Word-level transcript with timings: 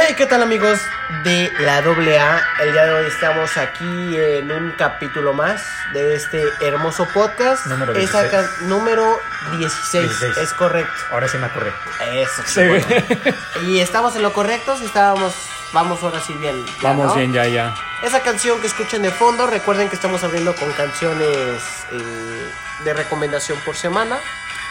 Hey, 0.00 0.14
¿qué 0.16 0.26
tal 0.26 0.42
amigos 0.44 0.78
de 1.24 1.50
la 1.58 1.78
AA? 1.78 2.40
El 2.60 2.72
día 2.72 2.84
de 2.86 2.92
hoy 2.92 3.06
estamos 3.06 3.56
aquí 3.56 4.16
en 4.16 4.50
un 4.52 4.70
capítulo 4.72 5.32
más 5.32 5.60
de 5.92 6.14
este 6.14 6.44
hermoso 6.60 7.08
podcast. 7.12 7.66
Número 7.66 7.92
Esa 7.96 8.22
16. 8.22 8.30
ca- 8.30 8.64
número 8.66 9.18
16, 9.58 10.08
16. 10.20 10.36
es 10.38 10.52
correcto. 10.54 10.92
Ahora 11.10 11.26
sí 11.26 11.36
me 11.38 11.46
acordé. 11.46 11.72
Eso. 12.12 12.42
Sí. 12.46 12.66
bueno. 12.68 12.86
Y 13.66 13.80
estamos 13.80 14.14
en 14.14 14.22
lo 14.22 14.32
correcto, 14.32 14.76
si 14.76 14.84
estábamos, 14.84 15.34
vamos 15.72 16.00
ahora 16.04 16.20
sí 16.20 16.32
bien. 16.34 16.64
ya, 16.64 16.72
Vamos 16.82 17.06
¿no? 17.08 17.14
bien, 17.14 17.32
ya, 17.32 17.46
ya. 17.46 17.74
Esa 18.02 18.20
canción 18.20 18.60
que 18.60 18.68
escuchan 18.68 19.02
de 19.02 19.10
fondo, 19.10 19.46
recuerden 19.48 19.88
que 19.88 19.96
estamos 19.96 20.22
abriendo 20.22 20.54
con 20.54 20.70
canciones 20.74 21.60
eh, 21.90 22.52
de 22.84 22.94
recomendación 22.94 23.58
por 23.64 23.74
semana. 23.74 24.18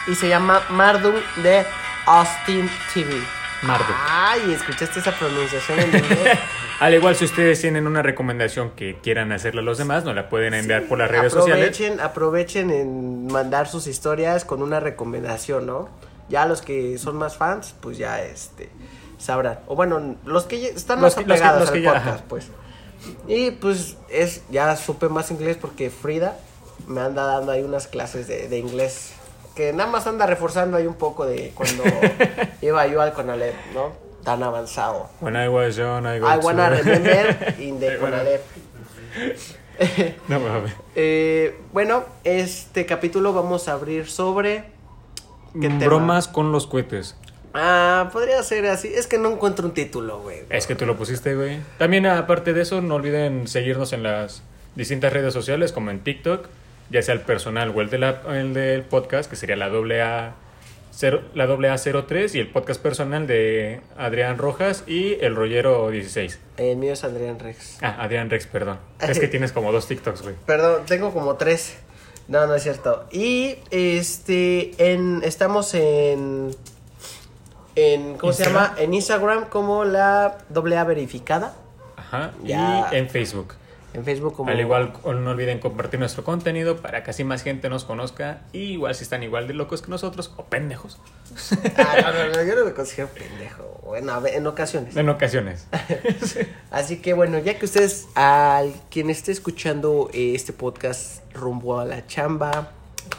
Y 0.06 0.14
se 0.14 0.28
llama 0.28 0.62
Marduk 0.70 1.22
de 1.36 1.66
Austin 2.06 2.70
TV. 2.94 3.22
Marduk. 3.62 3.96
Ay, 4.08 4.52
¿escuchaste 4.52 5.00
esa 5.00 5.12
pronunciación 5.18 5.78
en 5.80 5.86
inglés? 5.96 6.38
Al 6.80 6.94
igual, 6.94 7.16
si 7.16 7.24
ustedes 7.24 7.60
tienen 7.60 7.86
una 7.88 8.02
recomendación 8.02 8.70
que 8.70 8.98
quieran 9.02 9.32
hacerle 9.32 9.60
a 9.62 9.64
los 9.64 9.78
demás, 9.78 10.04
nos 10.04 10.14
la 10.14 10.28
pueden 10.28 10.54
enviar 10.54 10.84
por 10.84 10.98
las 10.98 11.10
redes 11.10 11.32
sociales. 11.32 11.80
aprovechen, 12.00 12.70
en 12.70 13.26
mandar 13.26 13.66
sus 13.66 13.88
historias 13.88 14.44
con 14.44 14.62
una 14.62 14.78
recomendación, 14.78 15.66
¿no? 15.66 15.88
Ya 16.28 16.46
los 16.46 16.62
que 16.62 16.96
son 16.98 17.16
más 17.16 17.36
fans, 17.36 17.74
pues 17.80 17.98
ya 17.98 18.22
este 18.22 18.70
sabrán. 19.18 19.58
O 19.66 19.74
bueno, 19.74 20.14
los 20.24 20.44
que 20.44 20.68
están 20.68 21.00
Los 21.00 21.16
más 21.16 21.24
que- 21.24 21.28
los 21.28 21.38
que- 21.40 21.44
apegados 21.44 21.60
los 21.62 21.68
al 21.70 21.74
que 21.74 21.82
ya, 21.82 21.92
podcast, 21.94 22.08
ajá. 22.18 22.24
pues. 22.28 22.46
Y 23.26 23.50
pues 23.52 23.96
es 24.08 24.42
ya 24.50 24.76
supe 24.76 25.08
más 25.08 25.30
inglés 25.32 25.56
porque 25.60 25.90
Frida 25.90 26.36
me 26.86 27.00
anda 27.00 27.24
dando 27.24 27.50
ahí 27.52 27.62
unas 27.62 27.88
clases 27.88 28.28
de, 28.28 28.46
de 28.48 28.58
inglés 28.58 29.12
que 29.58 29.72
nada 29.72 29.90
más 29.90 30.06
anda 30.06 30.24
reforzando 30.24 30.76
ahí 30.76 30.86
un 30.86 30.94
poco 30.94 31.26
de 31.26 31.50
cuando 31.52 31.82
iba 32.62 32.86
yo 32.86 33.02
al 33.02 33.12
Conalep, 33.12 33.56
¿no? 33.74 33.90
Tan 34.22 34.40
avanzado. 34.44 35.10
When 35.20 35.34
I 35.34 35.48
was 35.48 35.74
young, 35.74 36.06
I 36.06 36.18
I 36.18 36.38
wanna 36.40 36.68
to- 36.70 36.76
remember 36.84 37.54
in 37.58 37.80
the 37.80 37.96
bueno. 37.98 38.16
Conalep. 38.18 38.42
No 40.28 40.38
mames. 40.40 40.72
Eh, 40.96 41.56
bueno, 41.72 42.04
este 42.24 42.84
capítulo 42.86 43.32
vamos 43.32 43.68
a 43.68 43.72
abrir 43.72 44.08
sobre. 44.08 44.64
¿Qué 45.52 45.68
tema? 45.68 45.84
Bromas 45.86 46.28
con 46.28 46.50
los 46.52 46.66
cohetes. 46.66 47.16
Ah, 47.54 48.10
podría 48.12 48.42
ser 48.42 48.66
así. 48.66 48.88
Es 48.94 49.06
que 49.06 49.18
no 49.18 49.30
encuentro 49.30 49.66
un 49.66 49.74
título, 49.74 50.20
güey. 50.20 50.40
Es 50.50 50.66
que 50.66 50.74
tú 50.74 50.84
lo 50.86 50.96
pusiste, 50.96 51.34
güey. 51.34 51.58
También, 51.78 52.06
aparte 52.06 52.52
de 52.52 52.62
eso, 52.62 52.80
no 52.80 52.96
olviden 52.96 53.46
seguirnos 53.48 53.92
en 53.92 54.02
las 54.02 54.42
distintas 54.74 55.12
redes 55.12 55.32
sociales, 55.32 55.72
como 55.72 55.90
en 55.90 56.00
TikTok, 56.00 56.46
ya 56.90 57.02
sea 57.02 57.14
el 57.14 57.20
personal 57.20 57.72
o 57.74 57.80
el, 57.80 57.90
de 57.90 57.98
la- 57.98 58.22
el 58.28 58.54
del 58.54 58.82
podcast, 58.82 59.28
que 59.30 59.36
sería 59.36 59.56
la 59.56 59.66
AA. 59.66 60.34
La 61.34 61.46
AA03 61.46 62.34
y 62.34 62.40
el 62.40 62.48
podcast 62.50 62.82
personal 62.82 63.28
de 63.28 63.80
Adrián 63.96 64.36
Rojas 64.36 64.82
y 64.88 65.14
el 65.20 65.36
Rollero 65.36 65.90
16. 65.90 66.40
El 66.56 66.76
mío 66.76 66.92
es 66.94 67.04
Adrián 67.04 67.38
Rex. 67.38 67.78
Ah, 67.82 67.98
Adrián 68.00 68.28
Rex, 68.30 68.48
perdón. 68.48 68.80
Es 69.00 69.20
que 69.20 69.28
tienes 69.28 69.52
como 69.52 69.70
dos 69.70 69.86
TikToks, 69.86 70.22
güey. 70.22 70.34
Perdón, 70.44 70.82
tengo 70.86 71.12
como 71.12 71.36
tres. 71.36 71.76
No, 72.26 72.48
no 72.48 72.54
es 72.56 72.64
cierto. 72.64 73.06
Y 73.12 73.58
este, 73.70 74.72
en, 74.92 75.20
estamos 75.22 75.72
en, 75.74 76.50
en, 77.76 78.16
¿cómo 78.18 78.32
se 78.32 78.42
Instagram. 78.42 78.70
llama? 78.70 78.80
En 78.82 78.94
Instagram 78.94 79.44
como 79.50 79.84
la 79.84 80.38
AA 80.52 80.82
verificada. 80.84 81.54
Ajá. 81.96 82.32
Ya. 82.42 82.88
Y 82.92 82.96
en 82.96 83.08
Facebook. 83.08 83.54
En 83.94 84.04
Facebook 84.04 84.34
como. 84.34 84.50
Al 84.50 84.60
igual, 84.60 84.92
no 85.04 85.30
olviden 85.30 85.60
compartir 85.60 85.98
nuestro 85.98 86.22
contenido 86.22 86.76
para 86.76 87.02
que 87.02 87.10
así 87.10 87.24
más 87.24 87.42
gente 87.42 87.68
nos 87.68 87.84
conozca. 87.84 88.42
Y 88.52 88.72
igual 88.72 88.94
si 88.94 89.04
están 89.04 89.22
igual 89.22 89.48
de 89.48 89.54
locos 89.54 89.82
que 89.82 89.90
nosotros 89.90 90.32
o 90.36 90.44
pendejos. 90.44 90.98
Ah, 91.76 92.12
no, 92.12 92.26
no, 92.26 92.34
no, 92.34 92.42
yo 92.42 92.56
no 92.56 92.64
me 92.64 92.72
considero 92.72 93.08
pendejo. 93.08 93.80
Bueno, 93.84 94.26
en 94.26 94.46
ocasiones. 94.46 94.96
En 94.96 95.08
ocasiones. 95.08 95.66
Así 96.70 96.98
que 96.98 97.14
bueno, 97.14 97.38
ya 97.38 97.58
que 97.58 97.64
ustedes, 97.64 98.08
al 98.14 98.72
quien 98.90 99.10
esté 99.10 99.32
escuchando 99.32 100.10
eh, 100.12 100.32
este 100.34 100.52
podcast 100.52 101.22
rumbo 101.32 101.78
a 101.78 101.84
la 101.84 102.06
chamba, 102.06 102.72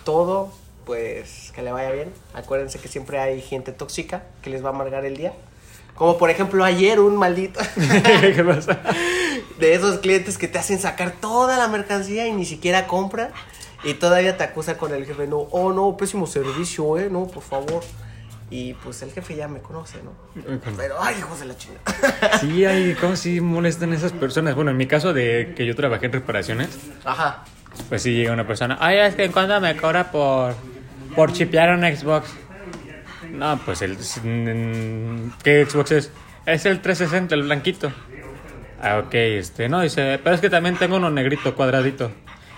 todo, 0.03 0.52
pues 0.85 1.52
que 1.56 1.62
le 1.62 1.72
vaya 1.72 1.91
bien. 1.91 2.12
Acuérdense 2.34 2.79
que 2.79 2.88
siempre 2.88 3.19
hay 3.19 3.41
gente 3.41 3.72
tóxica 3.72 4.24
que 4.41 4.50
les 4.50 4.63
va 4.63 4.69
a 4.69 4.74
amargar 4.74 5.06
el 5.06 5.18
día. 5.18 5.34
Como 5.96 6.18
por 6.18 6.29
ejemplo 6.29 6.63
ayer 6.63 7.00
un 7.00 7.18
maldito 7.18 7.59
¿Qué 8.22 8.44
pasa? 8.44 8.79
De 9.57 9.73
esos 9.73 9.99
clientes 9.99 10.37
que 10.37 10.47
te 10.47 10.59
hacen 10.59 10.79
sacar 10.79 11.13
toda 11.19 11.57
la 11.57 11.67
mercancía 11.67 12.27
y 12.27 12.31
ni 12.31 12.45
siquiera 12.45 12.87
compran. 12.87 13.31
Y 13.83 13.93
todavía 13.93 14.35
te 14.37 14.43
acusa 14.43 14.77
con 14.77 14.93
el 14.93 15.05
jefe, 15.05 15.25
no, 15.27 15.37
oh 15.51 15.71
no, 15.71 15.95
pésimo 15.95 16.27
servicio, 16.27 16.97
eh, 16.97 17.09
no, 17.09 17.27
por 17.27 17.43
favor. 17.43 17.81
Y 18.51 18.73
pues 18.73 19.01
el 19.03 19.11
jefe 19.11 19.35
ya 19.35 19.47
me 19.47 19.59
conoce, 19.59 19.99
¿no? 20.03 20.11
Pero, 20.75 20.95
ay, 21.01 21.15
hijos 21.19 21.39
de 21.39 21.45
la 21.45 21.55
chingada. 21.55 22.39
Sí, 22.39 22.65
hay, 22.65 22.95
¿cómo 22.95 23.15
sí 23.15 23.39
molestan 23.39 23.93
esas 23.93 24.11
personas? 24.11 24.55
Bueno, 24.55 24.71
en 24.71 24.77
mi 24.77 24.87
caso 24.87 25.13
de 25.13 25.53
que 25.55 25.66
yo 25.66 25.75
trabajé 25.75 26.07
en 26.07 26.13
reparaciones, 26.13 26.69
Ajá. 27.05 27.45
pues 27.87 28.01
sí 28.01 28.11
llega 28.13 28.33
una 28.33 28.47
persona, 28.47 28.77
ay, 28.81 28.97
es 28.97 29.16
que 29.16 29.25
en 29.25 29.31
cuánto 29.31 29.59
me 29.61 29.77
cobra 29.77 30.11
por, 30.11 30.55
por 31.16 31.31
chipear 31.31 31.69
un 31.69 31.81
Xbox. 31.83 32.27
No, 33.31 33.59
pues 33.63 33.81
el... 33.83 33.93
mm, 33.97 35.33
¿Qué 35.43 35.66
Xbox 35.69 35.91
es? 35.91 36.11
Es 36.45 36.66
el 36.66 36.81
360, 36.81 37.35
el 37.35 37.43
blanquito. 37.43 37.91
Ah, 38.81 39.00
ok, 39.06 39.13
este, 39.13 39.67
no, 39.69 39.81
dice, 39.81 40.19
pero 40.23 40.35
es 40.35 40.41
que 40.41 40.50
también 40.50 40.78
tengo 40.78 40.97
uno 40.97 41.09
negrito 41.09 41.56
cuadradito. 41.56 42.12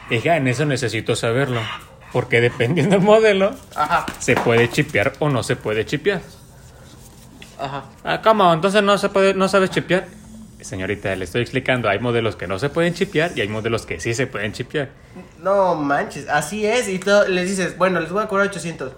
Dije, 0.10 0.30
ah, 0.30 0.38
en 0.38 0.48
eso 0.48 0.66
necesito 0.66 1.16
saberlo. 1.16 1.62
Porque 2.12 2.42
dependiendo 2.42 2.98
del 2.98 3.06
modelo, 3.06 3.56
Ajá. 3.76 4.06
se 4.20 4.36
puede 4.36 4.70
chipear 4.70 5.14
o 5.20 5.30
no 5.30 5.44
se 5.44 5.56
puede 5.56 5.86
chipear. 5.86 6.22
Ajá. 7.58 7.86
Ah, 8.04 8.22
¿cómo? 8.22 8.54
Entonces 8.54 8.84
no 8.84 8.98
se 8.98 9.10
puede, 9.10 9.34
no 9.34 9.48
sabes 9.48 9.70
chipear. 9.70 10.06
Señorita, 10.60 11.16
le 11.16 11.26
estoy 11.26 11.42
explicando, 11.42 11.90
hay 11.90 12.00
modelos 12.00 12.36
que 12.36 12.48
no 12.48 12.60
se 12.60 12.70
pueden 12.70 12.94
chipear 12.94 13.32
y 13.36 13.42
hay 13.42 13.48
modelos 13.48 13.86
que 13.86 14.00
sí 14.00 14.14
se 14.14 14.28
pueden 14.28 14.52
chipear. 14.52 14.90
No 15.40 15.76
manches, 15.76 16.28
así 16.30 16.66
es. 16.66 16.88
Y 16.88 17.00
tú 17.00 17.10
les 17.30 17.50
dices, 17.50 17.78
bueno, 17.78 18.00
les 18.00 18.12
voy 18.12 18.24
a 18.24 18.28
cobrar 18.28 18.48
800. 18.48 18.92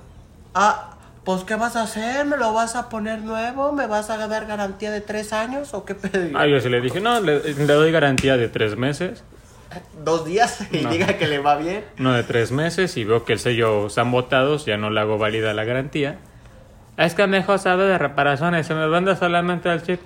Ah, 0.55 0.92
pues 1.23 1.43
¿qué 1.43 1.55
vas 1.55 1.75
a 1.75 1.83
hacer? 1.83 2.25
¿Me 2.25 2.37
lo 2.37 2.53
vas 2.53 2.75
a 2.75 2.89
poner 2.89 3.21
nuevo? 3.21 3.71
¿Me 3.71 3.87
vas 3.87 4.09
a 4.09 4.27
dar 4.27 4.45
garantía 4.45 4.91
de 4.91 5.01
tres 5.01 5.31
años? 5.33 5.73
¿O 5.73 5.85
qué 5.85 5.95
pedo? 5.95 6.37
Ah, 6.37 6.45
yo 6.47 6.59
sí 6.59 6.69
le 6.69 6.81
dije, 6.81 6.99
no, 7.01 7.19
le, 7.21 7.39
le 7.53 7.65
doy 7.73 7.91
garantía 7.91 8.37
de 8.37 8.49
tres 8.49 8.75
meses, 8.77 9.23
Dos 10.03 10.23
días 10.25 10.59
y 10.71 10.81
No. 10.81 10.89
diga 10.91 11.17
que 11.17 11.27
le 11.27 11.39
va 11.39 11.55
bien. 11.55 11.83
no 11.97 12.13
de 12.13 12.21
tres 12.23 12.51
meses, 12.51 12.95
y 12.97 13.05
veo 13.05 13.25
que 13.25 13.33
el 13.33 13.39
sello 13.39 13.87
están 13.87 14.11
botados, 14.11 14.65
ya 14.65 14.77
no 14.77 14.89
le 14.91 14.99
hago 14.99 15.17
válida 15.17 15.53
la 15.53 15.63
garantía. 15.63 16.19
Es 16.97 17.15
que 17.15 17.25
mejor 17.25 17.57
sabe 17.57 17.85
de 17.85 17.97
reparaciones, 17.97 18.67
se 18.67 18.75
me 18.75 18.87
vende 18.87 19.15
solamente 19.15 19.71
el 19.71 19.81
chip. 19.81 19.99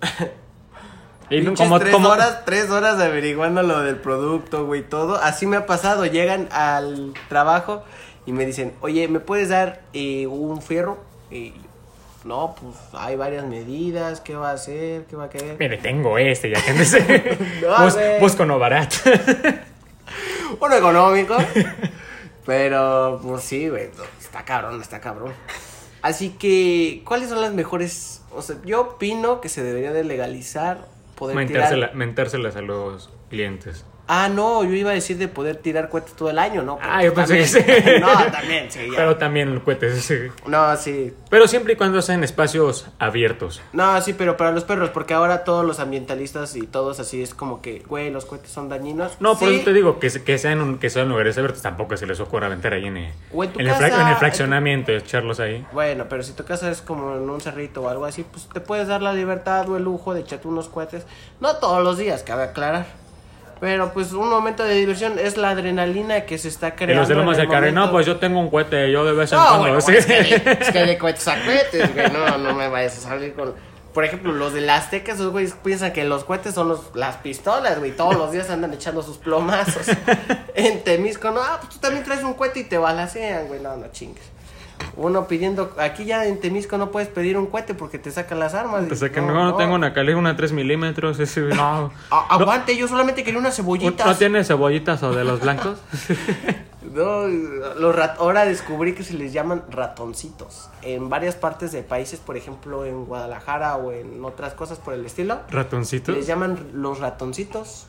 y 1.30 1.44
como, 1.54 1.78
tres 1.78 1.92
como- 1.92 2.08
horas, 2.08 2.44
tres 2.44 2.70
horas 2.70 2.98
averiguando 3.00 3.62
lo 3.62 3.80
del 3.80 3.96
producto, 3.96 4.66
güey, 4.66 4.82
todo. 4.82 5.16
Así 5.16 5.46
me 5.46 5.56
ha 5.56 5.66
pasado. 5.66 6.04
Llegan 6.06 6.48
al 6.50 7.12
trabajo 7.28 7.84
y 8.26 8.32
me 8.32 8.46
dicen, 8.46 8.72
oye, 8.80 9.08
¿me 9.08 9.20
puedes 9.20 9.48
dar 9.48 9.82
eh, 9.92 10.26
un 10.26 10.62
fierro? 10.62 10.98
Y 11.30 11.52
no, 12.24 12.54
pues 12.60 12.76
hay 12.92 13.16
varias 13.16 13.44
medidas. 13.46 14.20
¿Qué 14.20 14.34
va 14.36 14.50
a 14.50 14.54
hacer? 14.54 15.04
¿Qué 15.06 15.16
va 15.16 15.24
a 15.24 15.30
querer? 15.30 15.56
Mire, 15.58 15.78
tengo 15.78 16.18
este, 16.18 16.50
ya 16.50 16.62
que. 16.64 17.38
No, 17.62 17.84
Bus- 17.84 17.96
busco 18.20 18.44
no 18.46 18.58
barato. 18.58 18.96
Uno 20.60 20.74
económico. 20.76 21.36
pero, 22.46 23.20
pues 23.22 23.42
sí, 23.44 23.68
güey. 23.68 23.88
Está 24.20 24.44
cabrón, 24.44 24.80
está 24.80 25.00
cabrón. 25.00 25.32
Así 26.02 26.30
que, 26.30 27.02
¿cuáles 27.06 27.28
son 27.28 27.40
las 27.40 27.52
mejores? 27.52 28.22
O 28.34 28.42
sea, 28.42 28.56
yo 28.64 28.80
opino 28.82 29.40
que 29.40 29.48
se 29.48 29.62
debería 29.62 29.92
de 29.92 30.04
legalizar 30.04 30.86
poder 31.16 31.36
Mentársela- 31.36 31.74
tirar. 31.86 31.94
mentárselas 31.94 32.56
a 32.56 32.60
los 32.62 33.10
clientes. 33.30 33.84
Ah, 34.08 34.28
no, 34.28 34.64
yo 34.64 34.70
iba 34.74 34.90
a 34.90 34.94
decir 34.94 35.16
de 35.16 35.28
poder 35.28 35.56
tirar 35.56 35.88
cohetes 35.88 36.12
todo 36.14 36.28
el 36.28 36.38
año, 36.38 36.62
¿no? 36.62 36.76
Pero 36.76 36.90
Ah, 36.92 37.02
yo 37.04 37.14
pensé 37.14 37.38
que 37.38 37.46
sí. 37.46 37.58
No, 38.00 38.08
también, 38.32 38.70
sí, 38.70 38.80
ya. 38.90 38.96
Pero 38.96 39.16
también 39.16 39.60
cohetes, 39.60 40.04
sí. 40.04 40.16
No, 40.46 40.76
sí. 40.76 41.14
Pero 41.30 41.46
siempre 41.46 41.74
y 41.74 41.76
cuando 41.76 42.02
sean 42.02 42.22
espacios 42.24 42.88
abiertos. 42.98 43.62
No, 43.72 43.98
sí, 44.02 44.12
pero 44.12 44.36
para 44.36 44.50
los 44.50 44.64
perros, 44.64 44.90
porque 44.90 45.14
ahora 45.14 45.44
todos 45.44 45.64
los 45.64 45.78
ambientalistas 45.78 46.56
y 46.56 46.66
todos 46.66 46.98
así 47.00 47.22
es 47.22 47.32
como 47.34 47.62
que, 47.62 47.78
güey, 47.86 48.10
los 48.10 48.24
cohetes 48.26 48.50
son 48.50 48.68
dañinos. 48.68 49.12
No, 49.20 49.38
por 49.38 49.48
Sí, 49.48 49.54
eso 49.56 49.64
te 49.66 49.72
digo 49.72 49.98
que, 50.00 50.10
que 50.10 50.36
sean 50.36 50.60
un- 50.60 50.78
que 50.78 50.90
sean 50.90 51.08
lugares 51.08 51.38
abiertos. 51.38 51.62
Tampoco 51.62 51.96
se 51.96 52.06
les 52.06 52.18
ocurra 52.20 52.46
aventar 52.48 52.72
ahí 52.74 52.86
en 52.86 52.96
el, 52.96 53.12
O 53.32 53.44
en 53.44 53.52
tu 53.52 53.60
en 53.60 53.66
el 53.68 53.72
en 53.76 53.82
el 53.82 54.08
en 54.08 54.16
fraccionamiento, 54.16 54.92
echarlos 54.92 55.38
ahí. 55.40 55.64
Bueno, 55.72 56.06
pero 56.08 56.22
si 56.24 56.32
tu 56.32 56.44
casa 56.44 56.70
es 56.70 56.82
como 56.82 57.14
en 57.16 57.30
un 57.30 57.40
cerrito 57.40 57.82
o 57.82 57.88
algo 57.88 58.04
así, 58.04 58.24
pues 58.24 58.48
te 58.52 58.60
puedes 58.60 58.88
dar 58.88 59.00
la 59.00 59.14
libertad 59.14 59.68
o 59.70 59.76
el 59.76 59.84
lujo 59.84 60.12
de 60.12 60.20
echarte 60.22 60.48
unos 60.48 60.68
cohetes. 60.68 61.06
No 61.40 61.56
todos 61.56 61.82
los 61.84 61.96
días, 61.98 62.22
cabe 62.24 62.42
aclarar. 62.42 63.00
Pero 63.62 63.92
pues 63.92 64.10
un 64.12 64.28
momento 64.28 64.64
de 64.64 64.74
diversión 64.74 65.20
es 65.20 65.36
la 65.36 65.50
adrenalina 65.50 66.22
que 66.22 66.36
se 66.36 66.48
está 66.48 66.70
Y 66.70 66.72
creando. 66.72 66.96
los 67.02 67.08
de 67.08 67.14
Lomas 67.14 67.36
del 67.36 67.48
Carril, 67.48 67.72
no, 67.72 67.92
pues 67.92 68.04
yo 68.04 68.16
tengo 68.16 68.40
un 68.40 68.50
cohete, 68.50 68.90
yo 68.90 69.04
de 69.04 69.12
vez 69.12 69.30
en 69.30 69.38
No, 69.38 69.44
cuando. 69.44 69.60
bueno, 69.60 69.80
sí. 69.80 69.94
es, 69.94 70.04
que 70.04 70.14
de, 70.20 70.56
es 70.60 70.70
que 70.72 70.84
de 70.84 70.98
cohetes 70.98 71.28
a 71.28 71.36
cohetes, 71.44 71.94
güey. 71.94 72.10
No, 72.10 72.38
no 72.38 72.54
me 72.54 72.66
vayas 72.68 72.98
a 72.98 73.00
salir 73.10 73.34
con. 73.34 73.54
Por 73.94 74.04
ejemplo, 74.04 74.32
los 74.32 74.52
de 74.52 74.62
la 74.62 74.78
Azteca, 74.78 75.12
esos 75.12 75.30
güeyes 75.30 75.54
piensan 75.62 75.92
que 75.92 76.02
los 76.02 76.24
cohetes 76.24 76.54
son 76.54 76.70
los, 76.70 76.90
las 76.96 77.18
pistolas, 77.18 77.78
güey. 77.78 77.92
Todos 77.92 78.16
los 78.16 78.32
días 78.32 78.50
andan 78.50 78.74
echando 78.74 79.00
sus 79.00 79.18
plomazos. 79.18 79.86
en 80.56 80.82
Temisco, 80.82 81.30
no, 81.30 81.40
ah, 81.40 81.58
pues 81.60 81.74
tú 81.74 81.78
también 81.78 82.02
traes 82.02 82.24
un 82.24 82.34
cohete 82.34 82.58
y 82.58 82.64
te 82.64 82.78
balacean, 82.78 83.46
güey. 83.46 83.60
No, 83.60 83.76
no 83.76 83.86
chingues. 83.92 84.24
Uno 84.96 85.26
pidiendo, 85.26 85.72
aquí 85.78 86.04
ya 86.04 86.26
en 86.26 86.38
Temisco 86.40 86.76
no 86.78 86.90
puedes 86.90 87.08
pedir 87.08 87.38
un 87.38 87.46
cohete 87.46 87.74
porque 87.74 87.98
te 87.98 88.10
sacan 88.10 88.38
las 88.38 88.54
armas. 88.54 88.86
Te 88.88 88.96
sacan, 88.96 89.26
no, 89.26 89.32
no, 89.32 89.54
tengo 89.56 89.74
una 89.74 89.94
calibre, 89.94 90.16
una 90.16 90.36
3 90.36 90.52
milímetros, 90.52 91.18
ese, 91.18 91.40
no. 91.40 91.90
A- 92.10 92.34
aguante, 92.34 92.76
yo 92.76 92.86
solamente 92.88 93.24
quería 93.24 93.40
unas 93.40 93.56
cebollitas. 93.56 94.06
¿No 94.06 94.14
tiene 94.16 94.44
cebollitas 94.44 95.02
o 95.02 95.12
de 95.12 95.24
los 95.24 95.40
blancos? 95.40 95.78
No, 96.92 97.26
los 97.26 97.94
rat- 97.96 98.16
ahora 98.18 98.44
descubrí 98.44 98.92
que 98.92 99.02
se 99.02 99.14
les 99.14 99.32
llaman 99.32 99.62
ratoncitos. 99.70 100.68
En 100.82 101.08
varias 101.08 101.36
partes 101.36 101.72
de 101.72 101.82
países, 101.82 102.20
por 102.20 102.36
ejemplo 102.36 102.84
en 102.84 103.06
Guadalajara 103.06 103.76
o 103.76 103.92
en 103.92 104.22
otras 104.24 104.52
cosas 104.52 104.78
por 104.78 104.92
el 104.92 105.06
estilo, 105.06 105.38
¿Ratoncitos? 105.50 106.14
les 106.14 106.26
llaman 106.26 106.58
los 106.74 106.98
ratoncitos. 106.98 107.86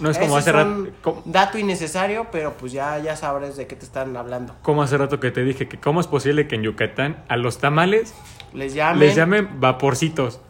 No 0.00 0.10
es 0.10 0.18
como 0.18 0.38
Ese 0.38 0.50
hace 0.50 0.52
rato. 0.52 0.86
Como, 1.02 1.22
dato 1.26 1.58
innecesario, 1.58 2.26
pero 2.32 2.54
pues 2.54 2.72
ya, 2.72 2.98
ya 2.98 3.14
sabrás 3.14 3.56
de 3.56 3.66
qué 3.66 3.76
te 3.76 3.84
están 3.84 4.16
hablando. 4.16 4.56
como 4.62 4.82
hace 4.82 4.96
rato 4.96 5.20
que 5.20 5.30
te 5.30 5.44
dije 5.44 5.68
que 5.68 5.78
cómo 5.78 6.00
es 6.00 6.06
posible 6.06 6.48
que 6.48 6.54
en 6.56 6.62
Yucatán 6.62 7.22
a 7.28 7.36
los 7.36 7.58
tamales 7.58 8.14
Les 8.54 8.74
llaman. 8.74 8.98
les 8.98 9.14
llamen 9.14 9.60
vaporcitos. 9.60 10.40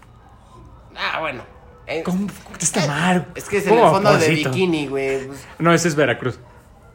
Ah, 0.96 1.20
bueno. 1.20 1.42
Eh, 1.86 2.02
¿Cómo? 2.04 2.28
¿Cómo 2.44 2.56
está 2.60 2.86
mal? 2.86 3.26
Es 3.34 3.48
que 3.48 3.58
es 3.58 3.66
en 3.66 3.74
el 3.74 3.78
¿Cómo 3.80 3.92
fondo 3.92 4.16
de 4.16 4.28
bikini, 4.28 4.86
güey. 4.86 5.26
Pues, 5.26 5.44
No, 5.58 5.74
ese 5.74 5.88
es 5.88 5.96
Veracruz. 5.96 6.38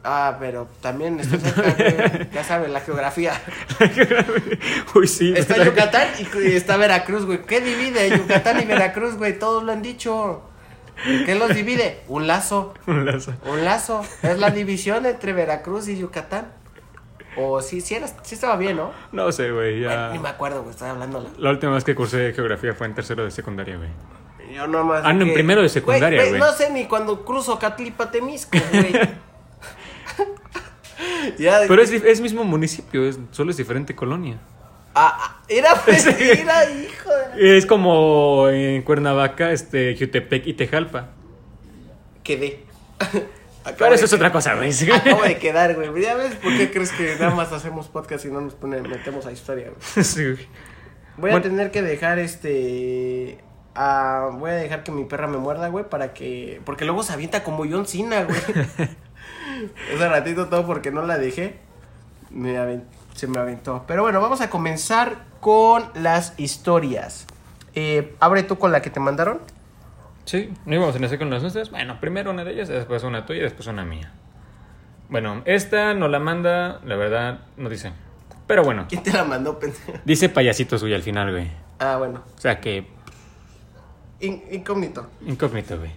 Ah, 0.02 0.36
pero 0.40 0.68
también 0.80 1.20
está 1.20 1.38
cerca, 1.38 1.74
güey. 2.16 2.28
Ya 2.32 2.42
sabes, 2.44 2.70
la 2.70 2.80
geografía. 2.80 3.32
Uy, 4.94 5.06
sí. 5.06 5.34
Está. 5.36 5.62
Yucatán 5.62 6.08
y 6.42 6.52
está 6.52 6.76
Veracruz, 6.76 7.26
güey. 7.26 7.42
¿Qué 7.42 7.60
divide 7.60 8.08
Yucatán 8.16 8.60
y 8.60 8.64
Veracruz, 8.64 9.16
güey? 9.16 9.38
Todos 9.38 9.62
lo 9.64 9.72
han 9.72 9.82
dicho. 9.82 10.42
¿Qué 11.04 11.34
los 11.34 11.54
divide? 11.54 12.00
Un 12.08 12.26
lazo. 12.26 12.74
Un 12.86 13.04
lazo. 13.04 13.34
Un 13.46 13.64
lazo. 13.64 14.02
Es 14.22 14.38
la 14.38 14.50
división 14.50 15.06
entre 15.06 15.32
Veracruz 15.32 15.88
y 15.88 15.98
Yucatán. 15.98 16.52
O 17.36 17.62
sí, 17.62 17.80
sí, 17.80 17.94
era, 17.94 18.08
sí 18.08 18.34
estaba 18.34 18.56
bien, 18.56 18.76
¿no? 18.76 18.90
No 19.12 19.30
sé, 19.30 19.52
güey, 19.52 19.86
ni 20.12 20.18
me 20.18 20.28
acuerdo, 20.28 20.62
güey. 20.62 20.70
Estaba 20.70 20.90
hablando 20.90 21.20
la... 21.20 21.28
La 21.38 21.50
última 21.50 21.74
vez 21.74 21.84
que 21.84 21.94
cursé 21.94 22.32
geografía 22.32 22.74
fue 22.74 22.88
en 22.88 22.94
tercero 22.94 23.24
de 23.24 23.30
secundaria, 23.30 23.76
güey. 23.76 23.90
Yo 24.52 24.66
nomás. 24.66 25.02
Ah, 25.04 25.12
no, 25.12 25.24
en 25.24 25.34
primero 25.34 25.62
de 25.62 25.68
secundaria, 25.68 26.26
güey. 26.26 26.40
No 26.40 26.52
sé 26.52 26.70
ni 26.70 26.86
cuando 26.86 27.24
cruzo 27.24 27.58
Catlipa 27.58 28.10
Temisco, 28.10 28.58
güey. 28.72 28.92
ya, 31.38 31.60
Pero 31.68 31.82
es, 31.82 31.92
es 31.92 32.20
mismo 32.20 32.44
municipio, 32.44 33.04
es, 33.04 33.18
solo 33.30 33.50
es 33.50 33.56
diferente 33.56 33.94
colonia. 33.94 34.38
Ah, 34.94 35.16
ah, 35.20 35.36
era 35.48 35.74
mentira, 35.86 36.70
hijo 36.70 37.10
de. 37.10 37.27
Es 37.38 37.66
como 37.66 38.48
en 38.48 38.82
Cuernavaca, 38.82 39.52
este, 39.52 39.96
Jutepec 39.98 40.46
y 40.46 40.54
Tejalpa. 40.54 41.10
Quedé. 42.24 42.60
Acabo 42.98 43.24
Pero 43.78 43.94
eso 43.94 44.04
es 44.06 44.12
otra 44.12 44.32
cosa, 44.32 44.54
güey. 44.54 44.72
Acabo 44.92 45.22
de 45.22 45.38
quedar, 45.38 45.74
güey. 45.74 46.02
¿Ya 46.02 46.14
ves 46.16 46.34
por 46.36 46.56
qué 46.56 46.70
crees 46.70 46.90
que 46.92 47.14
nada 47.18 47.34
más 47.34 47.52
hacemos 47.52 47.88
podcast 47.88 48.24
y 48.24 48.28
no 48.28 48.40
nos 48.40 48.54
pone- 48.54 48.80
metemos 48.82 49.26
a 49.26 49.32
historia, 49.32 49.66
güey? 49.70 50.04
Sí, 50.04 50.24
güey. 50.24 50.46
Voy 51.16 51.30
a 51.32 51.42
tener 51.42 51.70
que 51.70 51.82
dejar 51.82 52.18
este. 52.20 53.38
ah, 53.74 54.30
voy 54.32 54.50
a 54.50 54.54
dejar 54.54 54.84
que 54.84 54.92
mi 54.92 55.04
perra 55.04 55.26
me 55.26 55.38
muerda, 55.38 55.68
güey, 55.68 55.88
para 55.88 56.12
que. 56.14 56.60
Porque 56.64 56.84
luego 56.84 57.02
se 57.02 57.12
avienta 57.12 57.42
como 57.44 57.64
John 57.68 57.86
Cena, 57.86 58.22
güey. 58.24 58.38
Ese 59.92 60.08
ratito 60.08 60.46
todo 60.46 60.64
porque 60.66 60.90
no 60.92 61.02
la 61.06 61.18
dejé. 61.18 61.56
Me 62.30 62.56
aven- 62.58 62.84
se 63.18 63.26
me 63.26 63.38
aventó. 63.38 63.84
Pero 63.86 64.02
bueno, 64.02 64.20
vamos 64.20 64.40
a 64.40 64.48
comenzar 64.48 65.24
con 65.40 65.84
las 65.94 66.38
historias. 66.38 67.26
Eh, 67.74 68.14
abre 68.20 68.42
tú 68.44 68.58
con 68.58 68.72
la 68.72 68.80
que 68.82 68.90
te 68.90 69.00
mandaron. 69.00 69.40
Sí, 70.24 70.52
no 70.66 70.74
íbamos 70.74 70.94
a 70.94 70.98
iniciar 70.98 71.18
con 71.18 71.30
las 71.30 71.42
nuestras. 71.42 71.70
Bueno, 71.70 71.98
primero 72.00 72.30
una 72.30 72.44
de 72.44 72.52
ellas, 72.52 72.68
después 72.68 73.02
una 73.02 73.26
tuya 73.26 73.40
y 73.40 73.42
después 73.42 73.66
una 73.66 73.84
mía. 73.84 74.12
Bueno, 75.08 75.42
esta 75.46 75.94
nos 75.94 76.10
la 76.10 76.18
manda, 76.18 76.80
la 76.84 76.96
verdad, 76.96 77.40
no 77.56 77.68
dice. 77.68 77.92
Pero 78.46 78.62
bueno, 78.62 78.86
¿Quién 78.88 79.02
te 79.02 79.12
la 79.12 79.24
mandó, 79.24 79.58
pendejo? 79.58 79.92
dice 80.04 80.28
payasito 80.28 80.78
suyo 80.78 80.94
al 80.96 81.02
final, 81.02 81.30
güey. 81.32 81.50
Ah, 81.78 81.96
bueno. 81.98 82.22
O 82.36 82.40
sea 82.40 82.60
que 82.60 82.86
In- 84.20 84.42
incógnito. 84.50 85.08
Incógnito, 85.26 85.78
güey. 85.78 85.92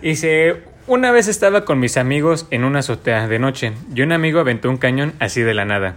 Dice, 0.00 0.62
una 0.92 1.10
vez 1.10 1.26
estaba 1.26 1.64
con 1.64 1.80
mis 1.80 1.96
amigos 1.96 2.46
en 2.50 2.64
una 2.64 2.80
azotea 2.80 3.26
de 3.26 3.38
noche 3.38 3.72
y 3.94 4.02
un 4.02 4.12
amigo 4.12 4.40
aventó 4.40 4.68
un 4.68 4.76
cañón 4.76 5.14
así 5.20 5.40
de 5.40 5.54
la 5.54 5.64
nada. 5.64 5.96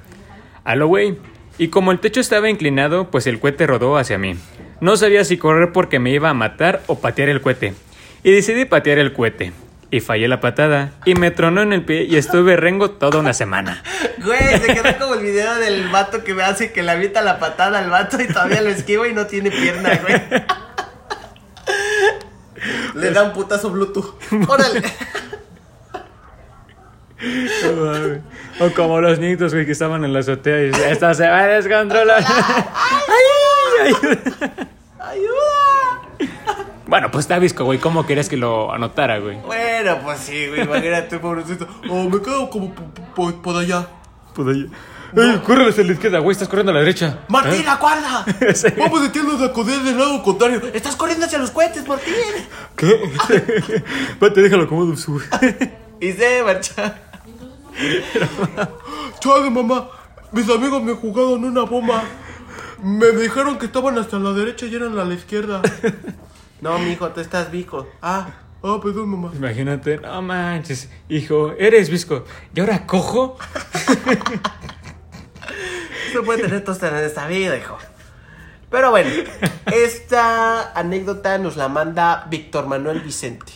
A 0.63 0.77
lo 0.77 0.88
güey. 0.88 1.18
Y 1.57 1.68
como 1.68 1.92
el 1.92 2.00
techo 2.00 2.21
estaba 2.21 2.50
inclinado, 2.50 3.12
pues 3.12 3.27
el 3.27 3.42
cohete 3.42 3.68
rodó 3.68 3.97
hacia 3.97 4.18
mí. 4.18 4.38
No 4.80 4.95
sabía 4.95 5.25
si 5.25 5.38
correr 5.38 5.74
porque 5.74 6.00
me 6.00 6.12
iba 6.12 6.30
a 6.30 6.33
matar 6.33 6.81
o 6.88 7.01
patear 7.01 7.27
el 7.27 7.42
cohete. 7.42 7.74
Y 8.24 8.31
decidí 8.31 8.63
patear 8.63 8.97
el 9.00 9.12
cohete. 9.12 9.51
Y 9.92 10.00
fallé 10.00 10.30
la 10.30 10.39
patada. 10.39 10.94
Y 11.03 11.15
me 11.15 11.30
tronó 11.30 11.62
en 11.62 11.74
el 11.74 11.83
pie 11.83 12.03
y 12.03 12.15
estuve 12.15 12.56
rengo 12.56 12.91
toda 12.91 13.19
una 13.19 13.33
semana. 13.33 13.83
Güey, 14.24 14.59
se 14.59 14.74
quedó 14.74 14.98
como 14.98 15.15
el 15.15 15.24
video 15.24 15.56
del 15.56 15.89
vato 15.89 16.24
que 16.24 16.33
me 16.33 16.41
hace 16.41 16.71
que 16.71 16.81
le 16.81 16.91
avienta 16.91 17.21
la 17.21 17.38
patada 17.38 17.80
al 17.80 17.89
vato 17.89 18.19
y 18.19 18.27
todavía 18.27 18.62
lo 18.62 18.69
esquiva 18.69 19.07
y 19.07 19.13
no 19.13 19.27
tiene 19.27 19.51
pierna, 19.51 20.00
güey. 20.01 20.21
Le 22.95 23.12
da 23.12 23.24
un 23.24 23.33
putazo 23.33 23.69
Bluetooth. 23.69 24.15
Órale. 24.50 24.81
o 28.59 28.69
como 28.75 29.00
los 29.01 29.19
niños, 29.19 29.53
güey, 29.53 29.65
que 29.65 29.71
estaban 29.71 30.03
en 30.03 30.13
la 30.13 30.19
azotea 30.19 30.63
y 30.63 30.69
esto 30.92 31.13
se 31.13 31.27
va 31.27 31.39
a 31.39 31.47
descontrolar. 31.47 32.24
¡Ay! 32.27 33.94
ayuda. 33.94 34.68
¡Ayuda! 35.00 36.31
Bueno, 36.88 37.09
pues 37.12 37.25
está 37.25 37.39
visco, 37.39 37.63
güey. 37.65 37.80
¿Cómo 37.80 38.06
querías 38.06 38.30
que 38.30 38.38
lo 38.38 38.71
anotara, 38.71 39.19
güey? 39.19 39.39
Bueno, 39.41 39.98
pues 40.03 40.19
sí, 40.19 40.48
güey. 40.48 40.62
Imagínate, 40.63 41.18
pobrecito. 41.19 41.68
Oh, 41.89 42.03
me 42.03 42.21
quedo 42.21 42.50
como 42.50 42.74
po- 42.75 42.83
po- 43.15 43.41
por 43.41 43.56
allá. 43.57 43.88
¡Ey, 45.15 45.41
corre 45.45 45.69
hacia 45.69 45.83
la 45.83 45.94
izquierda, 45.94 46.19
güey! 46.19 46.33
Estás 46.33 46.47
corriendo 46.47 46.71
a 46.71 46.75
la 46.75 46.81
derecha. 46.81 47.19
¡Martín, 47.29 47.67
aguarda! 47.67 48.25
Sí. 48.56 48.67
Vamos 48.77 49.01
a 49.01 49.12
tirarnos 49.12 49.41
a 49.41 49.51
correr 49.53 49.79
del 49.81 49.97
lado 49.97 50.21
contrario. 50.23 50.62
Estás 50.73 50.95
corriendo 50.95 51.25
hacia 51.25 51.39
los 51.39 51.51
cohetes, 51.51 51.88
Martín. 51.88 52.13
¿Qué? 52.75 52.88
Espérate, 54.12 54.41
déjalo 54.41 54.67
como 54.67 54.95
sube. 54.95 55.23
Y 56.00 56.12
se 56.12 56.44
marcha. 56.44 57.01
Chale, 59.19 59.50
mamá. 59.50 59.89
Mis 60.31 60.50
amigos 60.50 60.83
me 60.83 60.94
jugaron 60.94 61.44
una 61.44 61.62
bomba. 61.63 62.03
Me 62.83 63.07
dijeron 63.12 63.57
que 63.57 63.65
estaban 63.67 63.97
hasta 63.97 64.19
la 64.19 64.31
derecha 64.31 64.65
y 64.65 64.75
eran 64.75 64.97
a 65.00 65.06
la 65.06 65.13
izquierda. 65.13 65.62
No, 66.62 66.79
mijo, 66.79 67.07
tú 67.09 67.19
estás 67.19 67.51
vico. 67.51 67.85
Ah, 68.01 68.27
ah, 68.63 68.79
perdón, 68.81 69.09
mamá. 69.09 69.31
Imagínate, 69.35 69.97
no 69.97 70.21
manches, 70.21 70.89
hijo, 71.09 71.51
eres 71.59 71.89
visco. 71.89 72.23
¿Y 72.56 72.59
ahora 72.62 72.88
cojo? 72.88 73.38
No 76.15 76.23
puede 76.23 76.44
tener 76.44 76.63
tosta 76.63 76.88
en 76.88 77.06
esta 77.06 77.27
vida, 77.27 77.57
hijo. 77.57 77.77
Pero 78.69 78.89
bueno, 78.89 79.09
esta 79.73 80.72
anécdota 80.72 81.38
nos 81.38 81.57
la 81.57 81.67
manda 81.67 82.25
Víctor 82.29 82.67
Manuel 82.67 83.01
Vicente. 83.01 83.51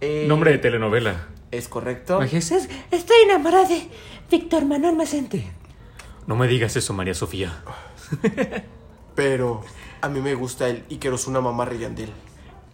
Eh, 0.00 0.26
Nombre 0.28 0.52
de 0.52 0.58
telenovela. 0.58 1.28
¿Es 1.50 1.68
correcto? 1.68 2.16
Imagínate, 2.16 2.68
Estoy 2.90 3.16
enamorada 3.24 3.68
de 3.68 3.88
Víctor 4.30 4.64
Manuel 4.64 4.96
Macente. 4.96 5.50
No 6.26 6.36
me 6.36 6.48
digas 6.48 6.76
eso, 6.76 6.92
María 6.92 7.14
Sofía. 7.14 7.62
Pero 9.14 9.62
a 10.00 10.08
mí 10.08 10.20
me 10.20 10.34
gusta 10.34 10.68
el 10.68 10.84
una 11.26 11.40
mamá 11.40 11.64
Rillandel. 11.64 12.10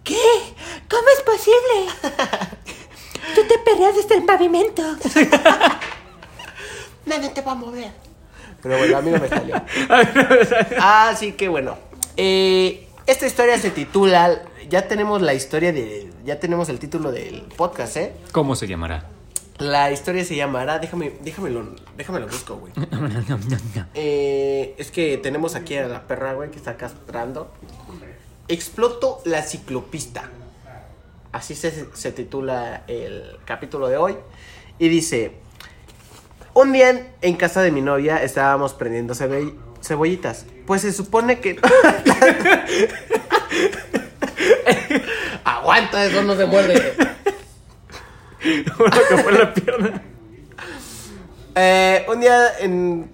¿Qué? 0.03 0.17
¿Cómo 0.89 1.03
es 1.17 1.23
posible? 1.23 2.17
Tú 3.35 3.43
te 3.47 3.59
perreas 3.59 3.95
desde 3.95 4.17
el 4.17 4.25
pavimento. 4.25 4.83
Nadie 7.07 7.29
te 7.31 7.43
va 7.43 7.53
a 7.53 7.57
mover. 7.57 7.93
Pero 8.63 8.79
bueno, 8.79 8.99
a 8.99 9.03
mí 9.03 9.11
no 9.11 9.19
me 9.19 9.29
salió. 9.29 9.55
Así 10.81 11.33
que 11.33 11.49
bueno. 11.49 11.77
eh, 12.17 12.87
esta 13.07 13.27
historia 13.27 13.59
se 13.59 13.71
titula. 13.71 14.43
Ya 14.69 14.87
tenemos 14.89 15.21
la 15.23 15.35
historia 15.35 15.73
de. 15.73 16.11
Ya 16.25 16.39
tenemos 16.39 16.69
el 16.69 16.79
título 16.79 17.11
del 17.11 17.43
podcast, 17.57 17.97
¿eh? 17.97 18.13
¿Cómo 18.33 18.55
se 18.55 18.67
llamará? 18.69 19.07
La 19.59 19.91
historia 19.91 20.25
se 20.25 20.37
llamará. 20.37 20.79
Déjame, 20.79 21.13
déjamelo, 21.23 21.75
déjamelo 21.97 22.27
busco, 22.29 22.57
güey. 22.57 22.73
Eh, 23.95 24.75
es 24.79 24.91
que 24.91 25.19
tenemos 25.19 25.55
aquí 25.55 25.77
a 25.77 25.87
la 25.89 26.07
perra, 26.07 26.35
güey, 26.35 26.51
que 26.51 26.57
está 26.59 26.77
castrando. 26.77 27.53
Exploto 28.49 29.21
la 29.25 29.43
ciclopista. 29.43 30.29
Así 31.33 31.55
se, 31.55 31.87
se 31.95 32.13
titula 32.13 32.83
el 32.89 33.37
capítulo 33.45 33.89
de 33.89 33.97
hoy. 33.97 34.17
Y 34.79 34.89
dice: 34.89 35.33
Un 36.55 36.73
día 36.73 37.07
en, 37.23 37.37
casa 37.37 37.63
de 37.63 37.71
mi 37.71 37.81
novia 37.81 38.23
estábamos 38.23 38.75
prendiendo 38.75 39.15
cebe- 39.15 39.55
cebollitas. 39.83 40.47
Pues 40.67 40.83
se 40.83 40.93
supone 40.93 41.41
que. 41.41 41.59
Aguanta, 45.45 46.05
eso 46.05 46.23
no 46.23 46.37
se 46.37 46.47
muerde. 46.47 46.95
Ahora 48.79 48.99
que 49.09 49.17
fue 49.19 49.33
la 49.33 49.55
pierna. 49.55 50.03
Eh, 51.55 52.07
un 52.09 52.21
día 52.21 52.59
en, 52.61 53.11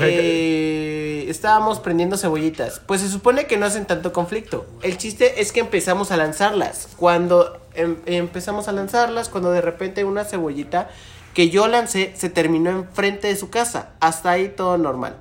eh, 0.00 1.26
estábamos 1.28 1.80
prendiendo 1.80 2.16
cebollitas. 2.16 2.80
Pues 2.80 3.00
se 3.00 3.08
supone 3.08 3.46
que 3.46 3.56
no 3.58 3.66
hacen 3.66 3.86
tanto 3.86 4.12
conflicto. 4.12 4.66
El 4.82 4.96
chiste 4.98 5.40
es 5.40 5.52
que 5.52 5.60
empezamos 5.60 6.10
a 6.10 6.16
lanzarlas. 6.16 6.88
Cuando 6.96 7.60
em- 7.74 7.96
empezamos 8.06 8.68
a 8.68 8.72
lanzarlas, 8.72 9.28
cuando 9.28 9.50
de 9.50 9.60
repente 9.60 10.04
una 10.04 10.24
cebollita 10.24 10.88
que 11.36 11.50
yo 11.50 11.68
lancé 11.68 12.14
se 12.16 12.30
terminó 12.30 12.70
enfrente 12.70 13.28
de 13.28 13.36
su 13.36 13.50
casa. 13.50 13.90
Hasta 14.00 14.30
ahí 14.30 14.48
todo 14.48 14.78
normal. 14.78 15.16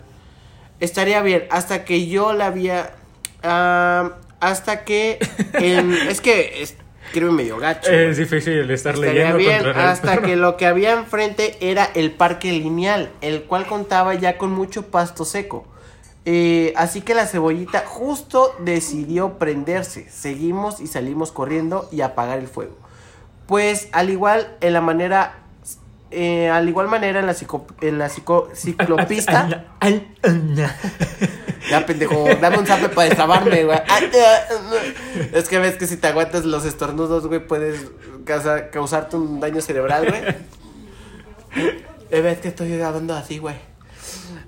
Estaría 0.79 1.21
bien, 1.21 1.43
hasta 1.51 1.83
que 1.83 2.07
yo 2.07 2.31
la 2.31 2.45
había... 2.45 2.95
hasta 4.39 4.85
que... 4.85 5.19
en- 5.55 5.91
es 6.09 6.21
que 6.21 6.63
escribe 6.63 7.31
medio 7.31 7.57
gacho. 7.57 7.91
Es 7.91 8.15
difícil 8.15 8.71
estar 8.71 8.93
Estaría 8.93 9.33
leyendo 9.33 9.37
bien 9.39 9.77
hasta 9.77 10.21
que 10.21 10.37
lo 10.37 10.55
que 10.55 10.67
había 10.67 10.93
enfrente 10.93 11.57
era 11.59 11.83
el 11.95 12.11
parque 12.11 12.53
lineal, 12.53 13.11
el 13.19 13.43
cual 13.43 13.67
contaba 13.67 14.13
ya 14.13 14.37
con 14.37 14.53
mucho 14.53 14.87
pasto 14.87 15.25
seco. 15.25 15.67
Eh, 16.23 16.71
así 16.77 17.01
que 17.01 17.13
la 17.13 17.27
cebollita 17.27 17.83
justo 17.85 18.55
decidió 18.59 19.37
prenderse. 19.37 20.09
Seguimos 20.09 20.79
y 20.79 20.87
salimos 20.87 21.33
corriendo 21.33 21.89
y 21.91 21.99
apagar 21.99 22.39
el 22.39 22.47
fuego. 22.47 22.77
Pues 23.47 23.89
al 23.91 24.09
igual 24.09 24.55
en 24.61 24.71
la 24.71 24.79
manera, 24.81 25.39
eh, 26.15 26.49
al 26.49 26.67
igual 26.69 26.87
manera 26.87 27.19
en 27.19 27.25
la, 27.27 27.33
psico- 27.33 27.67
en 27.81 27.97
la 27.99 28.09
psico- 28.09 28.49
ciclopista. 28.55 29.65
Ya, 31.69 31.83
pendejo, 31.85 32.25
dame 32.39 32.59
un 32.59 32.67
zape 32.67 32.89
para 32.89 33.07
destrabarme, 33.09 33.63
güey. 33.63 33.79
Ah, 33.89 33.99
Es 35.33 35.49
que 35.49 35.57
ves 35.57 35.77
que 35.77 35.87
si 35.87 35.97
te 35.97 36.05
aguantas 36.07 36.45
los 36.45 36.63
estornudos, 36.63 37.25
güey, 37.25 37.39
puedes 37.45 37.87
causa- 38.23 38.69
causarte 38.69 39.15
un 39.15 39.39
daño 39.39 39.61
cerebral, 39.61 40.05
güey. 40.07 40.35
Eh, 42.11 42.21
Ves 42.21 42.37
que 42.37 42.49
estoy 42.49 42.79
hablando 42.79 43.15
así, 43.15 43.39
güey. 43.39 43.55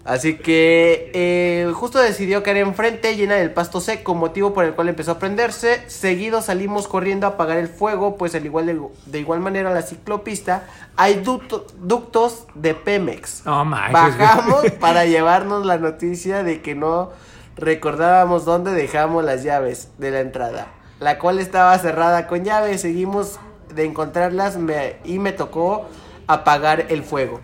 Así 0.07 0.37
que 0.37 1.11
eh, 1.13 1.69
justo 1.73 1.99
decidió 1.99 2.41
caer 2.41 2.55
enfrente, 2.57 3.17
llena 3.17 3.35
del 3.35 3.51
pasto 3.51 3.81
seco, 3.81 4.15
motivo 4.15 4.53
por 4.53 4.63
el 4.63 4.73
cual 4.73 4.87
empezó 4.87 5.11
a 5.11 5.19
prenderse. 5.19 5.83
Seguido 5.89 6.41
salimos 6.41 6.87
corriendo 6.87 7.27
a 7.27 7.31
apagar 7.31 7.57
el 7.57 7.67
fuego, 7.67 8.15
pues 8.15 8.33
al 8.33 8.45
igual 8.45 8.67
de, 8.67 8.79
de 9.05 9.19
igual 9.19 9.41
manera 9.41 9.69
la 9.73 9.81
ciclopista 9.81 10.63
hay 10.95 11.21
ducto- 11.23 11.65
ductos 11.81 12.45
de 12.55 12.73
Pemex. 12.73 13.45
Manches, 13.65 14.15
güey. 14.15 14.17
Bajamos 14.17 14.71
para 14.79 15.03
llevarnos 15.03 15.65
la 15.65 15.77
noticia 15.77 16.41
de 16.41 16.61
que 16.61 16.73
no 16.73 17.11
recordábamos 17.57 18.45
dónde 18.45 18.71
dejamos 18.71 19.25
las 19.25 19.43
llaves 19.43 19.89
de 19.97 20.11
la 20.11 20.21
entrada, 20.21 20.67
la 21.01 21.19
cual 21.19 21.39
estaba 21.39 21.77
cerrada 21.79 22.27
con 22.27 22.45
llave. 22.45 22.77
Seguimos 22.77 23.39
de 23.75 23.83
encontrarlas 23.83 24.55
me- 24.55 24.95
y 25.03 25.19
me 25.19 25.33
tocó 25.33 25.85
apagar 26.27 26.85
el 26.87 27.03
fuego. 27.03 27.41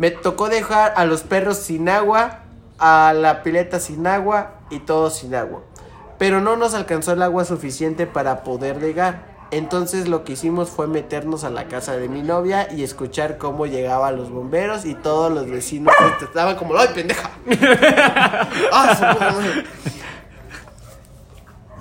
Me 0.00 0.10
tocó 0.10 0.48
dejar 0.48 0.94
a 0.96 1.04
los 1.04 1.20
perros 1.20 1.58
sin 1.58 1.90
agua, 1.90 2.38
a 2.78 3.12
la 3.12 3.42
pileta 3.42 3.78
sin 3.78 4.06
agua 4.06 4.52
y 4.70 4.78
todo 4.78 5.10
sin 5.10 5.34
agua. 5.34 5.60
Pero 6.16 6.40
no 6.40 6.56
nos 6.56 6.72
alcanzó 6.72 7.12
el 7.12 7.20
agua 7.20 7.44
suficiente 7.44 8.06
para 8.06 8.42
poder 8.42 8.80
regar. 8.80 9.26
Entonces 9.50 10.08
lo 10.08 10.24
que 10.24 10.32
hicimos 10.32 10.70
fue 10.70 10.86
meternos 10.86 11.44
a 11.44 11.50
la 11.50 11.68
casa 11.68 11.98
de 11.98 12.08
mi 12.08 12.22
novia 12.22 12.72
y 12.72 12.82
escuchar 12.82 13.36
cómo 13.36 13.66
llegaban 13.66 14.16
los 14.16 14.30
bomberos 14.30 14.86
y 14.86 14.94
todos 14.94 15.30
los 15.30 15.50
vecinos 15.50 15.92
estaban 16.22 16.56
como, 16.56 16.78
¡ay, 16.78 16.88
pendeja! 16.94 17.32
¡Ah! 18.72 19.34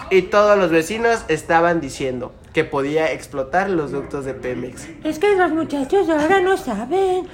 Y 0.09 0.23
todos 0.23 0.57
los 0.57 0.71
vecinos 0.71 1.23
estaban 1.29 1.79
diciendo 1.79 2.33
que 2.53 2.63
podía 2.63 3.11
explotar 3.11 3.69
los 3.69 3.91
ductos 3.91 4.25
de 4.25 4.33
Pemex. 4.33 4.87
Es 5.03 5.19
que 5.19 5.35
los 5.35 5.51
muchachos 5.51 6.09
ahora 6.09 6.41
no 6.41 6.57
saben. 6.57 7.27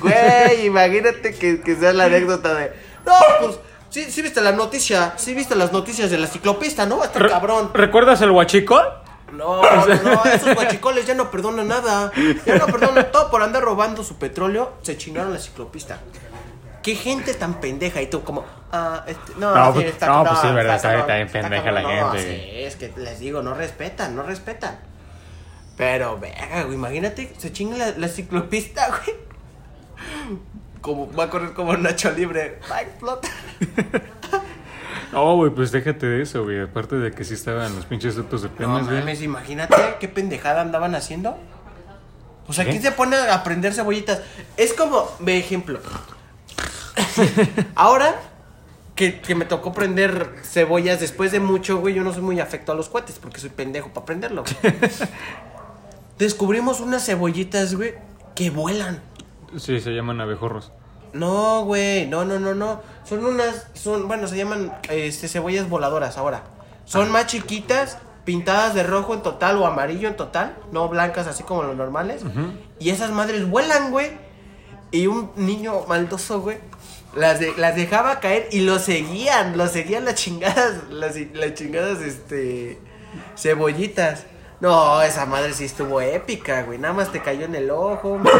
Güey, 0.00 0.66
imagínate 0.66 1.34
que, 1.34 1.60
que 1.60 1.76
sea 1.76 1.92
la 1.92 2.04
anécdota 2.04 2.54
de. 2.54 2.72
No, 3.04 3.12
pues, 3.40 3.58
sí, 3.90 4.04
sí 4.10 4.22
viste 4.22 4.40
la 4.40 4.52
noticia. 4.52 5.14
Sí 5.16 5.34
viste 5.34 5.56
las 5.56 5.72
noticias 5.72 6.10
de 6.10 6.18
la 6.18 6.26
ciclopista, 6.26 6.86
¿no? 6.86 7.02
Está 7.02 7.18
Re- 7.18 7.28
cabrón. 7.30 7.70
¿Recuerdas 7.74 8.20
el 8.22 8.30
huachico? 8.30 8.80
No, 9.32 9.62
no, 9.86 9.86
no, 9.86 10.24
esos 10.26 10.54
guachicoles 10.54 11.06
ya 11.06 11.14
no 11.14 11.30
perdonan 11.30 11.66
nada. 11.68 12.12
Ya 12.46 12.56
no 12.58 12.66
perdonan 12.66 13.10
todo 13.10 13.30
por 13.30 13.42
andar 13.42 13.62
robando 13.62 14.04
su 14.04 14.16
petróleo. 14.16 14.74
Se 14.82 14.96
chingaron 14.96 15.32
la 15.32 15.38
ciclopista. 15.38 16.00
Qué 16.82 16.94
gente 16.96 17.34
tan 17.34 17.60
pendeja. 17.60 18.02
Y 18.02 18.08
tú, 18.08 18.24
como, 18.24 18.44
ah, 18.72 19.04
este, 19.06 19.32
no, 19.38 19.54
No, 19.54 19.72
pues- 19.72 19.86
está 19.86 20.06
no, 20.06 20.24
pues 20.24 20.38
sí, 20.40 20.48
verdad, 20.48 20.76
está- 20.76 20.98
está 20.98 21.14
bien 21.16 21.28
pendeja 21.30 21.70
la 21.72 21.82
No, 21.82 21.88
gente. 22.12 22.22
sí, 22.22 22.50
es 22.64 22.76
que 22.76 22.92
les 22.96 23.20
digo, 23.20 23.42
no 23.42 23.54
respetan, 23.54 24.16
no 24.16 24.22
respetan. 24.24 24.78
Pero, 25.76 26.18
verga, 26.18 26.62
güey, 26.64 26.74
imagínate, 26.74 27.32
se 27.38 27.52
chinga 27.52 27.76
la, 27.78 27.90
la 27.96 28.08
ciclopista, 28.08 28.88
güey. 29.04 29.16
Como, 30.80 31.12
va 31.12 31.24
a 31.24 31.30
correr 31.30 31.52
como 31.52 31.76
Nacho 31.76 32.10
Libre. 32.10 32.58
Va 32.70 32.76
a 32.78 32.82
explotar. 32.82 33.30
No, 35.12 35.36
güey, 35.36 35.50
pues 35.50 35.70
déjate 35.72 36.06
de 36.06 36.22
eso, 36.22 36.42
güey. 36.44 36.58
Aparte 36.62 36.96
de 36.96 37.10
que 37.12 37.22
sí 37.24 37.34
estaban 37.34 37.76
los 37.76 37.84
pinches 37.84 38.16
ductos 38.16 38.40
de 38.40 38.48
No 38.48 38.54
penas, 38.56 38.86
güey. 38.86 39.00
mames, 39.00 39.20
imagínate 39.20 39.76
qué 40.00 40.08
pendejada 40.08 40.62
andaban 40.62 40.94
haciendo. 40.94 41.36
O 42.46 42.52
sea. 42.54 42.64
¿quién 42.64 42.80
se 42.80 42.92
pone 42.92 43.16
a 43.16 43.44
prender 43.44 43.74
cebollitas? 43.74 44.22
Es 44.56 44.72
como, 44.72 45.06
ve 45.20 45.36
ejemplo. 45.36 45.80
Ahora 47.74 48.20
que, 48.94 49.20
que 49.20 49.34
me 49.34 49.44
tocó 49.44 49.72
prender 49.72 50.34
cebollas 50.42 51.00
después 51.00 51.32
de 51.32 51.40
mucho, 51.40 51.78
güey, 51.78 51.94
yo 51.94 52.02
no 52.02 52.12
soy 52.12 52.22
muy 52.22 52.40
afecto 52.40 52.72
a 52.72 52.74
los 52.74 52.88
cohetes 52.88 53.18
porque 53.18 53.40
soy 53.40 53.50
pendejo 53.50 53.88
para 53.88 54.06
prenderlo. 54.06 54.44
güey. 54.44 54.74
Descubrimos 56.18 56.80
unas 56.80 57.04
cebollitas, 57.04 57.74
güey, 57.74 57.94
que 58.34 58.50
vuelan. 58.50 59.02
Sí, 59.56 59.80
se 59.80 59.90
llaman 59.90 60.20
abejorros. 60.20 60.72
No, 61.12 61.64
güey, 61.64 62.06
no, 62.06 62.24
no, 62.24 62.38
no, 62.38 62.54
no. 62.54 62.80
Son 63.04 63.24
unas, 63.24 63.66
son, 63.74 64.08
bueno, 64.08 64.26
se 64.26 64.36
llaman 64.36 64.72
este, 64.88 65.28
cebollas 65.28 65.68
voladoras 65.68 66.16
ahora. 66.16 66.44
Son 66.84 67.10
más 67.10 67.26
chiquitas, 67.26 67.98
pintadas 68.24 68.74
de 68.74 68.82
rojo 68.82 69.14
en 69.14 69.22
total 69.22 69.56
o 69.56 69.66
amarillo 69.66 70.08
en 70.08 70.16
total, 70.16 70.56
no 70.70 70.88
blancas 70.88 71.26
así 71.26 71.42
como 71.42 71.62
los 71.62 71.76
normales. 71.76 72.22
Y 72.78 72.90
esas 72.90 73.10
madres 73.10 73.48
vuelan, 73.48 73.90
güey. 73.90 74.10
Y 74.90 75.06
un 75.06 75.30
niño 75.36 75.86
maldoso, 75.88 76.40
güey, 76.40 76.58
las, 77.14 77.40
de- 77.40 77.54
las 77.56 77.76
dejaba 77.76 78.20
caer 78.20 78.48
y 78.50 78.60
lo 78.60 78.78
seguían, 78.78 79.56
lo 79.58 79.66
seguían 79.68 80.04
las 80.04 80.14
chingadas, 80.14 80.84
las, 80.90 81.14
las 81.34 81.54
chingadas, 81.54 82.00
este, 82.00 82.78
cebollitas. 83.36 84.24
No, 84.60 85.02
esa 85.02 85.26
madre 85.26 85.52
sí 85.54 85.64
estuvo 85.64 86.00
épica, 86.00 86.62
güey. 86.62 86.78
Nada 86.78 86.94
más 86.94 87.10
te 87.10 87.20
cayó 87.20 87.46
en 87.46 87.54
el 87.56 87.70
ojo. 87.70 88.18
Me, 88.18 88.30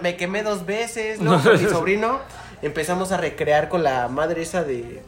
me 0.00 0.16
quemé 0.16 0.42
dos 0.44 0.64
veces. 0.64 1.20
Luego 1.20 1.42
con 1.42 1.60
mi 1.62 1.68
sobrino 1.68 2.20
empezamos 2.62 3.10
a 3.10 3.16
recrear 3.16 3.68
con 3.68 3.82
la 3.82 4.06
madre 4.08 4.42
esa 4.42 4.62
de. 4.62 5.02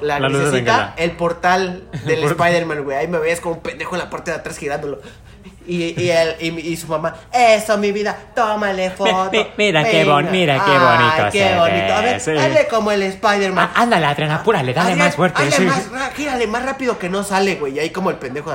La, 0.00 0.18
Bengala. 0.18 0.94
el 0.96 1.12
portal 1.12 1.88
del. 2.06 2.24
Spider-Man, 2.24 2.82
güey. 2.82 2.96
Ahí 2.96 3.06
me 3.08 3.18
ves 3.18 3.40
como 3.40 3.54
un 3.54 3.60
pendejo 3.62 3.94
en 3.94 4.00
la 4.00 4.10
parte 4.10 4.32
de 4.32 4.36
atrás 4.38 4.58
girándolo. 4.58 5.00
Y, 5.68 6.00
y, 6.00 6.10
él- 6.10 6.36
y, 6.38 6.48
y 6.60 6.76
su 6.76 6.86
mamá, 6.86 7.14
eso, 7.32 7.76
mi 7.78 7.90
vida, 7.90 8.16
tómale 8.34 8.90
foto. 8.90 9.30
mi- 9.32 9.46
mira 9.56 9.82
qué 9.84 10.04
bon- 10.04 10.30
mira 10.30 10.62
qué 10.64 10.70
Ay, 10.70 10.78
bonito 10.78 11.32
qué 11.32 11.56
bonito. 11.56 11.92
A 11.94 12.00
ver, 12.02 12.20
sí. 12.20 12.30
hazle 12.30 12.68
como 12.68 12.92
el 12.92 13.02
Spider-Man. 13.02 13.70
Ah, 13.74 13.82
ándale, 13.82 14.06
Adrián, 14.06 14.30
apúrale, 14.30 14.72
dale 14.72 14.92
Adrián, 14.92 15.06
más 15.08 15.16
fuerte. 15.16 15.42
hazle 15.42 15.56
sí. 15.56 15.64
más, 15.64 15.90
ra- 15.90 16.10
gírale 16.14 16.46
más 16.46 16.64
rápido 16.64 16.98
que 16.98 17.08
no 17.08 17.24
sale, 17.24 17.56
güey. 17.56 17.74
Y 17.74 17.78
ahí 17.80 17.90
como 17.90 18.10
el 18.10 18.16
pendejo 18.16 18.52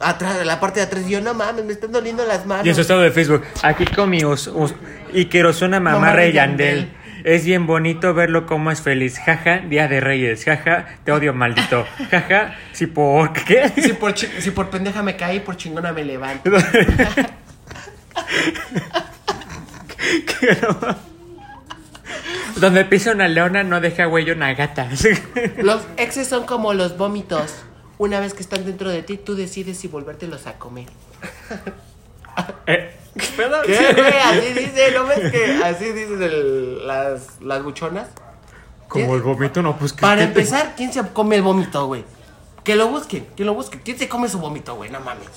atrás, 0.00 0.36
en 0.40 0.46
la 0.46 0.60
parte 0.60 0.80
de 0.80 0.86
atrás. 0.86 1.02
Y 1.06 1.10
yo, 1.10 1.20
no 1.20 1.34
mames, 1.34 1.64
me 1.64 1.72
están 1.72 1.92
doliendo 1.92 2.24
las 2.24 2.46
manos. 2.46 2.66
Y 2.66 2.68
en 2.68 2.74
su 2.74 2.80
estado 2.82 3.00
de 3.00 3.10
Facebook. 3.10 3.42
Aquí 3.62 3.84
con 3.86 4.08
mi 4.10 4.24
us, 4.24 4.46
us- 4.46 4.74
y 5.12 5.26
quiero 5.26 5.50
una 5.62 5.80
mamá 5.80 5.98
Mamá 5.98 6.12
rey 6.12 6.28
de 6.28 6.34
Yandel. 6.34 6.76
Yandel. 6.80 7.01
Es 7.24 7.44
bien 7.44 7.66
bonito 7.66 8.14
verlo 8.14 8.46
como 8.46 8.70
es 8.70 8.80
feliz. 8.80 9.18
Jaja, 9.18 9.58
Día 9.58 9.88
de 9.88 10.00
Reyes. 10.00 10.44
Jaja, 10.44 10.86
te 11.04 11.12
odio 11.12 11.32
maldito. 11.32 11.86
Jaja, 12.10 12.56
si 12.72 12.86
por 12.86 13.32
qué. 13.32 13.68
Si 13.68 13.92
por, 13.92 14.16
si 14.16 14.50
por 14.50 14.70
pendeja 14.70 15.02
me 15.02 15.16
caí, 15.16 15.40
por 15.40 15.56
chingona 15.56 15.92
me 15.92 16.04
levanto. 16.04 16.50
Donde 22.56 22.84
pisa 22.84 23.12
una 23.12 23.28
leona 23.28 23.62
no 23.64 23.80
deja 23.80 24.08
huello 24.08 24.34
una 24.34 24.54
gata. 24.54 24.88
Los 25.58 25.82
exes 25.96 26.28
son 26.28 26.44
como 26.46 26.74
los 26.74 26.96
vómitos. 26.96 27.64
Una 27.98 28.20
vez 28.20 28.34
que 28.34 28.42
están 28.42 28.64
dentro 28.64 28.90
de 28.90 29.02
ti, 29.02 29.16
tú 29.16 29.34
decides 29.34 29.78
si 29.78 29.88
volvértelos 29.88 30.46
a 30.46 30.58
comer. 30.58 30.86
Eh, 32.66 32.94
¿Qué 33.18 33.26
pedo? 33.36 33.62
¿Qué, 33.62 33.92
güey? 33.94 34.12
Así 34.12 34.52
dice, 34.54 34.92
¿no 34.94 35.06
ves 35.06 35.30
que 35.30 35.60
así 35.64 35.84
dicen 35.92 36.22
el- 36.22 36.86
las, 36.86 37.40
las 37.40 37.62
buchonas? 37.62 38.08
Como 38.88 39.14
el 39.14 39.22
vómito, 39.22 39.62
no, 39.62 39.76
pues 39.78 39.92
que. 39.92 40.00
Para 40.02 40.16
que 40.16 40.32
te- 40.32 40.40
empezar, 40.40 40.74
¿quién 40.76 40.92
se 40.92 41.02
come 41.12 41.36
el 41.36 41.42
vómito, 41.42 41.86
güey? 41.86 42.04
Que 42.64 42.76
lo 42.76 42.88
busquen, 42.88 43.26
que 43.36 43.44
lo 43.44 43.54
busquen. 43.54 43.80
¿Quién 43.84 43.98
se 43.98 44.08
come 44.08 44.28
su 44.28 44.38
vómito, 44.38 44.74
güey? 44.76 44.90
No 44.90 45.00
mames. 45.00 45.28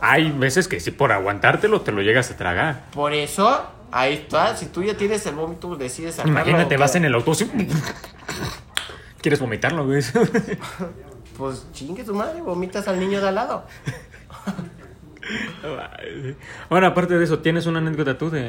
Hay 0.00 0.30
veces 0.30 0.68
que 0.68 0.78
sí, 0.80 0.90
por 0.90 1.10
aguantártelo 1.12 1.80
te 1.80 1.90
lo 1.92 2.02
llegas 2.02 2.30
a 2.30 2.36
tragar. 2.36 2.84
Por 2.92 3.12
eso, 3.14 3.64
ahí 3.90 4.14
está. 4.14 4.56
Si 4.56 4.66
tú 4.66 4.82
ya 4.82 4.96
tienes 4.96 5.24
el 5.26 5.34
vómito, 5.34 5.74
decides 5.76 6.16
sacarlo. 6.16 6.38
Imagínate, 6.38 6.76
¿o 6.76 6.78
vas 6.78 6.94
en 6.94 7.04
el 7.04 7.14
auto 7.14 7.32
así, 7.32 7.50
Quieres 9.22 9.40
vomitarlo, 9.40 9.86
güey. 9.86 10.02
Pues 11.36 11.66
chingue 11.72 12.04
su 12.04 12.12
madre, 12.16 12.40
vomitas 12.42 12.88
al 12.88 12.98
niño 12.98 13.20
de 13.20 13.28
al 13.28 13.36
lado. 13.36 13.64
Bueno, 16.68 16.86
aparte 16.86 17.18
de 17.18 17.24
eso, 17.24 17.38
¿tienes 17.40 17.66
una 17.66 17.78
anécdota 17.78 18.16
tú 18.18 18.30
de, 18.30 18.40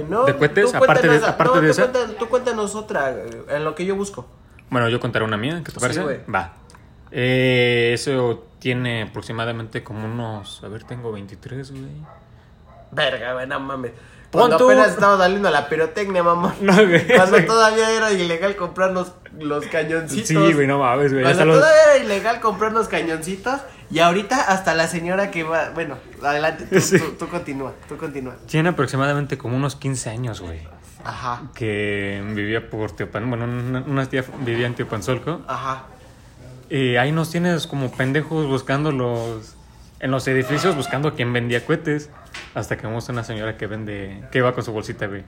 Eh, 0.00 0.06
no. 0.08 0.24
de 0.24 0.36
cohetes? 0.36 0.74
Aparte 0.74 1.08
de, 1.08 1.18
cuéntanos- 1.18 1.28
aparte 1.28 1.54
no, 1.54 1.60
de 1.60 1.66
tú 1.68 1.70
esa. 1.72 1.82
cuéntanos- 1.82 2.16
tú 2.18 2.28
cuéntanos 2.28 2.74
otra, 2.74 3.10
eh, 3.10 3.30
en 3.50 3.64
lo 3.64 3.74
que 3.74 3.84
yo 3.84 3.96
busco. 3.96 4.26
Bueno, 4.70 4.88
yo 4.88 5.00
contaré 5.00 5.24
una 5.24 5.36
mía, 5.36 5.58
¿qué 5.64 5.72
te 5.72 5.72
Sí, 5.72 5.80
parece? 5.80 6.02
güey. 6.02 6.20
Va. 6.32 6.54
Eh, 7.10 7.92
eso 7.94 8.44
tiene 8.58 9.02
aproximadamente 9.04 9.82
como 9.82 10.04
unos. 10.06 10.62
A 10.62 10.68
ver, 10.68 10.84
tengo 10.84 11.10
23, 11.12 11.70
güey. 11.70 11.84
Verga, 12.90 13.34
güey, 13.34 13.46
no 13.46 13.60
mames. 13.60 13.92
Cuando 14.30 14.56
apenas 14.56 14.88
estaba 14.90 15.16
saliendo 15.16 15.48
la 15.50 15.68
pirotecnia, 15.70 16.22
mamá. 16.22 16.54
No, 16.60 16.74
güey. 16.74 17.06
Cuando 17.06 17.42
todavía 17.46 17.90
era 17.96 18.12
ilegal 18.12 18.56
comprar 18.56 18.90
los, 18.90 19.12
los 19.38 19.64
cañoncitos. 19.66 20.28
Sí, 20.28 20.52
güey, 20.52 20.66
no 20.66 20.78
mames, 20.80 21.12
güey. 21.12 21.24
Cuando 21.24 21.46
los- 21.46 21.56
todavía 21.60 21.94
era 21.94 22.04
ilegal 22.04 22.40
comprar 22.40 22.72
los 22.72 22.88
cañoncitos. 22.88 23.60
Y 23.90 24.00
ahorita 24.00 24.36
hasta 24.42 24.74
la 24.74 24.86
señora 24.86 25.30
que 25.30 25.44
va. 25.44 25.70
Bueno, 25.70 25.96
adelante, 26.22 26.66
tú, 26.66 26.80
Sí. 26.80 26.98
tú, 26.98 27.12
tú 27.18 27.28
continúa, 27.28 27.72
tú 27.88 27.96
continúa. 27.96 28.36
Tiene 28.46 28.68
aproximadamente 28.70 29.38
como 29.38 29.56
unos 29.56 29.76
15 29.76 30.10
años, 30.10 30.40
güey. 30.40 30.60
Ajá, 31.04 31.42
Que 31.54 32.22
vivía 32.34 32.68
por 32.68 32.92
Teopan. 32.92 33.30
Bueno, 33.30 33.44
una, 33.46 33.80
una 33.82 34.06
tía 34.06 34.24
vivía 34.44 34.66
en 34.66 34.74
Teopanzolco. 34.74 35.40
ajá. 35.46 35.84
Y 36.70 36.96
ahí 36.96 37.12
nos 37.12 37.30
tienes 37.30 37.66
como 37.66 37.90
pendejos 37.90 38.46
buscando 38.46 38.92
los. 38.92 39.54
En 40.00 40.10
los 40.10 40.28
edificios 40.28 40.76
buscando 40.76 41.08
a 41.08 41.14
quién 41.14 41.32
vendía 41.32 41.64
cohetes. 41.64 42.10
Hasta 42.54 42.76
que 42.76 42.86
vemos 42.86 43.08
a 43.08 43.12
una 43.12 43.24
señora 43.24 43.56
que 43.56 43.66
vende. 43.66 44.22
Que 44.30 44.42
va 44.42 44.52
con 44.54 44.62
su 44.62 44.72
bolsita, 44.72 45.06
güey. 45.06 45.24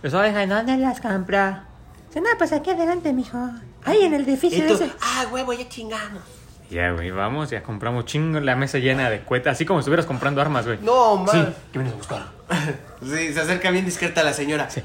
Pues, 0.00 0.14
oiga, 0.14 0.38
Ay, 0.40 0.46
¿dónde 0.46 0.76
las 0.76 1.00
compra? 1.00 1.64
Dice, 2.08 2.20
no, 2.20 2.28
pues 2.38 2.52
aquí 2.52 2.70
adelante, 2.70 3.12
mijo. 3.12 3.36
Ahí 3.84 4.02
en 4.02 4.14
el 4.14 4.20
Y 4.22 4.30
edificio 4.30 4.64
tú, 4.68 4.74
ese. 4.74 4.90
ah, 5.02 5.24
huevo, 5.32 5.52
ya 5.54 5.68
chingamos. 5.68 6.22
Ya, 6.70 6.90
güey, 6.92 7.10
vamos, 7.10 7.50
ya 7.50 7.62
compramos 7.62 8.06
chingo 8.06 8.40
la 8.40 8.56
mesa 8.56 8.78
llena 8.78 9.10
de 9.10 9.22
cohetes. 9.24 9.52
Así 9.52 9.64
como 9.66 9.80
si 9.80 9.82
estuvieras 9.82 10.06
comprando 10.06 10.40
armas, 10.40 10.66
güey. 10.66 10.78
No, 10.82 11.16
man. 11.16 11.28
Sí, 11.30 11.38
Sí. 11.42 11.54
¿qué 11.72 11.78
vienes 11.78 11.94
a 11.94 11.96
buscar? 11.96 12.22
se 13.34 13.40
acerca 13.40 13.70
bien 13.70 13.84
discreta 13.84 14.22
la 14.22 14.32
señora. 14.32 14.70
Sí. 14.70 14.82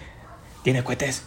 ¿Tiene 0.64 0.84
cohetes? 0.84 1.24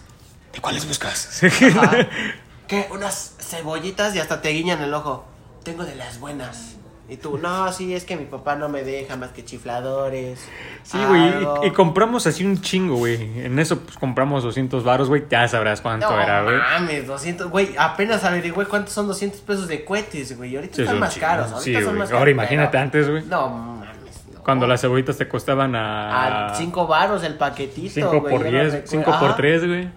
¿De 0.53 0.61
cuáles 0.61 0.87
buscas? 0.87 1.41
¿Qué? 2.69 2.87
Unas 2.91 3.35
cebollitas 3.41 4.15
y 4.15 4.19
hasta 4.21 4.43
te 4.43 4.51
guiñan 4.51 4.83
el 4.83 4.93
ojo. 4.95 5.27
Tengo 5.65 5.85
de 5.85 5.95
las 5.95 6.19
buenas. 6.21 6.77
Y 7.13 7.19
tú, 7.19 7.37
no, 7.37 7.71
sí, 7.73 7.95
es 7.95 8.05
que 8.05 8.17
mi 8.17 8.25
papá 8.25 8.55
no 8.57 8.71
me 8.71 8.83
deja 8.83 9.17
más 9.17 9.33
que 9.33 9.45
chifladores. 9.45 10.41
Sí, 10.83 10.99
güey, 11.07 11.21
algo". 11.29 11.61
y, 11.63 11.67
y 11.67 11.71
compramos 11.73 12.27
así 12.27 12.43
un 12.45 12.61
chingo, 12.63 12.97
güey. 12.97 13.45
En 13.45 13.59
eso, 13.59 13.81
pues, 13.81 13.99
compramos 13.99 14.43
200 14.45 14.83
varos, 14.83 15.09
güey. 15.09 15.25
Ya 15.31 15.47
sabrás 15.47 15.83
cuánto 15.83 16.09
No 16.11 16.19
era, 16.21 16.43
güey. 16.43 16.57
mames, 16.57 17.07
200, 17.07 17.51
güey, 17.51 17.75
apenas 17.79 18.25
averigüé 18.25 18.65
cuántos 18.65 18.95
son 18.95 19.07
200 19.09 19.41
pesos 19.43 19.69
de 19.69 19.85
cohetes, 19.85 20.37
güey. 20.39 20.57
Ahorita 20.57 20.75
Sí, 20.77 20.83
están 20.83 20.95
son 20.95 21.01
más 21.01 21.13
chingos. 21.15 21.29
caros, 21.29 21.53
ahorita 21.53 21.79
Sí, 21.81 21.85
son 21.85 21.99
más 21.99 22.09
Ahora 22.11 22.19
caros, 22.21 22.33
imagínate 22.33 22.71
pero- 22.73 22.83
antes, 22.83 23.11
güey. 23.11 23.25
No 23.27 23.49
mames. 23.51 23.89
no. 24.35 24.43
Cuando 24.43 24.67
las 24.67 24.81
cebollitas 24.81 25.19
te 25.19 25.29
costaban 25.29 25.77
a... 25.77 26.47
A 26.47 26.55
5 26.55 26.87
varos 26.87 27.23
el 27.25 27.35
paquetito, 27.35 27.93
5 27.95 28.09
güey, 28.21 28.21
por 28.23 28.45
yo 28.47 28.51
no 28.53 28.59
10, 28.59 28.65
recuerdo. 28.73 28.87
5 28.91 29.05
por 29.21 29.29
Ajá. 29.29 29.37
3, 29.37 29.67
güey. 29.67 29.89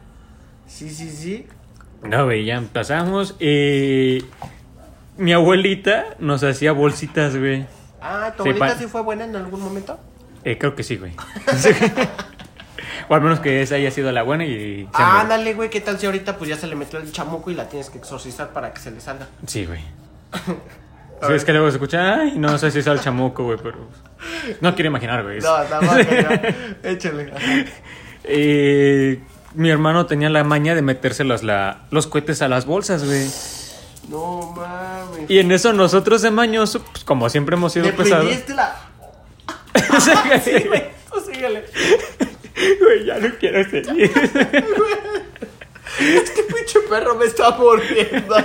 Sí, 0.67 0.89
sí, 0.89 1.09
sí. 1.09 1.47
No, 2.03 2.25
güey, 2.25 2.43
ya 2.45 2.61
pasamos. 2.73 3.35
Y... 3.39 4.19
Mi 5.17 5.33
abuelita 5.33 6.15
nos 6.19 6.43
hacía 6.43 6.71
bolsitas, 6.71 7.35
güey. 7.37 7.65
Ah, 8.01 8.33
¿tu 8.35 8.43
abuelita 8.43 8.77
sí 8.77 8.85
fue 8.87 9.01
buena 9.01 9.25
en 9.25 9.35
algún 9.35 9.61
momento? 9.61 9.99
Eh, 10.43 10.57
creo 10.57 10.75
que 10.75 10.83
sí, 10.83 10.97
güey. 10.97 11.13
O 13.07 13.13
al 13.13 13.21
menos 13.21 13.39
que 13.39 13.61
esa 13.61 13.75
haya 13.75 13.91
sido 13.91 14.11
la 14.11 14.23
buena 14.23 14.45
y... 14.45 14.89
Ah, 14.93 15.21
ándale, 15.21 15.53
güey, 15.53 15.69
¿qué 15.69 15.79
tal 15.79 15.99
si 15.99 16.07
ahorita 16.07 16.37
pues 16.37 16.49
ya 16.49 16.57
se 16.57 16.65
le 16.67 16.75
metió 16.75 16.97
el 16.99 17.11
chamuco 17.11 17.51
y 17.51 17.53
la 17.53 17.69
tienes 17.69 17.89
que 17.89 17.99
exorcizar 17.99 18.49
para 18.49 18.73
que 18.73 18.79
se 18.79 18.89
le 18.91 18.99
salga? 18.99 19.27
Sí, 19.45 19.65
güey. 19.65 19.81
Sí, 21.25 21.31
es 21.31 21.45
que 21.45 21.53
luego 21.53 21.69
se 21.69 21.77
escucha, 21.77 22.19
ay, 22.19 22.33
no 22.37 22.57
sé 22.57 22.69
si 22.71 22.79
es 22.79 22.87
el 22.87 22.99
chamuco, 22.99 23.45
güey, 23.45 23.57
pero... 23.63 23.87
No 24.59 24.75
quiero 24.75 24.89
imaginar, 24.89 25.23
güey. 25.23 25.39
No, 25.39 25.55
tampoco, 25.63 25.97
ya. 25.97 26.41
Échale. 26.83 27.31
Eh, 28.25 29.23
mi 29.53 29.69
hermano 29.69 30.05
tenía 30.07 30.29
la 30.29 30.43
maña 30.43 30.75
de 30.75 30.81
metérselos 30.81 31.41
la, 31.41 31.85
los 31.89 32.07
cohetes 32.07 32.41
a 32.41 32.49
las 32.49 32.65
bolsas, 32.65 33.05
güey. 33.05 33.27
No 34.09 34.53
mames. 34.55 35.29
Y 35.29 35.39
en 35.39 35.51
eso 35.51 35.73
nosotros 35.73 36.21
de 36.21 36.31
mañoso, 36.31 36.83
pues 36.83 37.03
como 37.03 37.29
siempre 37.29 37.55
hemos 37.55 37.73
sido 37.73 37.85
¿Le 37.85 37.93
pesados. 37.93 38.25
la...? 38.49 38.75
Sí, 39.99 40.11
Sí, 40.43 40.67
güey, 40.67 40.83
tú 41.11 41.19
síguele. 41.21 41.65
Güey, 42.79 43.05
ya 43.05 43.17
no 43.19 43.29
quiero 43.39 43.63
seguir. 43.69 44.11
Este 45.99 46.43
pinche 46.43 46.79
perro 46.89 47.15
me 47.15 47.25
está 47.25 47.51
mordiendo. 47.51 48.35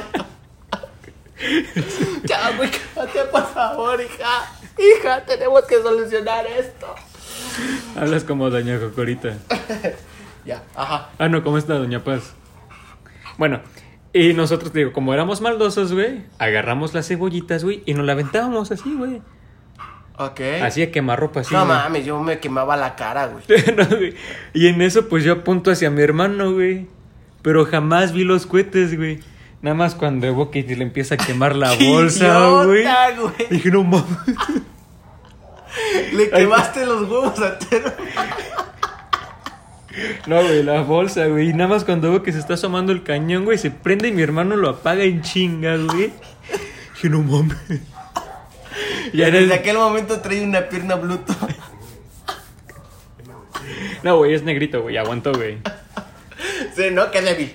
ya, 2.24 2.56
güey, 2.56 2.70
cállate, 2.94 3.24
por 3.30 3.46
favor, 3.52 4.00
hija. 4.00 4.52
Hija, 4.78 5.24
tenemos 5.24 5.64
que 5.64 5.80
solucionar 5.82 6.46
esto. 6.46 6.94
Hablas 7.96 8.24
como 8.24 8.50
doña 8.50 8.78
Cocorita. 8.80 9.36
Ya, 10.42 10.62
ajá. 10.74 11.10
Ah, 11.18 11.28
no, 11.28 11.44
¿cómo 11.44 11.58
está 11.58 11.74
doña 11.74 12.02
Paz? 12.02 12.32
Bueno, 13.36 13.60
y 14.12 14.34
nosotros, 14.34 14.72
digo, 14.72 14.92
como 14.92 15.14
éramos 15.14 15.40
maldosos, 15.40 15.92
güey, 15.92 16.22
agarramos 16.38 16.94
las 16.94 17.08
cebollitas, 17.08 17.64
güey, 17.64 17.82
y 17.86 17.94
nos 17.94 18.04
la 18.06 18.12
aventábamos 18.12 18.70
así, 18.70 18.94
güey. 18.94 19.22
Ok. 20.18 20.40
Así 20.62 20.82
a 20.82 20.92
quemarropa, 20.92 21.40
así. 21.40 21.54
no 21.54 21.64
güey. 21.64 21.78
mames, 21.78 22.04
yo 22.04 22.20
me 22.22 22.38
quemaba 22.40 22.76
la 22.76 22.94
cara, 22.96 23.28
güey. 23.28 23.44
No, 23.76 23.86
güey. 23.86 24.14
Y 24.52 24.66
en 24.66 24.82
eso, 24.82 25.08
pues 25.08 25.24
yo 25.24 25.32
apunto 25.32 25.70
hacia 25.70 25.90
mi 25.90 26.02
hermano, 26.02 26.52
güey. 26.52 26.86
Pero 27.42 27.64
jamás 27.64 28.12
vi 28.12 28.24
los 28.24 28.46
cohetes, 28.46 28.96
güey. 28.96 29.20
Nada 29.62 29.74
más 29.74 29.94
cuando 29.94 30.26
Evo 30.26 30.50
Kitty 30.50 30.74
le 30.74 30.84
empieza 30.84 31.14
a 31.14 31.18
quemar 31.18 31.54
la 31.54 31.74
¡Qué 31.78 31.88
bolsa, 31.88 32.64
güey! 32.64 32.84
Dije, 33.50 33.70
no 33.70 33.84
mames. 33.84 34.06
Le 36.12 36.28
quemaste 36.30 36.84
los 36.84 37.02
huevos 37.08 37.38
a 37.40 37.58
Tero. 37.58 37.92
No, 40.26 40.42
güey, 40.42 40.62
la 40.62 40.82
bolsa, 40.82 41.26
güey. 41.26 41.50
Y 41.50 41.52
nada 41.52 41.68
más 41.68 41.84
cuando 41.84 42.10
veo 42.10 42.22
que 42.22 42.32
se 42.32 42.38
está 42.38 42.54
asomando 42.54 42.92
el 42.92 43.02
cañón, 43.02 43.44
güey, 43.44 43.58
se 43.58 43.70
prende 43.70 44.08
y 44.08 44.12
mi 44.12 44.22
hermano 44.22 44.56
lo 44.56 44.68
apaga 44.68 45.02
en 45.04 45.22
chinga, 45.22 45.76
güey. 45.76 46.12
Dije, 46.94 47.08
no 47.08 47.22
mames. 47.22 47.56
Ya 49.12 49.28
Desde 49.30 49.54
aquel 49.54 49.76
momento 49.76 50.20
traía 50.20 50.44
una 50.44 50.68
pierna 50.68 50.94
Bluetooth. 50.94 51.36
No, 54.02 54.16
güey, 54.16 54.34
es 54.34 54.42
negrito, 54.42 54.82
güey. 54.82 54.96
Aguantó, 54.96 55.32
güey. 55.32 55.58
Sí, 56.74 56.84
¿no? 56.90 57.10
Qué 57.10 57.20
débil. 57.20 57.54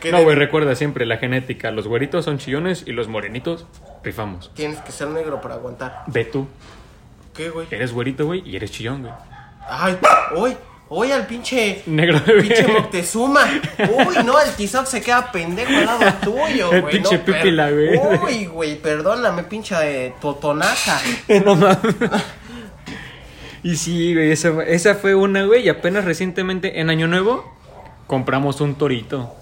Qué 0.00 0.10
No, 0.10 0.22
güey, 0.22 0.36
recuerda 0.36 0.74
siempre 0.74 1.06
la 1.06 1.18
genética. 1.18 1.70
Los 1.70 1.86
güeritos 1.86 2.24
son 2.24 2.38
chillones 2.38 2.84
y 2.86 2.92
los 2.92 3.08
morenitos 3.08 3.66
rifamos. 4.02 4.50
Tienes 4.54 4.78
que 4.80 4.92
ser 4.92 5.08
negro 5.08 5.40
para 5.40 5.54
aguantar. 5.54 6.02
Ve 6.08 6.24
tú. 6.24 6.48
¿Qué, 7.34 7.50
güey? 7.50 7.68
Eres 7.70 7.92
güerito, 7.92 8.26
güey, 8.26 8.42
y 8.44 8.56
eres 8.56 8.72
chillón, 8.72 9.02
güey. 9.02 9.12
Ay, 9.68 9.96
hoy, 10.34 10.56
hoy 10.90 11.10
al 11.12 11.26
pinche. 11.26 11.82
Negro, 11.86 12.20
güey. 12.26 12.42
Pinche 12.42 12.66
Moctezuma. 12.66 13.40
Uy, 13.78 14.16
no, 14.24 14.38
el 14.40 14.50
Tizoc 14.56 14.84
se 14.86 15.00
queda 15.00 15.32
pendejo 15.32 15.70
al 15.74 15.86
lado 15.86 16.12
tuyo, 16.22 16.68
güey. 16.68 16.76
El 16.78 16.84
pinche 16.84 17.16
no, 17.18 17.24
pípila, 17.24 17.70
güey. 17.70 17.96
Uy, 18.22 18.44
güey, 18.46 18.76
perdóname, 18.76 19.44
pinche 19.44 19.74
de 19.76 20.12
totonaca. 20.20 21.00
no 21.44 21.54
mames. 21.54 21.94
Y 23.62 23.76
sí, 23.76 24.14
güey, 24.14 24.30
esa, 24.32 24.52
fue- 24.52 24.74
esa 24.74 24.94
fue 24.96 25.14
una, 25.14 25.44
güey. 25.44 25.64
Y 25.64 25.68
apenas 25.68 26.04
recientemente, 26.04 26.80
en 26.80 26.90
Año 26.90 27.06
Nuevo, 27.06 27.56
compramos 28.06 28.60
un 28.60 28.74
torito. 28.74 29.34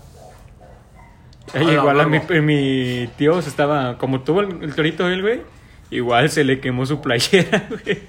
Eh, 1.55 1.61
Hola, 1.63 1.73
igual 1.73 2.01
a 2.01 2.07
mi 2.07 3.09
tío 3.17 3.41
se 3.41 3.49
estaba, 3.49 3.97
como 3.97 4.21
tuvo 4.21 4.43
el, 4.43 4.63
el 4.65 4.75
torito 4.75 5.09
él, 5.09 5.23
güey, 5.23 5.41
igual 5.91 6.29
se 6.29 6.45
le 6.45 6.61
quemó 6.61 6.85
su 6.85 7.01
playera, 7.01 7.67
güey. 7.71 8.01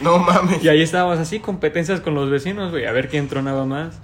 No 0.00 0.18
mames. 0.18 0.62
Y 0.62 0.68
ahí 0.68 0.82
estábamos 0.82 1.18
así, 1.18 1.40
competencias 1.40 2.00
con 2.00 2.14
los 2.14 2.30
vecinos, 2.30 2.70
güey, 2.70 2.86
a 2.86 2.92
ver 2.92 3.08
quién 3.08 3.28
tronaba 3.28 3.64
más. 3.64 3.98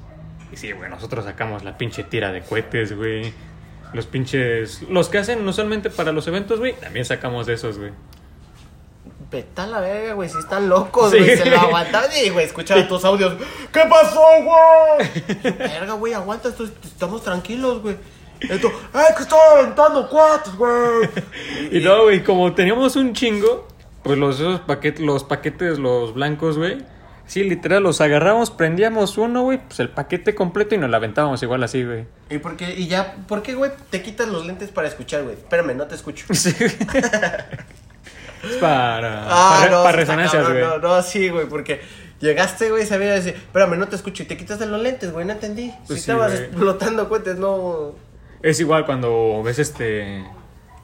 Y 0.52 0.56
sí, 0.56 0.72
güey, 0.72 0.90
nosotros 0.90 1.24
sacamos 1.24 1.64
la 1.64 1.76
pinche 1.78 2.02
tira 2.04 2.32
de 2.32 2.42
cohetes, 2.42 2.96
güey. 2.96 3.32
Los 3.92 4.06
pinches. 4.06 4.82
Los 4.88 5.08
que 5.08 5.18
hacen 5.18 5.46
usualmente 5.46 5.90
para 5.90 6.12
los 6.12 6.26
eventos, 6.26 6.58
güey, 6.60 6.74
también 6.74 7.04
sacamos 7.04 7.46
de 7.46 7.54
esos, 7.54 7.78
güey. 7.78 7.90
Vete 9.30 9.62
a 9.62 9.66
la 9.66 9.80
verga, 9.80 10.12
güey, 10.14 10.28
si 10.28 10.38
están 10.38 10.68
locos, 10.68 11.10
Sí. 11.10 11.18
güey, 11.18 11.36
se 11.38 11.46
lo 11.50 11.58
aguantaban 11.58 12.10
y, 12.22 12.28
güey, 12.30 12.44
escuchaba 12.46 12.86
tus 12.86 13.04
audios. 13.04 13.34
¿Qué 13.72 13.80
pasó, 13.88 14.20
güey? 14.42 15.56
Verga, 15.58 15.92
güey, 15.94 16.12
aguanta, 16.12 16.50
esto, 16.50 16.64
estamos 16.84 17.22
tranquilos, 17.22 17.80
güey. 17.80 17.96
Esto, 18.40 18.70
¡ay, 18.92 19.14
que 19.16 19.22
estaba 19.22 19.60
aventando 19.60 20.08
cuates, 20.08 20.54
güey! 20.56 21.08
Y 21.72 21.80
no, 21.80 22.02
güey, 22.02 22.22
como 22.24 22.52
teníamos 22.52 22.96
un 22.96 23.14
chingo, 23.14 23.68
pues 24.02 24.18
los, 24.18 24.36
esos 24.36 24.60
paquetes, 24.60 25.00
los 25.04 25.24
paquetes, 25.24 25.78
los 25.78 26.14
blancos, 26.14 26.58
güey. 26.58 26.78
Sí, 27.26 27.44
literal, 27.44 27.82
los 27.82 28.00
agarramos, 28.00 28.50
prendíamos 28.50 29.16
uno, 29.16 29.42
güey, 29.42 29.58
pues 29.66 29.80
el 29.80 29.88
paquete 29.88 30.34
completo 30.34 30.74
y 30.74 30.78
nos 30.78 30.90
la 30.90 30.96
aventábamos 30.98 31.42
igual 31.42 31.62
así, 31.62 31.84
güey. 31.84 32.04
¿Y 32.28 32.38
por 32.38 32.56
qué? 32.56 32.74
Y 32.74 32.88
ya, 32.88 33.16
¿por 33.28 33.42
qué, 33.42 33.54
güey, 33.54 33.70
te 33.90 34.02
quitas 34.02 34.28
los 34.28 34.44
lentes 34.44 34.70
para 34.70 34.88
escuchar, 34.88 35.22
güey? 35.22 35.36
Espérame, 35.36 35.74
no 35.76 35.86
te 35.86 35.94
escucho. 35.94 36.26
Sí. 36.34 36.52
es 38.50 38.56
para, 38.60 39.24
Ah, 39.28 39.58
para, 39.60 39.70
no, 39.70 39.82
para 39.84 39.96
resonancias, 39.96 40.48
güey. 40.48 40.60
No, 40.62 40.78
no, 40.78 41.00
sí, 41.02 41.28
güey, 41.28 41.46
porque 41.46 41.80
llegaste, 42.20 42.70
güey, 42.70 42.84
sabía 42.86 43.12
decir, 43.12 43.34
espérame, 43.34 43.78
no 43.78 43.86
te 43.88 43.94
escucho 43.96 44.24
y 44.24 44.26
te 44.26 44.36
quitas 44.36 44.58
de 44.58 44.66
los 44.66 44.80
lentes, 44.82 45.12
güey, 45.12 45.24
no 45.24 45.32
entendí. 45.32 45.70
Si 45.70 45.76
Pues 45.86 46.02
sí, 46.02 46.10
estabas 46.10 46.34
explotando 46.34 47.08
cohetes, 47.08 47.36
no. 47.38 47.94
Es 48.42 48.58
igual 48.58 48.84
cuando 48.84 49.42
ves 49.44 49.60
este. 49.60 50.24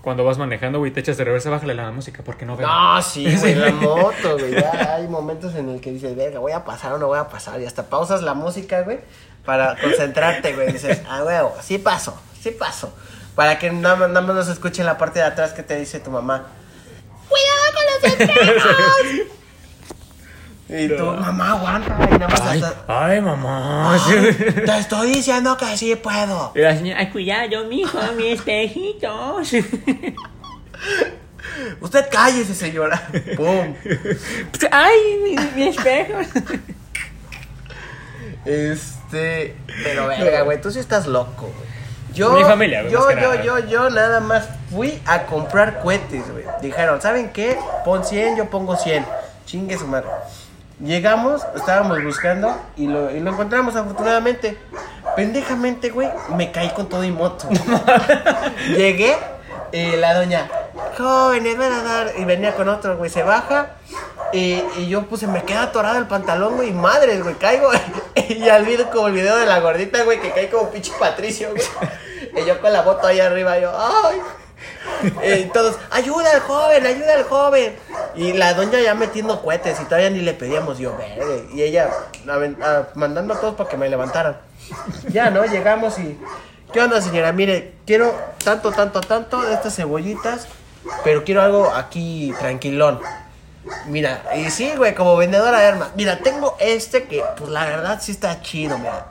Cuando 0.03 0.25
vas 0.25 0.39
manejando, 0.39 0.79
güey, 0.79 0.93
te 0.93 1.01
echas 1.01 1.17
de 1.17 1.25
reversa, 1.25 1.51
bájale 1.51 1.75
la 1.75 1.91
música 1.91 2.23
porque 2.25 2.47
no 2.47 2.57
veo. 2.57 2.67
No, 2.67 3.03
sí, 3.03 3.37
güey, 3.37 3.55
la 3.55 3.73
moto, 3.73 4.39
güey. 4.39 4.53
Ya 4.53 4.95
hay 4.95 5.09
momentos 5.09 5.55
en 5.55 5.69
el 5.69 5.81
que 5.81 5.91
dices, 5.91 6.17
verga, 6.17 6.39
voy 6.39 6.53
a 6.53 6.65
pasar 6.65 6.93
o 6.93 6.99
no 6.99 7.09
voy 7.09 7.19
a 7.19 7.29
pasar. 7.29 7.61
Y 7.61 7.67
hasta 7.67 7.89
pausas 7.89 8.23
la 8.23 8.35
música, 8.35 8.83
güey, 8.83 9.01
para 9.45 9.77
concentrarte, 9.81 10.55
güey. 10.55 10.73
Dices, 10.73 11.03
ah, 11.09 11.25
huevo, 11.25 11.55
sí 11.61 11.79
paso, 11.79 12.19
sí 12.41 12.51
paso. 12.53 12.95
Para 13.35 13.59
que 13.59 13.71
nada 13.71 13.97
más, 13.97 14.09
nada 14.09 14.21
más 14.27 14.37
no 14.37 14.43
se 14.43 14.53
escuche 14.53 14.83
en 14.83 14.87
la 14.87 14.99
parte 14.99 15.19
de 15.19 15.25
atrás 15.25 15.53
que 15.53 15.63
te 15.63 15.77
dice 15.79 16.01
tu 16.01 16.11
mamá. 16.11 16.47
¡Cuidado 17.29 17.75
con 17.75 18.11
los 18.11 18.21
espejos! 18.21 19.39
Y 20.69 20.89
tú, 20.89 21.05
mamá, 21.05 21.53
aguanta. 21.53 21.97
Y 22.11 22.19
nada 22.19 22.29
más 22.29 22.41
Ay, 22.43 22.63
hasta- 22.63 22.85
ay, 23.07 23.21
mamá. 23.23 23.99
Te 24.67 24.79
estoy 24.79 25.13
diciendo 25.13 25.57
que 25.57 25.77
sí 25.79 25.97
puedo. 25.97 26.53
Y 26.55 26.61
la 26.61 26.77
señora, 26.77 27.01
Ay, 27.01 27.11
cuidado, 27.11 27.65
mijo, 27.65 27.99
mi 28.17 28.29
espejito. 28.33 29.39
Usted 31.81 32.07
cállese, 32.11 32.55
señora. 32.55 33.09
Pum. 33.37 33.75
Ay, 34.71 34.97
mi, 35.25 35.37
mi 35.57 35.69
espejo. 35.69 36.21
Este. 38.45 39.57
Pero 39.83 40.07
verga, 40.09 40.43
güey, 40.43 40.61
tú 40.61 40.71
sí 40.71 40.79
estás 40.79 41.07
loco, 41.07 41.43
güey. 41.57 41.69
Yo, 42.15 42.33
Mi 42.33 42.43
familia, 42.45 42.81
güey, 42.83 42.93
yo, 42.93 43.11
yo, 43.11 43.17
nada. 43.17 43.43
yo, 43.43 43.59
yo 43.69 43.91
nada 43.91 44.21
más 44.21 44.49
fui 44.71 44.99
a 45.07 45.25
comprar 45.25 45.81
cohetes, 45.81 46.31
güey. 46.33 46.45
Dijeron, 46.63 47.01
¿saben 47.01 47.31
qué? 47.31 47.59
Pon 47.85 48.05
100, 48.05 48.37
yo 48.37 48.51
pongo 48.51 48.77
100. 48.77 49.05
Chingue 49.47 49.79
su 49.79 49.87
madre. 49.87 50.09
Llegamos, 50.81 51.43
estábamos 51.57 52.03
buscando 52.05 52.57
y 52.77 52.87
lo, 52.87 53.11
y 53.11 53.19
lo 53.21 53.33
encontramos 53.33 53.75
afortunadamente. 53.75 54.57
Pendejamente, 55.17 55.91
güey, 55.91 56.09
me 56.37 56.53
caí 56.53 56.71
con 56.71 56.89
todo 56.89 57.03
y 57.03 57.11
moto. 57.11 57.49
Llegué, 58.77 59.17
y 59.73 59.97
la 59.97 60.15
doña, 60.15 60.49
jóvenes, 60.97 61.59
van 61.59 61.73
a 61.73 61.83
dar. 61.83 62.13
Y 62.17 62.25
venía 62.25 62.55
con 62.55 62.69
otro, 62.69 62.97
güey, 62.97 63.11
se 63.11 63.23
baja. 63.23 63.71
Y, 64.33 64.63
y 64.77 64.89
yo, 64.89 65.07
pues, 65.07 65.21
se 65.21 65.27
me 65.27 65.43
queda 65.43 65.65
atorado 65.65 65.99
el 65.99 66.07
pantalón, 66.07 66.57
güey, 66.57 66.73
madres, 66.73 67.23
güey, 67.23 67.35
caigo. 67.35 67.71
y 68.15 68.39
ya 68.39 68.57
olvido 68.57 68.91
como 68.91 69.09
el 69.09 69.15
video 69.15 69.37
de 69.37 69.47
la 69.47 69.61
gordita, 69.61 70.05
güey, 70.05 70.21
que 70.21 70.31
cae 70.31 70.49
como 70.49 70.71
pinche 70.71 70.93
Patricio, 70.99 71.51
güey. 71.51 71.63
Y 72.37 72.47
yo 72.47 72.61
con 72.61 72.73
la 72.73 72.83
moto 72.83 73.07
ahí 73.07 73.21
arriba, 73.21 73.59
yo, 73.59 73.73
¡ay! 73.77 74.21
Y 75.03 75.45
todos, 75.47 75.79
ayuda 75.91 76.33
al 76.33 76.41
joven, 76.41 76.87
ayuda 76.87 77.15
al 77.15 77.25
joven. 77.25 77.77
Y 78.19 78.33
la 78.33 78.53
doña 78.55 78.81
ya 78.81 78.95
metiendo 78.95 79.41
cohetes 79.43 79.81
y 79.81 79.85
todavía 79.85 80.11
ni 80.11 80.21
le 80.21 80.35
pedíamos 80.35 80.79
yo, 80.79 80.97
verga. 80.97 81.25
Y 81.55 81.63
ella 81.63 81.89
aven- 82.27 82.61
a- 82.63 82.89
mandando 82.95 83.35
a 83.35 83.41
todos 83.41 83.55
para 83.55 83.71
que 83.71 83.77
me 83.77 83.89
levantaran. 83.89 84.37
Ya, 85.11 85.31
¿no? 85.31 85.45
Llegamos 85.45 85.99
y. 85.99 86.19
¿Qué 86.73 86.81
onda, 86.81 87.01
señora? 87.01 87.33
Mire, 87.33 87.75
quiero 87.87 88.13
tanto, 88.45 88.73
tanto, 88.73 89.01
tanto 89.01 89.41
de 89.43 89.55
estas 89.55 89.75
cebollitas, 89.77 90.47
pero 91.05 91.25
quiero 91.25 91.43
algo 91.43 91.71
aquí 91.73 92.35
tranquilón. 92.39 93.01
Mira, 93.87 94.23
y 94.37 94.51
sí, 94.51 94.73
güey, 94.77 94.95
como 94.95 95.17
vendedora 95.17 95.61
de 95.61 95.67
armas. 95.67 95.91
Mira, 95.95 96.19
tengo 96.19 96.57
este 96.61 97.05
que, 97.05 97.23
pues 97.37 97.51
la 97.51 97.65
verdad 97.67 97.99
sí 98.03 98.13
está 98.13 98.41
chido, 98.43 98.79
mira. 98.79 99.07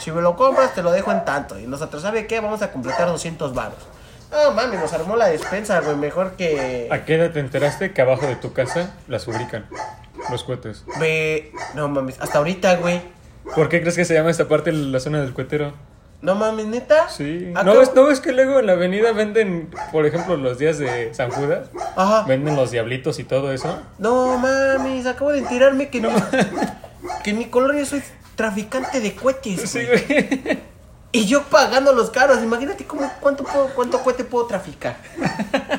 Si 0.00 0.10
me 0.10 0.20
lo 0.20 0.36
compras, 0.36 0.74
te 0.74 0.82
lo 0.82 0.90
dejo 0.90 1.12
en 1.12 1.24
tanto. 1.24 1.58
Y 1.58 1.66
nosotros, 1.66 2.02
¿sabe 2.02 2.26
qué? 2.26 2.40
Vamos 2.40 2.60
a 2.62 2.72
completar 2.72 3.06
200 3.06 3.54
baros. 3.54 3.78
No, 4.30 4.52
mami, 4.52 4.76
nos 4.76 4.92
armó 4.92 5.16
la 5.16 5.26
despensa, 5.28 5.80
güey, 5.80 5.96
mejor 5.96 6.32
que... 6.32 6.88
¿A 6.90 7.04
qué 7.04 7.14
edad 7.14 7.30
te 7.32 7.40
enteraste 7.40 7.92
que 7.92 8.02
abajo 8.02 8.26
de 8.26 8.36
tu 8.36 8.52
casa 8.52 8.94
las 9.08 9.24
fabrican? 9.24 9.66
Los 10.30 10.44
cohetes. 10.44 10.84
Ve... 11.00 11.52
No, 11.74 11.88
mames, 11.88 12.20
hasta 12.20 12.38
ahorita, 12.38 12.76
güey. 12.76 13.00
¿Por 13.54 13.68
qué 13.70 13.80
crees 13.80 13.96
que 13.96 14.04
se 14.04 14.12
llama 14.14 14.30
esta 14.30 14.46
parte 14.46 14.70
la 14.72 15.00
zona 15.00 15.20
del 15.22 15.32
cohetero? 15.32 15.72
No 16.20 16.34
mames, 16.34 16.66
¿neta? 16.66 17.08
Sí. 17.08 17.52
Acá- 17.54 17.62
¿No 17.62 17.78
ves, 17.78 17.92
¿No 17.94 18.04
ves 18.04 18.20
que 18.20 18.32
luego 18.32 18.58
en 18.60 18.66
la 18.66 18.72
avenida 18.72 19.12
venden, 19.12 19.70
por 19.92 20.04
ejemplo, 20.04 20.36
los 20.36 20.58
días 20.58 20.76
de 20.78 21.14
San 21.14 21.30
Judas? 21.30 21.70
Ajá. 21.96 22.24
Venden 22.26 22.56
los 22.56 22.70
diablitos 22.72 23.18
y 23.20 23.24
todo 23.24 23.52
eso. 23.52 23.80
No, 23.98 24.36
mames, 24.36 25.06
acabo 25.06 25.30
de 25.32 25.38
enterarme 25.38 25.88
que 25.88 26.00
no... 26.00 26.10
que 27.24 27.30
en 27.30 27.38
mi 27.38 27.46
colonia 27.46 27.86
soy 27.86 28.02
traficante 28.34 29.00
de 29.00 29.14
cohetes, 29.14 29.70
Sí, 29.70 29.80
güey. 29.86 30.58
Y 31.10 31.26
yo 31.26 31.44
pagando 31.44 31.92
los 31.92 32.10
caros, 32.10 32.42
imagínate 32.42 32.84
cómo, 32.84 33.10
cuánto, 33.20 33.42
puedo, 33.44 33.68
cuánto 33.74 34.00
cohete 34.02 34.24
puedo 34.24 34.46
traficar. 34.46 34.96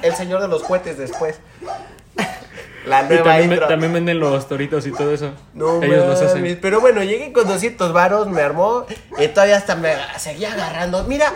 El 0.01 0.15
señor 0.15 0.41
de 0.41 0.47
los 0.47 0.63
cohetes 0.63 0.97
después. 0.97 1.39
La 2.85 3.01
Y 3.03 3.09
nueva 3.09 3.23
también, 3.23 3.51
intro. 3.51 3.67
también 3.67 3.93
venden 3.93 4.19
los 4.19 4.47
toritos 4.47 4.87
y 4.87 4.91
todo 4.91 5.13
eso. 5.13 5.31
No 5.53 5.83
Ellos 5.83 6.07
los 6.07 6.21
hacen. 6.21 6.57
Pero 6.61 6.81
bueno, 6.81 7.03
llegué 7.03 7.31
con 7.31 7.47
200 7.47 7.93
varos, 7.93 8.27
me 8.27 8.41
armó 8.41 8.85
y 9.19 9.27
todavía 9.27 9.57
hasta 9.57 9.75
me 9.75 9.93
seguía 10.17 10.53
agarrando. 10.53 11.03
Mira, 11.03 11.31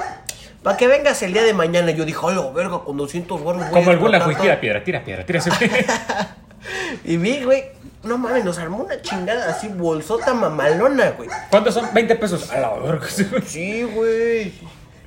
para 0.63 0.77
que 0.77 0.87
vengas 0.87 1.21
el 1.21 1.33
día 1.33 1.43
de 1.43 1.53
mañana. 1.53 1.91
Yo 1.91 2.05
dije, 2.05 2.19
hola, 2.21 2.49
verga, 2.51 2.79
con 2.83 2.97
200 2.97 3.43
varos. 3.43 3.63
Como 3.65 3.91
explotar 3.91 4.23
güey, 4.23 4.35
todo". 4.35 4.43
tira 4.43 4.59
piedra, 4.59 4.83
tira 4.83 5.03
piedra, 5.03 5.25
tira 5.25 5.41
Y 7.03 7.17
vi, 7.17 7.43
güey, 7.43 7.65
no 8.03 8.17
mames, 8.17 8.43
nos 8.45 8.57
armó 8.57 8.83
una 8.83 9.01
chingada 9.01 9.49
así, 9.49 9.67
bolsota 9.69 10.33
mamalona, 10.33 11.11
güey. 11.11 11.29
¿Cuántos 11.49 11.73
son? 11.73 11.93
20 11.93 12.15
pesos. 12.15 12.51
A 12.51 12.59
la 12.59 12.69
verga. 12.73 13.07
Sí, 13.45 13.83
güey. 13.83 14.53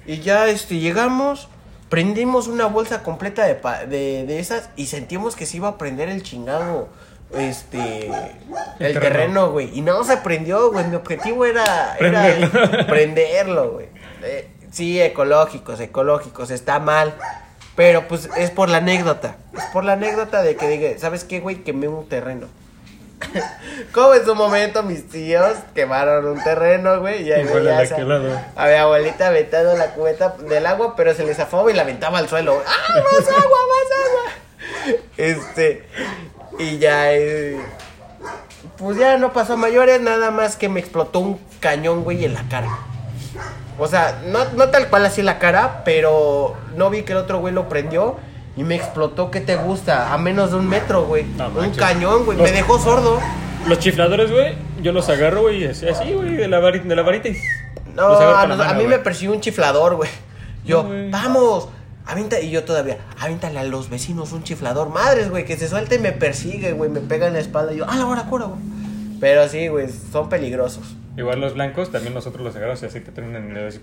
Y 0.06 0.20
ya 0.20 0.46
este, 0.48 0.78
llegamos, 0.78 1.48
prendimos 1.88 2.48
una 2.48 2.66
bolsa 2.66 3.02
completa 3.02 3.44
de, 3.44 3.54
pa- 3.56 3.84
de, 3.84 4.24
de 4.26 4.38
esas 4.38 4.70
y 4.76 4.86
sentimos 4.86 5.36
que 5.36 5.46
se 5.46 5.56
iba 5.58 5.68
a 5.68 5.78
prender 5.78 6.08
el 6.08 6.22
chingado. 6.22 6.88
Este. 7.34 8.06
El, 8.06 8.92
terreno. 8.94 9.00
terreno, 9.00 9.50
güey. 9.50 9.76
Y 9.76 9.80
no 9.80 10.04
se 10.04 10.16
prendió, 10.18 10.70
güey. 10.70 10.86
Mi 10.86 10.94
objetivo 10.96 11.44
era. 11.44 11.96
era 11.98 12.22
Prenderlo. 12.22 12.86
prenderlo, 12.86 13.70
güey. 13.72 13.86
Eh, 14.22 14.48
sí, 14.70 15.00
ecológicos, 15.02 15.80
ecológicos. 15.80 16.50
Está 16.50 16.78
mal. 16.78 17.14
Pero 17.74 18.06
pues 18.08 18.30
es 18.36 18.50
por 18.52 18.68
la 18.70 18.78
anécdota. 18.78 19.36
Es 19.56 19.64
por 19.72 19.84
la 19.84 19.94
anécdota 19.94 20.42
de 20.42 20.56
que 20.56 20.68
diga, 20.68 20.98
¿sabes 20.98 21.24
qué, 21.24 21.40
güey? 21.40 21.56
Quemé 21.64 21.88
un 21.88 22.08
terreno. 22.08 22.46
Como 23.92 24.14
en 24.14 24.24
su 24.24 24.34
momento 24.34 24.82
mis 24.82 25.08
tíos 25.08 25.56
quemaron 25.74 26.26
un 26.26 26.42
terreno, 26.42 27.00
güey. 27.00 27.22
Y 27.22 27.32
ahí 27.32 27.42
Igual 27.42 27.64
lado. 27.64 28.40
a 28.56 28.66
mi 28.66 28.72
abuelita 28.74 29.28
aventando 29.28 29.76
la 29.76 29.92
cubeta 29.92 30.36
del 30.48 30.66
agua, 30.66 30.94
pero 30.96 31.14
se 31.14 31.24
le 31.24 31.34
zafaba 31.34 31.70
y 31.70 31.74
la 31.74 31.82
aventaba 31.82 32.18
al 32.18 32.28
suelo. 32.28 32.62
¡Ah, 32.66 32.94
más 32.94 33.28
agua, 33.28 33.58
más 33.68 34.06
agua! 34.06 34.96
Este, 35.16 35.84
y 36.58 36.78
ya, 36.78 37.12
eh, 37.12 37.58
pues 38.76 38.98
ya 38.98 39.16
no 39.16 39.32
pasó 39.32 39.54
a 39.54 39.56
mayores, 39.56 40.00
nada 40.00 40.30
más 40.30 40.56
que 40.56 40.68
me 40.68 40.80
explotó 40.80 41.20
un 41.20 41.40
cañón, 41.60 42.04
güey, 42.04 42.24
en 42.24 42.34
la 42.34 42.42
cara. 42.48 42.68
O 43.78 43.88
sea, 43.88 44.20
no, 44.26 44.44
no 44.52 44.70
tal 44.70 44.88
cual 44.88 45.04
así 45.06 45.22
la 45.22 45.38
cara, 45.38 45.82
pero 45.84 46.56
no 46.76 46.88
vi 46.90 47.02
que 47.02 47.12
el 47.12 47.18
otro 47.18 47.38
güey 47.40 47.52
lo 47.52 47.68
prendió 47.68 48.16
y 48.56 48.64
me 48.64 48.74
explotó, 48.74 49.30
¿qué 49.30 49.40
te 49.40 49.56
gusta? 49.56 50.12
A 50.14 50.18
menos 50.18 50.50
de 50.50 50.56
un 50.56 50.68
metro, 50.68 51.04
güey. 51.04 51.24
No 51.24 51.48
un 51.48 51.70
cañón, 51.70 52.24
güey, 52.24 52.38
Los- 52.38 52.50
me 52.50 52.56
dejó 52.56 52.78
sordo. 52.78 53.20
Los 53.66 53.78
chifladores, 53.80 54.30
güey, 54.30 54.54
yo 54.80 54.92
los 54.92 55.08
agarro, 55.08 55.42
güey, 55.42 55.66
así, 55.66 55.84
güey, 56.14 56.36
de 56.36 56.48
la 56.48 56.60
varita, 56.60 56.86
de 56.86 56.96
la 56.96 57.02
varita 57.02 57.28
y... 57.28 57.36
No, 57.94 58.08
a, 58.08 58.46
mano, 58.46 58.74
mí 58.74 58.86
me 58.86 58.98
persiguió 58.98 59.32
un 59.34 59.40
chiflador, 59.40 59.96
güey. 59.96 60.10
Yo, 60.64 60.88
vamos, 61.10 61.68
avienta, 62.06 62.40
y 62.40 62.50
yo 62.50 62.64
todavía, 62.64 62.98
avíntale 63.18 63.58
a 63.58 63.64
los 63.64 63.88
vecinos 63.88 64.32
un 64.32 64.42
chiflador. 64.42 64.90
Madres, 64.90 65.30
güey, 65.30 65.44
que 65.44 65.56
se 65.56 65.68
suelte 65.68 65.96
y 65.96 65.98
me 65.98 66.12
persigue, 66.12 66.72
güey, 66.72 66.90
me 66.90 67.00
pega 67.00 67.26
en 67.26 67.32
la 67.32 67.40
espalda. 67.40 67.72
Y 67.72 67.78
yo, 67.78 67.86
ah, 67.88 68.00
ahora 68.02 68.24
cura, 68.24 68.44
güey. 68.46 68.60
Pero 69.18 69.48
sí, 69.48 69.68
güey, 69.68 69.88
son 70.12 70.28
peligrosos. 70.28 70.94
Igual 71.16 71.40
los 71.40 71.54
blancos, 71.54 71.90
también 71.90 72.12
nosotros 72.12 72.44
los 72.44 72.54
agarramos 72.56 72.82
y 72.82 72.86
así 72.86 73.00
te 73.00 73.10
traen 73.10 73.34
en 73.34 73.48
el 73.48 73.54
dedo 73.54 73.68
así. 73.68 73.80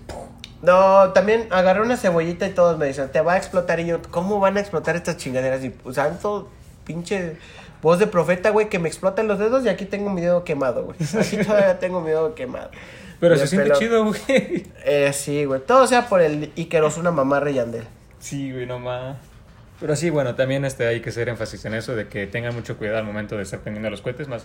No, 0.62 1.10
también 1.12 1.48
agarré 1.50 1.82
una 1.82 1.96
cebollita 1.96 2.46
y 2.46 2.50
todos 2.50 2.78
me 2.78 2.86
dicen, 2.86 3.10
te 3.10 3.20
va 3.20 3.34
a 3.34 3.36
explotar. 3.36 3.80
Y 3.80 3.86
yo, 3.86 4.00
¿cómo 4.10 4.38
van 4.38 4.56
a 4.56 4.60
explotar 4.60 4.94
estas 4.96 5.16
chingaderas? 5.16 5.64
Y 5.64 5.74
santo, 5.92 6.48
pinche 6.84 7.36
voz 7.82 7.98
de 7.98 8.06
profeta, 8.06 8.50
güey, 8.50 8.68
que 8.68 8.78
me 8.78 8.88
explotan 8.88 9.28
los 9.28 9.38
dedos 9.38 9.64
y 9.64 9.68
aquí 9.68 9.84
tengo 9.84 10.10
mi 10.10 10.20
dedo 10.20 10.44
quemado, 10.44 10.84
güey. 10.84 10.96
Aquí 11.20 11.36
todavía 11.38 11.78
tengo 11.78 12.00
mi 12.00 12.08
dedo 12.10 12.34
quemado. 12.34 12.70
Pero 13.20 13.36
se 13.36 13.46
siente 13.46 13.72
chido, 13.72 14.04
güey. 14.04 14.66
Eh, 14.84 15.12
sí, 15.12 15.44
güey. 15.44 15.60
Todo 15.60 15.86
sea 15.86 16.08
por 16.08 16.20
el 16.20 16.52
Iqueros, 16.56 16.98
una 16.98 17.10
mamá 17.10 17.42
Yandel. 17.50 17.84
Sí, 18.20 18.52
güey, 18.52 18.66
no 18.66 18.78
más. 18.78 19.16
Pero 19.80 19.96
sí, 19.96 20.08
bueno, 20.08 20.34
también 20.34 20.64
este, 20.64 20.86
hay 20.86 21.00
que 21.00 21.10
hacer 21.10 21.28
énfasis 21.28 21.64
en 21.64 21.74
eso, 21.74 21.94
de 21.96 22.08
que 22.08 22.26
tengan 22.26 22.54
mucho 22.54 22.76
cuidado 22.78 22.98
al 22.98 23.04
momento 23.04 23.36
de 23.36 23.42
estar 23.42 23.60
prendiendo 23.60 23.90
los 23.90 24.00
cohetes, 24.00 24.28
más, 24.28 24.44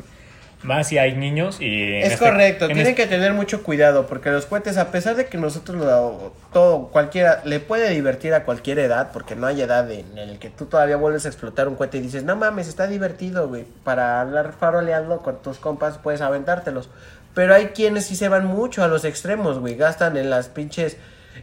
más 0.61 0.87
si 0.89 0.97
hay 0.97 1.15
niños 1.15 1.57
y... 1.61 1.95
Es 1.95 2.13
este- 2.13 2.25
correcto, 2.25 2.65
en 2.65 2.73
tienen 2.73 2.91
este- 2.91 3.03
que 3.03 3.07
tener 3.09 3.33
mucho 3.33 3.63
cuidado 3.63 4.07
porque 4.07 4.29
los 4.29 4.45
cohetes, 4.45 4.77
a 4.77 4.91
pesar 4.91 5.15
de 5.15 5.27
que 5.27 5.37
nosotros 5.37 5.77
lo- 5.77 6.33
todo, 6.51 6.87
cualquiera, 6.89 7.41
le 7.45 7.59
puede 7.59 7.89
divertir 7.91 8.33
a 8.33 8.43
cualquier 8.43 8.79
edad, 8.79 9.11
porque 9.13 9.35
no 9.35 9.47
hay 9.47 9.61
edad 9.61 9.89
en 9.91 10.17
el 10.17 10.37
que 10.39 10.49
tú 10.49 10.65
todavía 10.65 10.97
vuelves 10.97 11.25
a 11.25 11.29
explotar 11.29 11.67
un 11.67 11.75
cohete 11.75 11.97
y 11.97 12.01
dices, 12.01 12.23
no 12.23 12.35
mames, 12.35 12.67
está 12.67 12.87
divertido, 12.87 13.47
güey, 13.47 13.65
para 13.83 14.19
hablar 14.21 14.53
faroleando 14.59 15.19
con 15.19 15.41
tus 15.41 15.57
compas 15.59 15.97
puedes 15.97 16.21
aventártelos. 16.21 16.89
Pero 17.33 17.53
hay 17.55 17.67
quienes 17.67 18.05
sí 18.07 18.15
se 18.15 18.27
van 18.27 18.45
mucho 18.45 18.83
a 18.83 18.87
los 18.87 19.05
extremos, 19.05 19.59
güey, 19.59 19.75
gastan 19.75 20.17
en 20.17 20.29
las 20.29 20.49
pinches, 20.49 20.97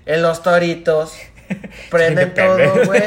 en 0.04 0.20
los 0.20 0.42
toritos, 0.42 1.14
prenden 1.90 2.34
todo, 2.34 2.58
güey. 2.84 3.02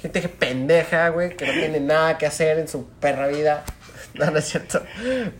Gente 0.00 0.20
que 0.20 0.28
pendeja, 0.28 1.08
güey, 1.10 1.36
que 1.36 1.46
no 1.46 1.52
tiene 1.52 1.80
nada 1.80 2.18
que 2.18 2.26
hacer 2.26 2.58
en 2.58 2.68
su 2.68 2.86
perra 3.00 3.26
vida. 3.28 3.62
No, 4.18 4.30
no 4.30 4.38
es 4.38 4.44
cierto. 4.44 4.80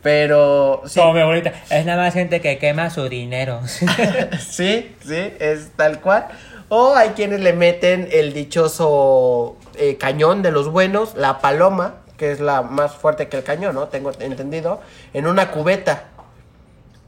Pero 0.02 0.82
sí. 0.86 0.98
Como 0.98 1.14
mi 1.14 1.20
abuelita. 1.20 1.52
Es 1.70 1.86
nada 1.86 2.02
más 2.02 2.14
gente 2.14 2.40
que 2.40 2.58
quema 2.58 2.90
su 2.90 3.08
dinero. 3.08 3.60
Sí, 4.38 4.94
sí, 5.06 5.32
es 5.38 5.70
tal 5.76 6.00
cual. 6.00 6.26
O 6.68 6.94
hay 6.94 7.10
quienes 7.10 7.40
le 7.40 7.52
meten 7.52 8.08
el 8.10 8.32
dichoso 8.32 9.56
eh, 9.76 9.96
cañón 9.96 10.42
de 10.42 10.50
los 10.50 10.70
buenos, 10.70 11.14
la 11.14 11.40
paloma, 11.40 11.96
que 12.16 12.32
es 12.32 12.40
la 12.40 12.62
más 12.62 12.94
fuerte 12.94 13.28
que 13.28 13.36
el 13.36 13.44
cañón, 13.44 13.74
¿no? 13.74 13.88
Tengo 13.88 14.10
entendido, 14.18 14.80
en 15.12 15.26
una 15.26 15.50
cubeta. 15.50 16.04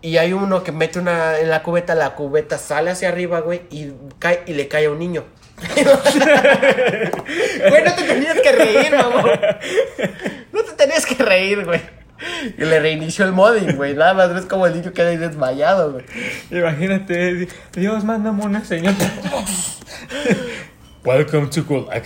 Y 0.02 0.18
hay 0.18 0.35
uno 0.35 0.62
que 0.62 0.72
mete 0.72 0.98
una 1.00 1.38
en 1.38 1.50
la 1.50 1.62
cubeta, 1.62 1.94
la 1.94 2.14
cubeta 2.14 2.59
sale 2.59 2.90
hacia 2.90 3.09
arriba, 3.09 3.40
güey, 3.40 3.62
y 3.70 3.92
cae 4.18 4.42
y 4.46 4.52
le 4.52 4.68
cae 4.68 4.87
a 4.87 4.90
un 4.90 4.98
niño. 4.98 5.24
güey, 7.69 7.85
no 7.85 7.92
te 7.95 8.03
tenías 8.03 8.40
que 8.40 8.53
reír, 8.53 8.95
mamón. 8.95 9.31
No 10.53 10.62
te 10.62 10.73
tenías 10.77 11.07
que 11.07 11.23
reír, 11.23 11.64
güey. 11.64 11.81
Y 12.59 12.64
le 12.64 12.81
reinició 12.81 13.25
el 13.25 13.33
modding, 13.33 13.77
güey. 13.77 13.95
Nada 13.95 14.14
más 14.14 14.33
ves 14.35 14.45
como 14.47 14.66
el 14.66 14.75
niño 14.75 14.92
queda 14.92 15.11
ahí 15.11 15.16
desmayado, 15.16 15.92
güey. 15.92 16.05
Imagínate, 16.51 17.49
Dios, 17.75 18.05
mándame 18.05 18.45
una 18.45 18.64
señal. 18.64 18.95
Welcome 21.05 21.49
to 21.49 21.64
Gulag. 21.64 22.03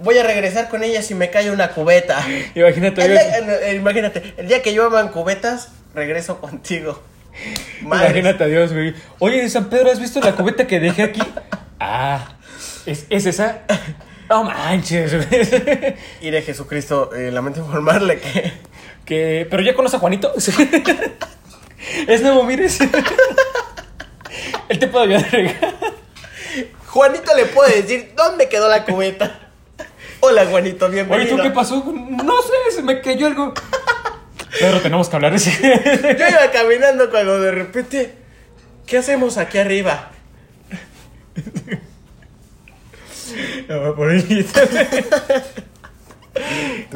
Voy 0.00 0.18
a 0.18 0.22
regresar 0.24 0.68
con 0.68 0.82
ella 0.82 1.02
si 1.02 1.14
me 1.14 1.30
cae 1.30 1.50
una 1.50 1.68
cubeta. 1.70 2.18
Imagínate, 2.54 3.02
El 3.04 3.12
Dios, 3.12 3.22
día- 3.24 3.60
eh, 3.70 3.74
imagínate, 3.76 4.34
el 4.36 4.48
día 4.48 4.62
que 4.62 4.74
lluevan 4.74 5.08
cubetas, 5.08 5.68
regreso 5.94 6.40
contigo. 6.40 7.02
Imagínate 7.80 8.44
a 8.44 8.46
Dios, 8.46 8.72
güey. 8.72 8.94
Oye, 9.20 9.48
San 9.48 9.70
Pedro, 9.70 9.90
¿has 9.90 10.00
visto 10.00 10.20
la 10.20 10.32
cubeta 10.34 10.66
que 10.66 10.80
dejé 10.80 11.04
aquí? 11.04 11.22
Ah, 11.78 12.34
¿es, 12.86 13.06
es 13.08 13.26
esa? 13.26 13.62
No 14.28 14.44
manches. 14.44 15.12
Y 16.20 16.30
de 16.30 16.42
Jesucristo, 16.42 17.12
eh, 17.14 17.30
lamento 17.32 17.60
informarle 17.60 18.20
que. 18.20 18.52
Que, 19.04 19.46
pero 19.50 19.62
ya 19.62 19.74
conoce 19.74 19.96
a 19.96 19.98
Juanito. 19.98 20.32
Es 22.06 22.22
nuevo, 22.22 22.44
mires. 22.44 22.78
Él 24.68 24.78
te 24.78 24.86
puede 24.86 25.16
ayudar. 25.16 25.56
Juanito 26.86 27.34
le 27.34 27.46
puede 27.46 27.82
decir 27.82 28.12
dónde 28.16 28.48
quedó 28.48 28.68
la 28.68 28.84
cubeta. 28.84 29.48
Hola, 30.20 30.44
Juanito, 30.46 30.86
Oye, 30.86 30.96
bienvenido. 30.96 31.36
¿tú 31.36 31.42
qué 31.42 31.50
pasó? 31.50 31.82
No 31.84 32.42
sé, 32.42 32.76
se 32.76 32.82
me 32.82 33.00
cayó 33.00 33.26
algo. 33.26 33.54
Pedro, 34.58 34.80
tenemos 34.80 35.08
que 35.08 35.16
hablar 35.16 35.32
de 35.32 35.38
ese. 35.38 35.50
Yo 36.18 36.28
iba 36.28 36.50
caminando 36.52 37.10
cuando 37.10 37.40
de 37.40 37.50
repente. 37.50 38.14
¿Qué 38.86 38.98
hacemos 38.98 39.38
aquí 39.38 39.58
arriba? 39.58 40.10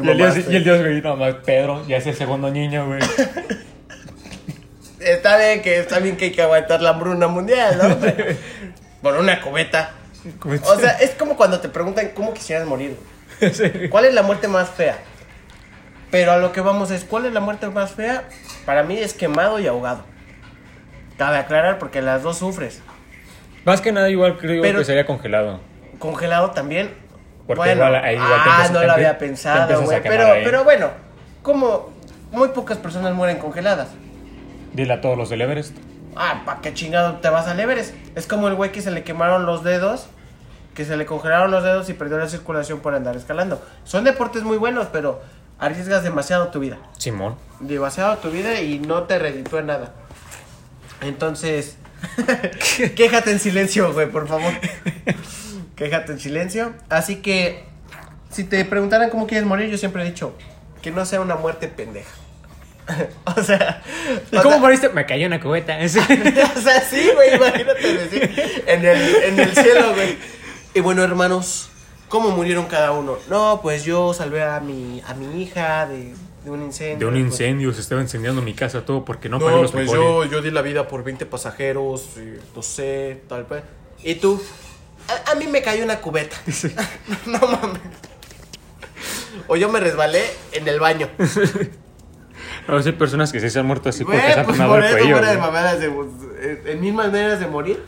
Y 0.02 0.08
el, 0.10 0.16
dios, 0.16 0.36
y 0.48 0.56
el 0.56 0.64
dios, 0.64 0.80
güey, 0.80 1.00
no 1.02 1.16
más, 1.16 1.34
Pedro, 1.44 1.86
ya 1.86 1.96
es 1.98 2.06
el 2.06 2.14
segundo 2.14 2.50
niño, 2.50 2.86
güey. 2.86 3.00
Está 5.00 5.36
bien 5.36 5.60
que 5.62 5.78
está 5.80 5.98
bien 5.98 6.16
que 6.16 6.26
hay 6.26 6.32
que 6.32 6.42
aguantar 6.42 6.80
la 6.80 6.90
hambruna 6.90 7.26
mundial, 7.28 7.78
¿no? 7.82 7.98
Pero- 8.00 8.36
Por 9.02 9.16
una 9.16 9.40
cubeta. 9.42 9.92
O 10.64 10.78
sea, 10.78 10.92
es 10.92 11.10
como 11.10 11.36
cuando 11.36 11.60
te 11.60 11.68
preguntan 11.68 12.10
cómo 12.14 12.32
quisieras 12.32 12.66
morir. 12.66 12.96
güey. 13.40 13.90
¿Cuál 13.90 14.06
es 14.06 14.14
la 14.14 14.22
muerte 14.22 14.48
más 14.48 14.70
fea? 14.70 14.96
Pero 16.10 16.32
a 16.32 16.38
lo 16.38 16.52
que 16.52 16.60
vamos 16.60 16.90
es, 16.90 17.04
¿cuál 17.04 17.26
es 17.26 17.32
la 17.32 17.40
muerte 17.40 17.68
más 17.68 17.90
fea? 17.92 18.24
Para 18.64 18.82
mí 18.82 18.96
es 18.96 19.12
quemado 19.12 19.58
y 19.60 19.66
ahogado. 19.66 20.04
Cabe 21.18 21.36
aclarar 21.38 21.78
porque 21.78 22.00
las 22.00 22.22
dos 22.22 22.38
sufres. 22.38 22.80
Más 23.64 23.80
que 23.80 23.92
nada, 23.92 24.08
igual 24.10 24.38
creo 24.38 24.62
Pero- 24.62 24.78
que 24.78 24.84
sería 24.84 25.04
congelado. 25.06 25.60
Congelado 25.98 26.50
también. 26.50 26.94
Porque 27.46 27.58
bueno, 27.58 27.74
igual 27.74 27.94
ahí 27.96 28.14
igual 28.14 28.32
ah, 28.32 28.68
no 28.72 28.82
lo 28.82 28.92
había 28.92 29.18
pensado, 29.18 29.82
güey. 29.82 30.02
Pero, 30.02 30.32
ahí. 30.32 30.42
pero 30.44 30.64
bueno, 30.64 30.90
como 31.42 31.90
muy 32.32 32.48
pocas 32.48 32.78
personas 32.78 33.14
mueren 33.14 33.38
congeladas. 33.38 33.88
Dile 34.72 34.94
a 34.94 35.00
todos 35.00 35.16
los 35.16 35.28
del 35.28 35.42
Everest. 35.42 35.76
Ah, 36.16 36.42
¿para 36.44 36.60
qué 36.60 36.72
chingado 36.72 37.16
te 37.16 37.28
vas 37.28 37.46
al 37.46 37.60
Everest? 37.60 37.94
Es 38.14 38.26
como 38.26 38.48
el 38.48 38.54
güey 38.54 38.72
que 38.72 38.80
se 38.80 38.90
le 38.90 39.04
quemaron 39.04 39.46
los 39.46 39.62
dedos, 39.62 40.06
que 40.74 40.84
se 40.84 40.96
le 40.96 41.06
congelaron 41.06 41.50
los 41.50 41.62
dedos 41.62 41.88
y 41.90 41.94
perdió 41.94 42.18
la 42.18 42.28
circulación 42.28 42.80
por 42.80 42.94
andar 42.94 43.16
escalando. 43.16 43.62
Son 43.84 44.04
deportes 44.04 44.42
muy 44.42 44.56
buenos, 44.56 44.88
pero 44.92 45.22
arriesgas 45.58 46.02
demasiado 46.02 46.48
tu 46.48 46.60
vida. 46.60 46.78
Simón. 46.98 47.36
Demasiado 47.60 48.16
tu 48.18 48.30
vida 48.30 48.60
y 48.60 48.78
no 48.78 49.04
te 49.04 49.18
reditúa 49.18 49.62
nada. 49.62 49.92
Entonces, 51.02 51.76
quéjate 52.96 53.32
en 53.32 53.38
silencio, 53.38 53.92
güey, 53.92 54.08
por 54.08 54.26
favor. 54.26 54.52
Quéjate 55.76 56.12
en 56.12 56.20
silencio. 56.20 56.72
Así 56.88 57.16
que, 57.16 57.64
si 58.30 58.44
te 58.44 58.64
preguntaran 58.64 59.10
cómo 59.10 59.26
quieres 59.26 59.46
morir, 59.46 59.68
yo 59.70 59.78
siempre 59.78 60.02
he 60.02 60.06
dicho 60.06 60.34
que 60.82 60.90
no 60.90 61.04
sea 61.04 61.20
una 61.20 61.36
muerte 61.36 61.68
pendeja. 61.68 62.10
o 63.36 63.42
sea, 63.42 63.82
¿Y 64.30 64.36
o 64.36 64.42
cómo 64.42 64.54
sea- 64.56 64.60
moriste? 64.60 64.88
Me 64.90 65.06
cayó 65.06 65.26
una 65.26 65.40
cubeta. 65.40 65.78
o 65.84 65.88
sea, 65.88 66.80
sí, 66.82 67.10
güey, 67.14 67.34
imagínate 67.34 67.94
decir 67.96 68.62
en 68.66 68.84
el, 68.84 69.14
en 69.24 69.40
el 69.40 69.54
cielo, 69.54 69.94
güey. 69.94 70.18
Y 70.74 70.80
bueno, 70.80 71.02
hermanos, 71.02 71.70
¿cómo 72.08 72.30
murieron 72.30 72.66
cada 72.66 72.92
uno? 72.92 73.16
No, 73.30 73.60
pues 73.62 73.84
yo 73.84 74.12
salvé 74.12 74.42
a 74.42 74.60
mi, 74.60 75.02
a 75.06 75.14
mi 75.14 75.42
hija 75.42 75.86
de, 75.86 76.12
de 76.44 76.50
un 76.50 76.62
incendio. 76.62 76.98
De 76.98 77.06
un 77.06 77.12
pues- 77.22 77.32
incendio, 77.32 77.72
se 77.72 77.80
estaba 77.80 78.02
incendiando 78.02 78.42
mi 78.42 78.52
casa, 78.52 78.84
todo 78.84 79.04
porque 79.04 79.30
no, 79.30 79.38
pagué 79.38 79.52
No, 79.52 79.62
los 79.62 79.72
pues 79.72 79.90
yo, 79.90 80.24
yo 80.26 80.42
di 80.42 80.50
la 80.50 80.60
vida 80.60 80.86
por 80.86 81.02
20 81.04 81.24
pasajeros, 81.24 82.10
y 82.18 82.38
no 82.54 82.60
sé, 82.62 83.22
tal 83.28 83.44
vez. 83.44 83.62
¿Y 84.02 84.16
tú? 84.16 84.42
A, 85.08 85.32
a 85.32 85.34
mí 85.34 85.46
me 85.46 85.62
cayó 85.62 85.84
una 85.84 86.00
cubeta. 86.00 86.36
no 87.26 87.38
mames. 87.38 87.80
O 89.48 89.56
yo 89.56 89.68
me 89.68 89.80
resbalé 89.80 90.22
en 90.52 90.66
el 90.68 90.80
baño. 90.80 91.08
No, 92.66 92.78
hay 92.78 92.92
personas 92.92 93.30
que 93.30 93.40
sí 93.40 93.50
se 93.50 93.58
han 93.58 93.66
muerto 93.66 93.90
así 93.90 94.04
porque 94.04 94.20
se 94.20 94.40
han 94.40 94.46
pues 94.46 94.58
por 94.58 94.78
el 94.78 94.84
eso 94.86 94.96
cuello. 94.96 95.16
fuera 95.16 95.30
de 95.32 95.36
güey. 95.36 95.46
mamadas 95.46 95.80
de... 95.80 95.86
en- 95.86 96.62
En 96.66 96.80
mil 96.80 96.94
maneras 96.94 97.38
de 97.38 97.46
morir. 97.46 97.82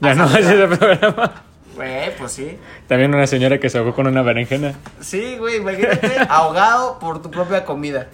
Ya 0.00 0.14
no, 0.14 0.24
así 0.24 0.42
de 0.42 0.66
programa. 0.66 1.42
Güey, 1.74 2.16
pues 2.16 2.32
sí. 2.32 2.58
También 2.88 3.14
una 3.14 3.26
señora 3.26 3.58
que 3.60 3.68
se 3.68 3.76
ahogó 3.76 3.94
con 3.94 4.06
una 4.06 4.22
berenjena. 4.22 4.72
Sí, 5.02 5.36
güey, 5.38 5.56
imagínate 5.56 6.10
ahogado 6.28 6.98
por 7.00 7.20
tu 7.20 7.30
propia 7.30 7.66
comida. 7.66 8.08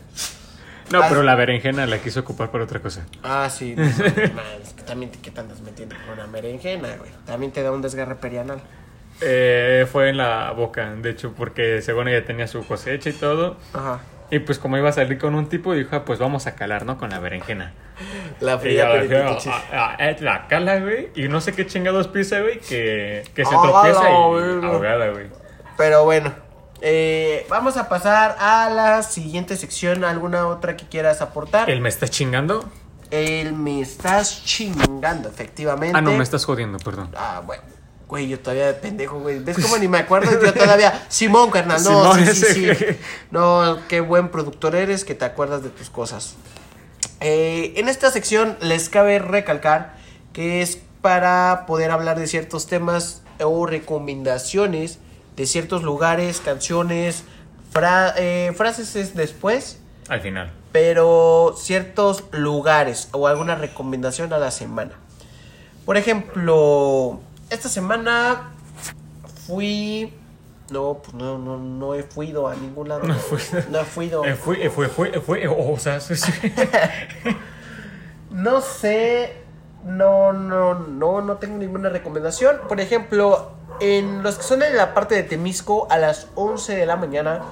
No, 0.90 1.03
Ah, 1.03 1.07
pero 1.09 1.22
la 1.22 1.35
berenjena 1.35 1.87
la 1.87 1.98
quiso 1.98 2.20
ocupar 2.20 2.51
para 2.51 2.64
otra 2.64 2.81
cosa. 2.81 3.07
Ah, 3.22 3.48
sí. 3.51 3.74
no, 3.77 3.85
man, 3.85 4.44
es 4.62 4.72
que 4.72 4.83
también 4.83 5.11
te- 5.12 5.40
andas 5.40 5.61
metiendo 5.61 5.94
con 6.07 6.14
una 6.18 6.27
berenjena, 6.27 6.96
güey. 6.96 7.11
También 7.27 7.53
te 7.53 7.62
da 7.62 7.72
un 7.72 7.83
desgarre 7.83 8.14
perianal. 8.16 8.61
Eh, 9.20 9.87
fue 9.90 10.11
en 10.11 10.16
la 10.16 10.53
boca, 10.53 10.90
de 10.94 11.11
hecho, 11.11 11.33
porque 11.37 11.83
según 11.83 12.09
ella 12.09 12.24
tenía 12.24 12.46
su 12.46 12.64
cosecha 12.66 13.11
y 13.11 13.12
todo. 13.14 13.57
Ajá. 13.74 14.01
Y 14.31 14.40
pues 14.40 14.59
como 14.59 14.77
iba 14.77 14.90
a 14.90 14.92
salir 14.92 15.18
con 15.18 15.35
un 15.35 15.48
tipo, 15.48 15.72
dijo, 15.74 15.96
ah, 15.96 16.05
pues 16.05 16.18
vamos 16.18 16.46
a 16.46 16.55
calar, 16.55 16.85
¿no? 16.85 16.98
Con 16.98 17.11
la 17.11 17.18
berenjena. 17.18 17.72
La 18.40 18.59
fría 18.59 18.87
ah, 18.92 19.38
ah, 19.72 19.96
ah, 19.98 20.16
la 20.20 20.46
cala, 20.48 20.79
güey. 20.81 21.09
Y 21.16 21.29
no 21.29 21.40
sé 21.40 21.53
qué 21.55 21.66
chingados 21.66 22.09
pisa, 22.09 22.40
güey, 22.40 22.61
que, 22.61 23.24
que 23.35 23.44
se 23.44 23.55
Ahogada, 23.55 23.92
tropieza 23.92 24.11
y 24.11 24.12
ahogada, 24.12 25.09
güey. 25.09 25.27
Pero 25.79 26.05
bueno, 26.05 26.33
eh, 26.80 27.46
vamos 27.48 27.76
a 27.76 27.88
pasar 27.88 28.36
a 28.38 28.70
la 28.70 29.02
siguiente 29.02 29.56
sección. 29.56 30.04
¿Alguna 30.04 30.46
otra 30.46 30.76
que 30.76 30.86
quieras 30.86 31.20
aportar? 31.20 31.70
¿El 31.70 31.80
me 31.80 31.88
está 31.88 32.08
chingando? 32.08 32.68
El 33.10 33.54
me 33.54 33.80
estás 33.80 34.44
chingando, 34.44 35.28
efectivamente. 35.28 35.96
Ah, 35.96 36.00
no, 36.00 36.12
me 36.12 36.22
estás 36.22 36.44
jodiendo, 36.44 36.78
perdón. 36.78 37.10
Ah, 37.16 37.42
bueno. 37.44 37.62
Güey, 38.06 38.28
yo 38.28 38.40
todavía 38.40 38.68
de 38.68 38.74
pendejo, 38.74 39.20
güey. 39.20 39.38
¿Ves 39.38 39.58
cómo 39.60 39.76
ni 39.76 39.86
me 39.86 39.98
acuerdo? 39.98 40.30
Yo 40.42 40.54
todavía. 40.54 41.04
Simón, 41.10 41.50
carnal. 41.50 41.82
No, 41.84 42.14
Simón, 42.14 42.26
sí, 42.26 42.34
sí, 42.34 42.74
sí. 42.74 42.86
No, 43.30 43.80
qué 43.86 44.00
buen 44.00 44.30
productor 44.30 44.74
eres 44.74 45.04
que 45.04 45.14
te 45.14 45.26
acuerdas 45.26 45.62
de 45.62 45.68
tus 45.68 45.90
cosas. 45.90 46.34
Eh, 47.20 47.74
en 47.76 47.86
esta 47.86 48.10
sección 48.10 48.56
les 48.62 48.88
cabe 48.88 49.18
recalcar 49.18 49.96
que 50.32 50.62
es 50.62 50.78
para 51.02 51.64
poder 51.66 51.90
hablar 51.90 52.18
de 52.18 52.26
ciertos 52.26 52.66
temas 52.66 53.22
o 53.42 53.66
recomendaciones 53.66 55.00
de 55.38 55.46
ciertos 55.46 55.83
lugares, 55.83 56.42
canciones, 56.44 57.24
fra- 57.70 58.12
eh, 58.18 58.53
frases 58.57 58.94
es 58.96 59.14
después, 59.14 59.81
Al 60.09 60.20
final. 60.20 60.53
pero 60.72 61.55
ciertos 61.57 62.24
lugares 62.33 63.09
o 63.12 63.27
alguna 63.29 63.55
recomendación 63.55 64.33
a 64.35 64.38
la 64.38 64.51
semana. 64.51 64.92
Por 65.87 65.96
ejemplo, 65.96 67.20
esta 67.48 67.70
semana 67.70 68.51
fui... 69.46 70.12
No, 70.70 70.98
pues 71.03 71.14
no, 71.14 71.38
no, 71.38 71.57
no 71.57 71.94
he 71.94 72.03
fuido 72.03 72.46
a 72.46 72.55
ningún 72.55 72.90
lado. 72.90 73.05
No, 73.05 73.14
no 73.70 73.81
he 73.81 73.85
fuido. 73.85 74.22
Eh, 74.27 74.35
fue, 74.35 74.66
eh, 74.66 74.68
fue, 74.68 74.88
fue, 74.90 75.12
fue, 75.20 75.44
eh, 75.44 75.48
o 75.48 75.79
sea, 75.79 75.98
sí, 76.01 76.14
sí. 76.14 76.31
No 78.31 78.61
sé, 78.61 79.33
no, 79.87 80.33
no, 80.35 80.74
no, 80.74 81.22
no 81.22 81.37
tengo 81.37 81.57
ninguna 81.57 81.88
recomendación. 81.88 82.59
Por 82.68 82.81
ejemplo, 82.81 83.53
en 83.80 84.22
los 84.22 84.36
que 84.36 84.42
son 84.42 84.62
en 84.62 84.76
la 84.76 84.94
parte 84.94 85.14
de 85.14 85.22
Temisco, 85.22 85.86
a 85.90 85.98
las 85.98 86.28
11 86.34 86.76
de 86.76 86.86
la 86.86 86.96
mañana, 86.96 87.42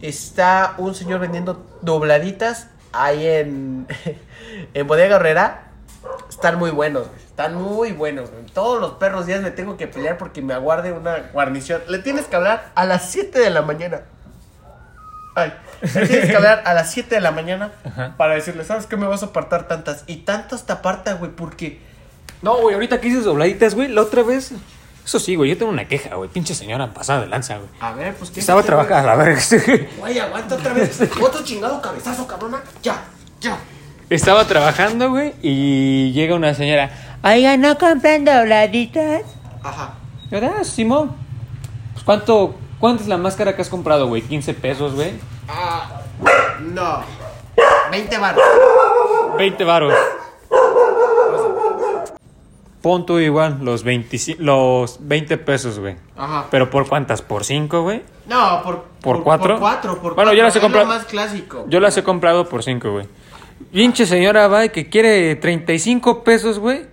está 0.00 0.74
un 0.78 0.94
señor 0.94 1.20
vendiendo 1.20 1.64
dobladitas 1.82 2.68
ahí 2.92 3.26
en, 3.26 3.86
en 4.74 4.86
Bodega 4.86 5.16
Herrera. 5.16 5.64
Están 6.28 6.58
muy 6.58 6.70
buenos, 6.70 7.08
están 7.26 7.54
muy 7.54 7.92
buenos. 7.92 8.30
Todos 8.54 8.80
los 8.80 8.92
perros 8.92 9.26
días 9.26 9.42
me 9.42 9.50
tengo 9.50 9.76
que 9.76 9.86
pelear 9.86 10.16
porque 10.16 10.42
me 10.42 10.54
aguarde 10.54 10.92
una 10.92 11.18
guarnición. 11.32 11.82
Le 11.88 11.98
tienes 11.98 12.26
que 12.26 12.36
hablar 12.36 12.70
a 12.74 12.84
las 12.84 13.10
7 13.10 13.38
de 13.38 13.50
la 13.50 13.62
mañana. 13.62 14.02
Ay, 15.34 15.52
le 15.82 16.06
tienes 16.06 16.30
que 16.30 16.36
hablar 16.36 16.62
a 16.64 16.74
las 16.74 16.90
7 16.90 17.14
de 17.14 17.20
la 17.20 17.30
mañana 17.30 17.72
Ajá. 17.84 18.14
para 18.16 18.34
decirle, 18.34 18.64
¿sabes 18.64 18.86
qué 18.86 18.96
me 18.96 19.06
vas 19.06 19.22
a 19.22 19.26
apartar 19.26 19.68
tantas? 19.68 20.04
Y 20.06 20.18
tantas 20.18 20.64
te 20.66 20.72
aparta, 20.72 21.14
güey, 21.14 21.30
porque... 21.30 21.80
No, 22.42 22.56
güey, 22.58 22.74
ahorita 22.74 23.00
que 23.00 23.08
dices 23.08 23.24
dobladitas, 23.24 23.74
güey, 23.74 23.88
la 23.88 24.02
otra 24.02 24.22
vez. 24.22 24.52
Eso 25.08 25.18
sí, 25.18 25.36
güey, 25.36 25.48
yo 25.48 25.56
tengo 25.56 25.72
una 25.72 25.88
queja, 25.88 26.16
güey. 26.16 26.28
Pinche 26.28 26.54
señora 26.54 26.92
pasada 26.92 27.22
de 27.22 27.28
lanza, 27.28 27.56
güey. 27.56 27.70
A 27.80 27.92
ver, 27.92 28.14
pues 28.14 28.30
qué... 28.30 28.40
Estaba 28.40 28.62
trabajando, 28.62 29.08
a 29.08 29.14
ver. 29.14 29.38
Güey, 29.64 29.88
Güey, 29.98 30.18
aguanta 30.18 30.54
otra 30.56 30.74
vez. 30.74 31.00
Otro 31.18 31.42
chingado 31.42 31.80
cabezazo, 31.80 32.26
cabrona. 32.26 32.60
Ya, 32.82 33.04
ya. 33.40 33.56
Estaba 34.10 34.44
trabajando, 34.44 35.08
güey, 35.08 35.32
y 35.40 36.12
llega 36.12 36.34
una 36.34 36.52
señora. 36.52 36.90
Oiga, 37.24 37.56
¿no 37.56 37.78
compran 37.78 38.26
dobladitas? 38.26 39.22
Ajá. 39.62 39.94
Ah, 40.30 40.62
Simón. 40.62 41.16
Pues, 41.94 42.04
¿cuánto, 42.04 42.54
¿Cuánto 42.78 43.02
es 43.02 43.08
la 43.08 43.16
máscara 43.16 43.56
que 43.56 43.62
has 43.62 43.70
comprado, 43.70 44.08
güey? 44.08 44.20
15 44.20 44.52
pesos, 44.52 44.94
güey. 44.94 45.14
Ah, 45.48 46.02
no. 46.60 47.02
20 47.90 48.18
baros. 48.18 48.44
20 49.38 49.64
varos. 49.64 49.94
Pon 52.82 53.04
tú 53.06 53.18
igual 53.18 53.58
los, 53.62 53.82
25 53.82 54.40
los 54.42 54.98
20 55.00 55.36
pesos, 55.38 55.78
güey. 55.80 55.96
Ajá. 56.16 56.46
Pero 56.50 56.70
¿por 56.70 56.88
cuántas? 56.88 57.22
¿Por 57.22 57.44
5, 57.44 57.82
güey? 57.82 58.02
No, 58.28 58.62
por, 58.62 58.84
¿Por 59.00 59.22
cuatro? 59.24 59.54
Por 59.54 59.58
cuatro, 59.60 59.90
por 59.94 60.14
Bueno, 60.14 60.14
cuatro. 60.16 60.32
yo 60.34 60.42
las 60.44 60.54
he 60.56 60.60
comprado- 60.60 60.86
más 60.86 61.04
clásico. 61.06 61.64
Yo 61.68 61.80
las 61.80 61.96
he 61.96 62.02
comprado 62.04 62.48
por 62.48 62.62
5, 62.62 62.90
güey. 62.92 63.06
Pinche 63.72 64.06
señora 64.06 64.46
va 64.46 64.68
que 64.68 64.88
quiere 64.88 65.34
35 65.36 66.22
pesos, 66.22 66.58
güey. 66.60 66.86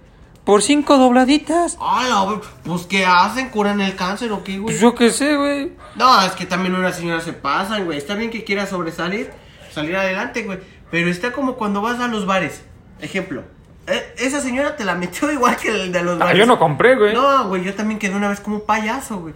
Por 0.43 0.61
5 0.61 0.97
dobladitas. 0.97 1.77
Hola, 1.79 2.21
güey. 2.21 2.39
Pues, 2.63 2.85
¿qué 2.87 3.05
hacen? 3.05 3.49
¿Curan 3.49 3.81
el 3.81 3.95
cáncer 3.95 4.31
o 4.31 4.43
qué, 4.43 4.53
güey? 4.53 4.65
Pues 4.65 4.79
yo 4.79 4.95
qué 4.95 5.09
sé, 5.11 5.35
güey. 5.35 5.71
No, 5.95 6.21
es 6.23 6.31
que 6.33 6.45
también 6.45 6.73
unas 6.75 6.95
señoras 6.95 7.23
se 7.23 7.33
pasan, 7.33 7.85
güey. 7.85 7.97
Está 7.97 8.15
bien 8.15 8.29
que 8.31 8.43
quiera 8.43 8.65
sobresalir, 8.65 9.31
salir 9.71 9.95
adelante, 9.95 10.43
güey. 10.43 10.59
Pero 10.91 11.09
está 11.09 11.31
como 11.31 11.55
cuando 11.55 11.81
vas 11.81 11.99
a 11.99 12.07
los 12.07 12.25
bares. 12.25 12.63
Ejemplo. 13.01 13.43
Eh, 13.87 14.15
esa 14.17 14.41
señora 14.41 14.75
te 14.75 14.83
la 14.85 14.95
metió 14.95 15.31
igual 15.33 15.55
que 15.57 15.69
el 15.69 15.91
de 15.91 16.01
los 16.03 16.15
Ah, 16.21 16.25
bares. 16.25 16.39
yo 16.39 16.45
no 16.45 16.57
compré, 16.59 16.95
güey. 16.95 17.13
No, 17.13 17.47
güey, 17.47 17.63
yo 17.63 17.73
también 17.73 17.99
quedé 17.99 18.15
una 18.15 18.29
vez 18.29 18.39
como 18.39 18.57
un 18.57 18.65
payaso, 18.65 19.17
güey. 19.19 19.33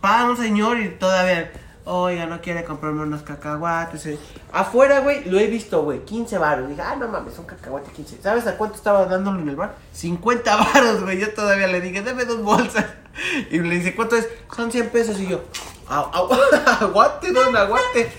Paga 0.00 0.24
un 0.30 0.36
señor 0.36 0.78
y 0.78 0.88
todavía, 0.90 1.50
oiga, 1.84 2.26
no 2.26 2.40
quiere 2.40 2.64
comprarme 2.64 3.02
unos 3.02 3.22
cacahuates. 3.22 4.06
eh. 4.06 4.18
Afuera, 4.52 5.00
güey, 5.00 5.24
lo 5.24 5.38
he 5.38 5.46
visto, 5.46 5.82
güey, 5.82 6.04
15 6.04 6.38
baros. 6.38 6.68
Dije, 6.68 6.82
ah, 6.82 6.96
no 6.96 7.08
mames, 7.08 7.38
un 7.38 7.46
cacahuate 7.46 7.90
15. 7.92 8.20
¿Sabes 8.22 8.46
a 8.46 8.56
cuánto 8.56 8.76
estaba 8.76 9.06
dándolo 9.06 9.40
en 9.40 9.48
el 9.48 9.56
bar? 9.56 9.74
50 9.92 10.56
baros, 10.56 11.02
güey. 11.02 11.18
Yo 11.18 11.32
todavía 11.32 11.66
le 11.66 11.80
dije, 11.80 12.02
dame 12.02 12.24
dos 12.24 12.42
bolsas. 12.42 12.84
Y 13.50 13.58
le 13.60 13.76
dice, 13.76 13.94
¿cuánto 13.96 14.14
es? 14.14 14.28
Son 14.54 14.70
100 14.70 14.90
pesos. 14.90 15.18
Y 15.18 15.26
yo, 15.28 15.40
"Au, 15.88 16.10
au, 16.12 16.28
aguante, 16.82 17.32
don, 17.32 17.56
aguante. 17.56 18.12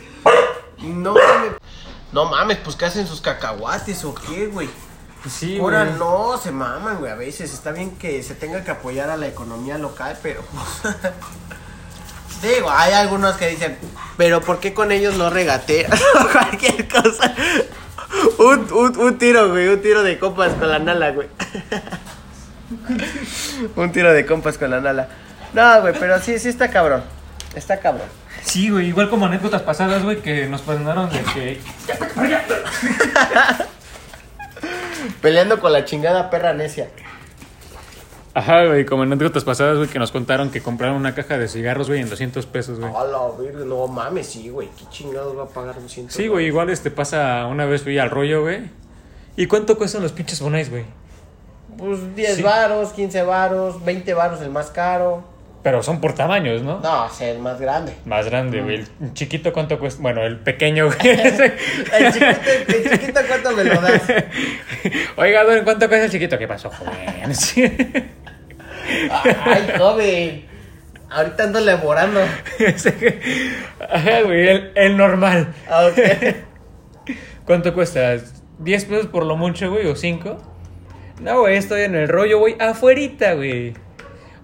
No 0.81 1.13
mames. 1.13 1.51
No 2.11 2.25
mames, 2.25 2.57
pues, 2.57 2.75
¿qué 2.75 2.85
hacen 2.85 3.05
sus 3.05 3.21
cacahuates 3.21 4.03
o 4.05 4.15
qué, 4.15 4.47
güey? 4.47 4.67
Sí, 5.29 5.57
Ahora 5.59 5.85
güey. 5.85 5.97
no, 5.97 6.37
se 6.37 6.51
maman, 6.51 6.97
güey. 6.99 7.11
A 7.11 7.15
veces 7.15 7.53
está 7.53 7.71
bien 7.71 7.91
que 7.97 8.21
se 8.23 8.35
tenga 8.35 8.63
que 8.63 8.71
apoyar 8.71 9.09
a 9.09 9.17
la 9.17 9.27
economía 9.27 9.77
local, 9.77 10.17
pero. 10.21 10.41
pues, 10.41 10.95
Digo, 12.41 12.69
hay 12.69 12.93
algunos 12.93 13.35
que 13.35 13.47
dicen, 13.47 13.77
pero 14.15 14.41
¿por 14.41 14.59
qué 14.59 14.73
con 14.73 14.91
ellos 14.91 15.15
no 15.17 15.29
regateas? 15.29 15.99
cualquier 16.31 16.87
cosa. 16.87 17.33
Un, 18.37 18.71
un, 18.71 18.97
un 18.97 19.17
tiro, 19.17 19.49
güey, 19.49 19.67
un 19.69 19.81
tiro 19.81 20.03
de 20.03 20.19
compas 20.19 20.53
con 20.53 20.69
la 20.69 20.79
nala, 20.79 21.11
güey. 21.11 21.27
un 23.75 23.91
tiro 23.91 24.13
de 24.13 24.25
compas 24.25 24.57
con 24.57 24.69
la 24.69 24.79
nala. 24.79 25.09
No, 25.53 25.81
güey, 25.81 25.93
pero 25.99 26.19
sí, 26.21 26.37
sí 26.37 26.49
está 26.49 26.69
cabrón. 26.69 27.03
Está 27.55 27.79
cabrón. 27.79 28.07
Sí, 28.43 28.69
güey. 28.69 28.87
Igual 28.89 29.09
como 29.09 29.25
anécdotas 29.25 29.63
pasadas, 29.63 30.03
güey, 30.03 30.21
que 30.21 30.47
nos 30.47 30.65
mandaron 30.67 31.09
de 31.09 31.21
que... 31.23 31.61
Peleando 35.21 35.59
con 35.59 35.71
la 35.73 35.85
chingada 35.85 36.29
perra 36.29 36.53
necia. 36.53 36.89
Ajá, 38.33 38.65
güey. 38.65 38.85
Como 38.85 39.03
anécdotas 39.03 39.43
pasadas, 39.43 39.77
güey, 39.77 39.89
que 39.89 39.97
nos 39.97 40.11
contaron 40.11 40.51
que 40.51 40.61
compraron 40.61 40.95
una 40.95 41.15
caja 41.15 41.37
de 41.39 41.47
cigarros, 41.47 41.87
güey, 41.87 42.01
en 42.01 42.09
200 42.09 42.45
pesos, 42.45 42.79
güey. 42.79 42.91
Hola, 42.93 43.19
virgen, 43.39 43.67
no 43.67 43.87
mames, 43.87 44.27
sí, 44.27 44.49
güey. 44.49 44.69
¿Qué 44.77 44.85
chingados 44.91 45.35
va 45.37 45.43
a 45.43 45.47
pagar 45.47 45.81
200? 45.81 46.15
Sí, 46.15 46.27
güey. 46.27 46.45
Igual 46.45 46.69
este 46.69 46.91
pasa... 46.91 47.47
Una 47.47 47.65
vez 47.65 47.81
fui 47.81 47.97
al 47.97 48.11
rollo, 48.11 48.41
güey. 48.43 48.69
¿Y 49.35 49.47
cuánto 49.47 49.77
cuestan 49.77 50.03
los 50.03 50.11
pinches 50.11 50.39
bonais, 50.41 50.69
güey? 50.69 50.85
Pues 51.77 52.15
10 52.15 52.35
Sí. 52.37 52.41
varos, 52.43 52.93
15 52.93 53.23
varos, 53.23 53.83
20 53.83 54.13
varos 54.13 54.41
el 54.41 54.49
más 54.51 54.69
caro. 54.71 55.23
Pero 55.67 55.83
son 55.83 55.99
por 55.99 56.13
tamaños, 56.13 56.61
¿no? 56.61 56.79
No, 56.79 57.03
o 57.03 57.09
sea, 57.09 57.29
el 57.29 57.39
más 57.39 57.59
grande. 57.59 57.91
Más 58.05 58.25
grande, 58.27 58.61
güey. 58.61 58.85
El 59.01 59.13
chiquito, 59.13 59.51
¿cuánto 59.51 59.77
cuesta? 59.77 60.01
Bueno, 60.01 60.23
el 60.23 60.39
pequeño, 60.39 60.85
güey. 60.85 60.97
El 61.09 62.13
chiquito, 62.13 62.39
el 62.69 62.89
chiquito 62.89 63.19
¿cuánto 63.27 63.51
me 63.51 63.65
lo 63.65 63.81
das? 63.81 64.01
Oiga, 65.17 65.43
don, 65.43 65.65
¿cuánto 65.65 65.89
cuesta 65.89 66.05
el 66.05 66.11
chiquito? 66.11 66.37
¿Qué 66.37 66.47
pasó, 66.47 66.69
joven? 66.69 66.93
Ay, 69.11 69.73
joven. 69.77 70.45
Ahorita 71.09 71.43
ando 71.43 71.59
laborando. 71.59 72.21
Ajá, 73.89 74.21
güey, 74.21 74.47
el, 74.47 74.71
el 74.73 74.95
normal. 74.95 75.53
Ah, 75.69 75.87
ok. 75.87 75.99
¿Cuánto 77.43 77.73
cuesta? 77.73 78.15
¿10 78.15 78.85
pesos 78.87 79.07
por 79.07 79.25
lo 79.25 79.35
mucho, 79.35 79.69
güey? 79.69 79.85
¿O 79.87 79.97
5? 79.97 80.37
No, 81.19 81.41
güey, 81.41 81.57
estoy 81.57 81.81
en 81.81 81.95
el 81.95 82.07
rollo, 82.07 82.39
güey, 82.39 82.55
afuerita, 82.57 83.33
güey. 83.33 83.73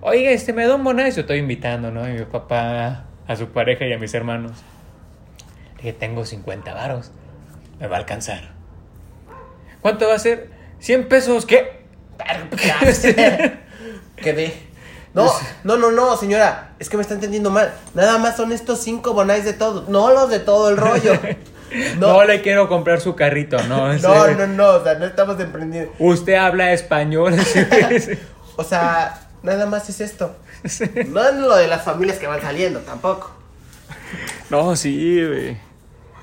Oiga, 0.05 0.31
este, 0.31 0.51
me 0.51 0.67
da 0.67 0.75
un 0.75 0.83
bonais. 0.83 1.15
Yo 1.15 1.21
estoy 1.21 1.37
invitando, 1.37 1.89
¿no? 1.89 2.03
A 2.03 2.07
mi 2.07 2.25
papá, 2.25 3.05
a 3.25 3.35
su 3.37 3.47
pareja 3.47 3.85
y 3.85 3.93
a 3.93 3.97
mis 3.97 4.13
hermanos. 4.13 4.51
Le 5.77 5.83
dije, 5.83 5.93
tengo 5.93 6.25
50 6.25 6.73
varos. 6.73 7.11
Me 7.79 7.87
va 7.87 7.95
a 7.95 7.99
alcanzar. 7.99 8.51
¿Cuánto 9.81 10.09
va 10.09 10.15
a 10.15 10.19
ser? 10.19 10.49
100 10.79 11.07
pesos, 11.07 11.45
¿qué? 11.45 11.85
Quedé. 14.17 14.53
No, 15.13 15.31
no, 15.63 15.77
no, 15.77 15.91
no, 15.91 16.17
señora. 16.17 16.71
Es 16.79 16.89
que 16.89 16.97
me 16.97 17.01
está 17.01 17.13
entendiendo 17.13 17.49
mal. 17.49 17.73
Nada 17.93 18.17
más 18.17 18.35
son 18.35 18.51
estos 18.51 18.79
cinco 18.79 19.13
bonais 19.13 19.45
de 19.45 19.53
todo. 19.53 19.85
No 19.87 20.11
los 20.11 20.29
de 20.29 20.39
todo 20.39 20.69
el 20.69 20.77
rollo. 20.77 21.13
No, 21.97 22.13
No, 22.13 22.23
le 22.23 22.43
quiero 22.43 22.69
comprar 22.69 23.01
su 23.01 23.15
carrito, 23.15 23.57
no. 23.63 23.91
no, 23.97 24.27
no, 24.27 24.45
no. 24.45 24.69
O 24.75 24.83
sea, 24.83 24.93
no 24.93 25.07
estamos 25.07 25.39
emprendiendo. 25.39 25.91
Usted 25.97 26.35
habla 26.35 26.71
español. 26.71 27.35
O 28.55 28.63
sea, 28.63 29.22
nada 29.43 29.65
más 29.65 29.89
es 29.89 30.01
esto. 30.01 30.35
No 31.09 31.23
es 31.23 31.35
lo 31.35 31.55
de 31.55 31.67
las 31.67 31.83
familias 31.83 32.17
que 32.17 32.27
van 32.27 32.41
saliendo, 32.41 32.79
tampoco. 32.79 33.31
No, 34.49 34.75
sí, 34.75 35.23
güey. 35.25 35.57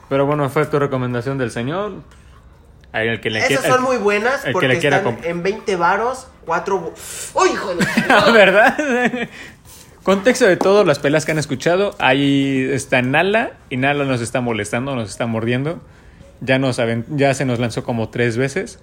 Pero 0.08 0.26
bueno, 0.26 0.48
fue 0.50 0.66
tu 0.66 0.78
recomendación 0.78 1.38
del 1.38 1.50
señor. 1.50 1.92
Ahí 2.92 3.06
el 3.06 3.20
que 3.20 3.30
le 3.30 3.38
Esas 3.38 3.60
quiera- 3.60 3.74
son 3.74 3.82
muy 3.84 3.96
buenas 3.98 4.42
que 4.42 4.50
porque 4.50 4.66
le 4.66 4.78
quiera 4.78 4.98
están 4.98 5.18
en 5.22 5.42
20 5.42 5.76
varos, 5.76 6.26
4... 6.44 6.92
¡Uy, 7.34 7.48
hijo 7.50 7.74
de... 7.74 7.86
¿Verdad? 8.32 8.76
Contexto 10.02 10.46
de 10.46 10.56
todo, 10.56 10.84
las 10.84 10.98
pelas 10.98 11.24
que 11.24 11.32
han 11.32 11.38
escuchado. 11.38 11.94
Ahí 11.98 12.68
está 12.72 13.02
Nala 13.02 13.52
y 13.68 13.76
Nala 13.76 14.04
nos 14.04 14.20
está 14.20 14.40
molestando, 14.40 14.96
nos 14.96 15.10
está 15.10 15.26
mordiendo. 15.26 15.80
Ya, 16.40 16.58
nos 16.58 16.80
ya 17.10 17.34
se 17.34 17.44
nos 17.44 17.58
lanzó 17.58 17.84
como 17.84 18.08
tres 18.08 18.36
veces. 18.36 18.80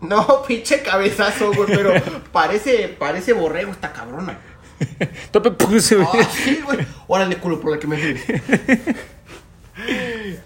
No, 0.00 0.42
pinche 0.48 0.82
cabezazo, 0.82 1.52
güey, 1.52 1.68
pero 1.68 1.92
parece, 2.32 2.88
parece 2.88 3.32
borrego 3.32 3.72
esta 3.72 3.92
cabrona. 3.92 4.38
Tope, 5.30 5.50
puse, 5.50 5.96
güey. 5.96 6.08
Ah, 6.12 6.24
sí, 6.30 6.60
güey. 6.64 6.86
Órale, 7.06 7.36
culo, 7.36 7.60
por 7.60 7.72
la 7.72 7.78
que 7.78 7.86
me 7.86 7.96
fui. 7.96 8.20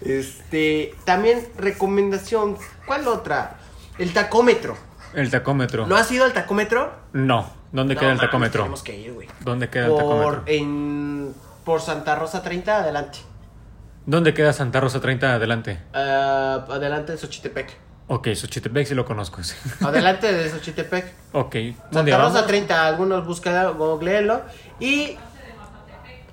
Este, 0.01 0.95
también 1.03 1.45
recomendación, 1.57 2.57
¿cuál 2.85 3.07
otra? 3.07 3.57
El 3.97 4.13
tacómetro. 4.13 4.77
El 5.13 5.29
tacómetro. 5.29 5.87
¿No 5.87 5.95
has 5.95 6.11
ido 6.11 6.25
al 6.25 6.33
tacómetro? 6.33 6.93
No. 7.13 7.49
¿Dónde 7.71 7.95
No 7.95 7.99
queda 7.99 8.11
el 8.11 8.15
mames, 8.17 8.29
tacómetro? 8.29 8.61
Tenemos 8.63 8.83
que 8.83 8.97
ir, 8.97 9.13
güey. 9.13 9.27
¿Dónde 9.41 9.69
queda 9.69 9.85
el 9.85 9.91
Por, 9.91 9.99
tacómetro? 9.99 10.43
en, 10.47 11.33
por 11.65 11.81
Santa 11.81 12.15
Rosa 12.15 12.41
30, 12.41 12.77
adelante. 12.77 13.19
¿Dónde 14.05 14.33
queda 14.33 14.53
Santa 14.53 14.79
Rosa 14.79 15.01
30 15.01 15.33
adelante? 15.35 15.79
Ah, 15.93 16.65
adelante 16.69 17.11
de 17.13 17.17
Xochitepec. 17.17 17.75
Ok, 18.07 18.27
Xochitepec 18.35 18.87
sí 18.87 18.93
lo 18.95 19.03
conozco. 19.05 19.43
sí. 19.43 19.55
Adelante 19.83 20.31
de 20.31 20.49
Xochitepec. 20.49 21.05
ok. 21.33 21.55
¿Dónde 21.91 22.11
Santa 22.11 22.17
Rosa 22.17 22.33
vamos? 22.33 22.47
30, 22.47 22.85
algunos 22.87 23.25
buscan, 23.25 23.77
googleenlo. 23.77 24.41
Y. 24.79 25.17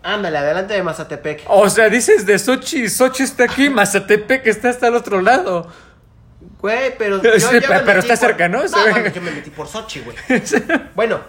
Ándale, 0.04 0.38
adelante 0.38 0.74
de 0.74 0.82
Mazatepec. 0.82 1.44
O 1.46 1.70
sea, 1.70 1.88
dices 1.88 2.26
de 2.26 2.36
Sochi, 2.38 2.88
Sochi 2.88 3.22
está 3.22 3.44
aquí, 3.44 3.70
Mazatepec 3.70 4.44
está 4.48 4.70
hasta 4.70 4.88
el 4.88 4.96
otro 4.96 5.20
lado. 5.22 5.68
Güey, 6.60 6.96
pero. 6.98 7.20
Sí, 7.22 7.28
Yo, 7.40 7.52
yo 7.60 7.68
pero- 7.68 8.00
está 8.00 8.16
cerca, 8.16 8.48
¿no? 8.48 8.58
Bueno, 8.68 9.08
yo 9.14 9.22
me 9.22 9.30
metí 9.30 9.50
por 9.50 9.68
Sochi, 9.68 10.00
güey. 10.00 10.16
Bueno, 10.96 11.20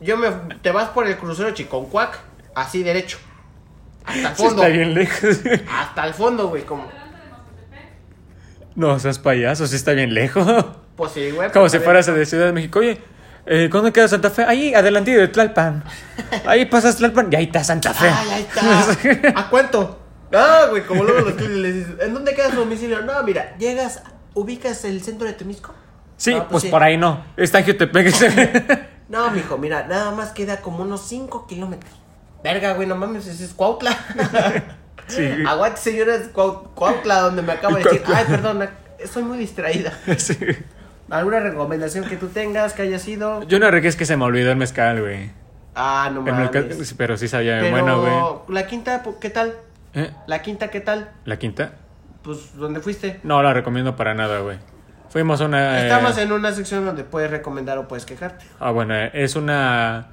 yo 0.00 0.16
me. 0.18 0.30
Te 0.62 0.70
vas 0.70 0.90
por 0.90 1.06
el 1.06 1.16
crucero 1.16 1.50
Chiconcuac, 1.52 2.18
así 2.54 2.82
derecho. 2.82 3.18
Hasta 4.04 4.28
el 4.30 4.36
Sí 4.36 4.42
fondo. 4.42 4.62
está 4.62 4.74
bien 4.76 4.94
lejos. 4.94 5.38
Hasta 5.70 6.06
el 6.06 6.14
fondo, 6.14 6.48
güey. 6.48 6.64
Como. 6.64 6.86
No, 8.78 8.96
seas 9.00 9.18
payaso, 9.18 9.66
sí 9.66 9.74
está 9.74 9.92
bien 9.92 10.14
lejos. 10.14 10.46
Pues 10.98 11.12
sí, 11.12 11.30
güey. 11.30 11.52
Como 11.52 11.62
pues, 11.62 11.72
si 11.72 11.78
fueras 11.78 12.06
de 12.06 12.26
Ciudad 12.26 12.46
de 12.46 12.52
México. 12.52 12.80
Oye, 12.80 13.00
eh, 13.46 13.68
¿cuándo 13.70 13.92
queda 13.92 14.08
Santa 14.08 14.30
Fe? 14.30 14.42
Ahí, 14.42 14.74
adelante 14.74 15.16
de 15.16 15.28
Tlalpan. 15.28 15.84
Ahí 16.44 16.64
pasas 16.66 16.96
Tlalpan 16.96 17.28
y 17.30 17.36
ahí 17.36 17.44
está 17.44 17.62
Santa 17.62 17.94
Fe. 17.94 18.08
Ay, 18.08 18.28
ahí 18.32 18.42
está. 18.42 19.38
¿A 19.40 19.48
cuánto? 19.48 20.00
Ah, 20.34 20.66
güey, 20.70 20.82
como 20.82 21.04
luego 21.04 21.20
los 21.20 21.34
clientes 21.34 21.60
les 21.60 21.74
dices, 21.76 21.94
¿en 22.00 22.14
dónde 22.14 22.34
queda 22.34 22.50
su 22.50 22.56
domicilio? 22.56 23.00
No, 23.02 23.22
mira, 23.22 23.56
llegas, 23.58 24.02
ubicas 24.34 24.84
el 24.84 25.00
centro 25.00 25.28
de 25.28 25.34
Temisco. 25.34 25.72
Sí, 26.16 26.34
No, 26.34 26.48
pues 26.48 26.64
sí. 26.64 26.68
por 26.68 26.82
ahí 26.82 26.96
no. 26.96 27.24
Está 27.36 27.60
en 27.60 27.66
Jutepec. 27.66 28.88
No, 29.08 29.30
mijo, 29.30 29.56
mira, 29.56 29.86
nada 29.86 30.10
más 30.10 30.32
queda 30.32 30.62
como 30.62 30.82
unos 30.82 31.02
5 31.02 31.46
kilómetros. 31.46 31.92
Verga, 32.42 32.72
güey, 32.72 32.88
no 32.88 32.96
mames, 32.96 33.28
ese 33.28 33.44
es 33.44 33.52
Cuautla. 33.54 33.96
Sí. 35.06 35.26
Aguante, 35.46 35.80
señora, 35.80 36.14
es 36.16 36.32
Cuau- 36.32 36.68
Cuautla, 36.74 37.20
donde 37.20 37.42
me 37.42 37.52
acabo 37.52 37.76
de 37.76 37.84
decir, 37.84 38.02
ay, 38.06 38.24
perdón, 38.28 38.68
estoy 38.98 39.22
muy 39.22 39.38
distraída. 39.38 39.92
Sí. 40.18 40.36
¿Alguna 41.10 41.40
recomendación 41.40 42.04
que 42.04 42.16
tú 42.16 42.28
tengas, 42.28 42.74
que 42.74 42.82
haya 42.82 42.98
sido? 42.98 43.42
Yo 43.44 43.58
no 43.58 43.70
regué 43.70 43.88
es 43.88 43.96
que 43.96 44.04
se 44.04 44.16
me 44.18 44.24
olvidó 44.24 44.50
el 44.50 44.58
mezcal, 44.58 45.00
güey. 45.00 45.30
Ah, 45.74 46.10
no 46.12 46.20
El 46.26 46.34
mezcal- 46.34 46.68
mames. 46.70 46.94
Pero 46.98 47.16
sí 47.16 47.28
sabía 47.28 47.58
Pero, 47.60 47.70
bueno, 47.70 48.00
güey. 48.02 48.54
la 48.60 48.66
quinta, 48.66 49.02
¿qué 49.20 49.30
tal? 49.30 49.54
¿Eh? 49.94 50.10
La 50.26 50.42
quinta, 50.42 50.68
¿qué 50.68 50.80
tal? 50.80 51.10
¿La 51.24 51.38
quinta? 51.38 51.72
pues, 52.22 52.54
¿dónde 52.56 52.80
fuiste? 52.80 53.20
No 53.22 53.42
la 53.42 53.54
recomiendo 53.54 53.96
para 53.96 54.12
nada, 54.12 54.40
güey. 54.40 54.58
Fuimos 55.08 55.40
a 55.40 55.46
una... 55.46 55.80
eh, 55.80 55.84
Estamos 55.84 56.18
en 56.18 56.30
una 56.32 56.52
sección 56.52 56.84
donde 56.84 57.04
puedes 57.04 57.30
recomendar 57.30 57.78
o 57.78 57.88
puedes 57.88 58.04
quejarte. 58.04 58.44
Ah, 58.60 58.70
bueno, 58.72 58.94
eh, 58.94 59.10
es 59.14 59.34
una... 59.34 60.08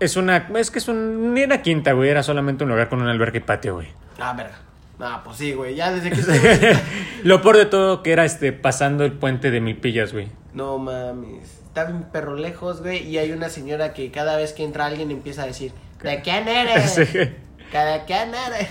Es 0.00 0.16
una... 0.16 0.48
Es 0.56 0.70
que 0.70 0.78
es 0.78 0.88
un... 0.88 1.34
Ni 1.34 1.44
una 1.44 1.62
quinta, 1.62 1.92
güey. 1.92 2.10
Era 2.10 2.22
solamente 2.22 2.64
un 2.64 2.70
lugar 2.70 2.88
con 2.88 3.00
un 3.00 3.08
albergue 3.08 3.38
y 3.38 3.42
patio, 3.42 3.74
güey. 3.74 3.88
Ah, 4.18 4.34
verga. 4.36 4.58
Ah, 5.00 5.22
pues 5.24 5.38
sí, 5.38 5.52
güey. 5.52 5.74
Ya 5.74 5.92
desde 5.92 6.10
que 6.10 6.20
estoy... 6.20 6.38
Lo 7.22 7.42
peor 7.42 7.56
de 7.56 7.66
todo 7.66 8.02
que 8.02 8.12
era 8.12 8.24
este 8.24 8.52
pasando 8.52 9.04
el 9.04 9.12
puente 9.12 9.50
de 9.50 9.60
Milpillas, 9.60 10.12
güey. 10.12 10.28
No 10.52 10.78
mames. 10.78 11.62
Está 11.66 11.84
bien 11.84 12.04
perro 12.12 12.36
lejos, 12.36 12.82
güey. 12.82 13.06
Y 13.08 13.18
hay 13.18 13.32
una 13.32 13.48
señora 13.48 13.92
que 13.92 14.10
cada 14.10 14.36
vez 14.36 14.52
que 14.52 14.64
entra 14.64 14.86
alguien 14.86 15.10
empieza 15.10 15.42
a 15.42 15.46
decir: 15.46 15.72
¿De 16.02 16.22
quién 16.22 16.46
eres? 16.48 16.92
Sí. 16.94 17.18
¿De 17.78 18.02
quién 18.06 18.32
eres? 18.32 18.68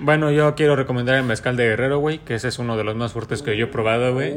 Bueno, 0.00 0.32
yo 0.32 0.56
quiero 0.56 0.74
recomendar 0.74 1.14
el 1.14 1.22
mezcal 1.22 1.56
de 1.56 1.68
Guerrero, 1.68 2.00
güey, 2.00 2.18
que 2.18 2.34
ese 2.34 2.48
es 2.48 2.58
uno 2.58 2.76
de 2.76 2.82
los 2.82 2.96
más 2.96 3.12
fuertes 3.12 3.42
que 3.42 3.56
yo 3.56 3.66
he 3.66 3.68
probado, 3.68 4.12
güey. 4.12 4.34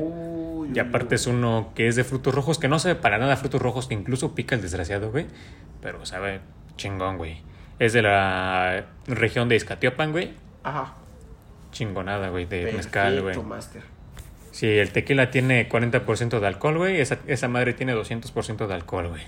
Y 0.72 0.78
aparte 0.78 1.16
es 1.16 1.26
uno 1.26 1.72
que 1.74 1.88
es 1.88 1.96
de 1.96 2.04
frutos 2.04 2.36
rojos, 2.36 2.60
que 2.60 2.68
no 2.68 2.78
sabe 2.78 2.94
para 2.94 3.18
nada 3.18 3.36
frutos 3.38 3.60
rojos, 3.60 3.88
que 3.88 3.96
incluso 3.96 4.36
pica 4.36 4.54
el 4.54 4.62
desgraciado, 4.62 5.10
güey. 5.10 5.26
Pero 5.82 6.06
sabe 6.06 6.42
chingón, 6.76 7.18
güey. 7.18 7.42
Es 7.80 7.94
de 7.94 8.02
la 8.02 8.86
región 9.08 9.50
de 9.50 9.56
Izcatiopan, 9.56 10.12
güey. 10.12 10.34
Ajá. 10.64 10.94
Chingonada, 11.72 12.30
güey, 12.30 12.46
de 12.46 12.72
mezcal, 12.72 13.22
güey. 13.22 13.36
Perfecto, 13.36 13.44
master. 13.44 13.82
Si 14.52 14.68
el 14.68 14.92
tequila 14.92 15.30
tiene 15.30 15.70
40% 15.70 16.40
de 16.40 16.48
alcohol, 16.48 16.78
güey, 16.78 17.00
esa, 17.00 17.20
esa 17.28 17.48
madre 17.48 17.74
tiene 17.74 17.94
200% 17.94 18.66
de 18.66 18.74
alcohol, 18.74 19.10
güey. 19.10 19.22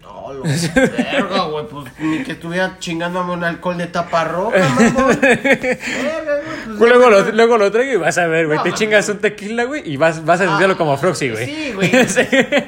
No, 0.00 0.32
lo 0.32 0.42
verga, 0.42 1.44
güey. 1.44 1.66
Pues 1.68 1.86
ni 2.00 2.24
que 2.24 2.32
estuviera 2.32 2.76
chingándome 2.80 3.32
un 3.32 3.44
alcohol 3.44 3.78
de 3.78 3.86
tapa 3.86 4.24
roja, 4.24 4.58
mamón. 4.58 5.20
Verga, 5.20 6.40
güey. 6.44 6.76
Pues, 6.78 6.78
Luego 6.80 7.10
lo, 7.10 7.30
luego 7.30 7.58
lo 7.58 7.70
traigo 7.70 7.92
y 7.92 7.96
vas 7.96 8.18
a 8.18 8.26
ver, 8.26 8.46
güey. 8.46 8.58
No, 8.58 8.64
te 8.64 8.72
chingas 8.72 9.08
un 9.08 9.18
tequila, 9.18 9.64
güey, 9.64 9.88
y 9.88 9.96
vas, 9.96 10.24
vas 10.24 10.40
a 10.40 10.48
sentirlo 10.48 10.76
como 10.76 10.96
Froxy, 10.96 11.30
güey. 11.30 11.46
Sí, 11.46 11.72
güey. 11.72 11.90
Sí. 12.08 12.26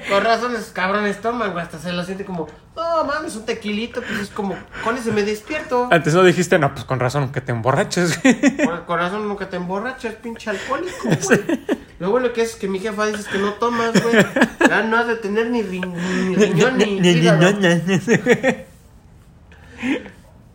Con 0.08 0.22
razón 0.22 0.54
esos 0.54 0.70
cabrones 0.70 1.20
toman, 1.20 1.50
güey. 1.50 1.64
Hasta 1.64 1.78
se 1.78 1.92
lo 1.92 2.04
siente 2.04 2.24
como, 2.24 2.46
no 2.76 3.04
mames, 3.04 3.36
un 3.36 3.44
tequilito. 3.46 4.02
Pues 4.02 4.20
es 4.20 4.28
como, 4.30 4.56
con 4.82 4.96
ese 4.96 5.12
me 5.12 5.22
despierto. 5.22 5.88
Antes 5.90 6.14
no 6.14 6.22
dijiste, 6.22 6.58
no, 6.58 6.72
pues 6.74 6.84
con 6.84 6.98
razón 7.00 7.30
que 7.32 7.40
te 7.40 7.52
emborraches, 7.52 8.20
güey. 8.22 8.34
Por 8.64 8.84
corazón 8.86 9.28
nunca 9.28 9.48
te 9.48 9.56
emborrachas, 9.56 10.14
pinche 10.14 10.50
alcohólico, 10.50 11.08
güey. 11.22 11.40
Lo 12.00 12.10
bueno 12.10 12.32
que 12.32 12.42
es 12.42 12.56
que 12.56 12.66
mi 12.68 12.80
jefa 12.80 13.06
dice 13.06 13.22
que 13.30 13.38
no 13.38 13.52
tomas, 13.54 13.92
güey. 14.02 14.16
Ya 14.68 14.82
no 14.82 14.96
has 14.98 15.06
de 15.06 15.16
tener 15.16 15.48
ni, 15.50 15.62
ri- 15.62 15.86
ni 16.28 16.34
riñón 16.34 16.76
ni 16.78 16.98
hígado. 16.98 17.40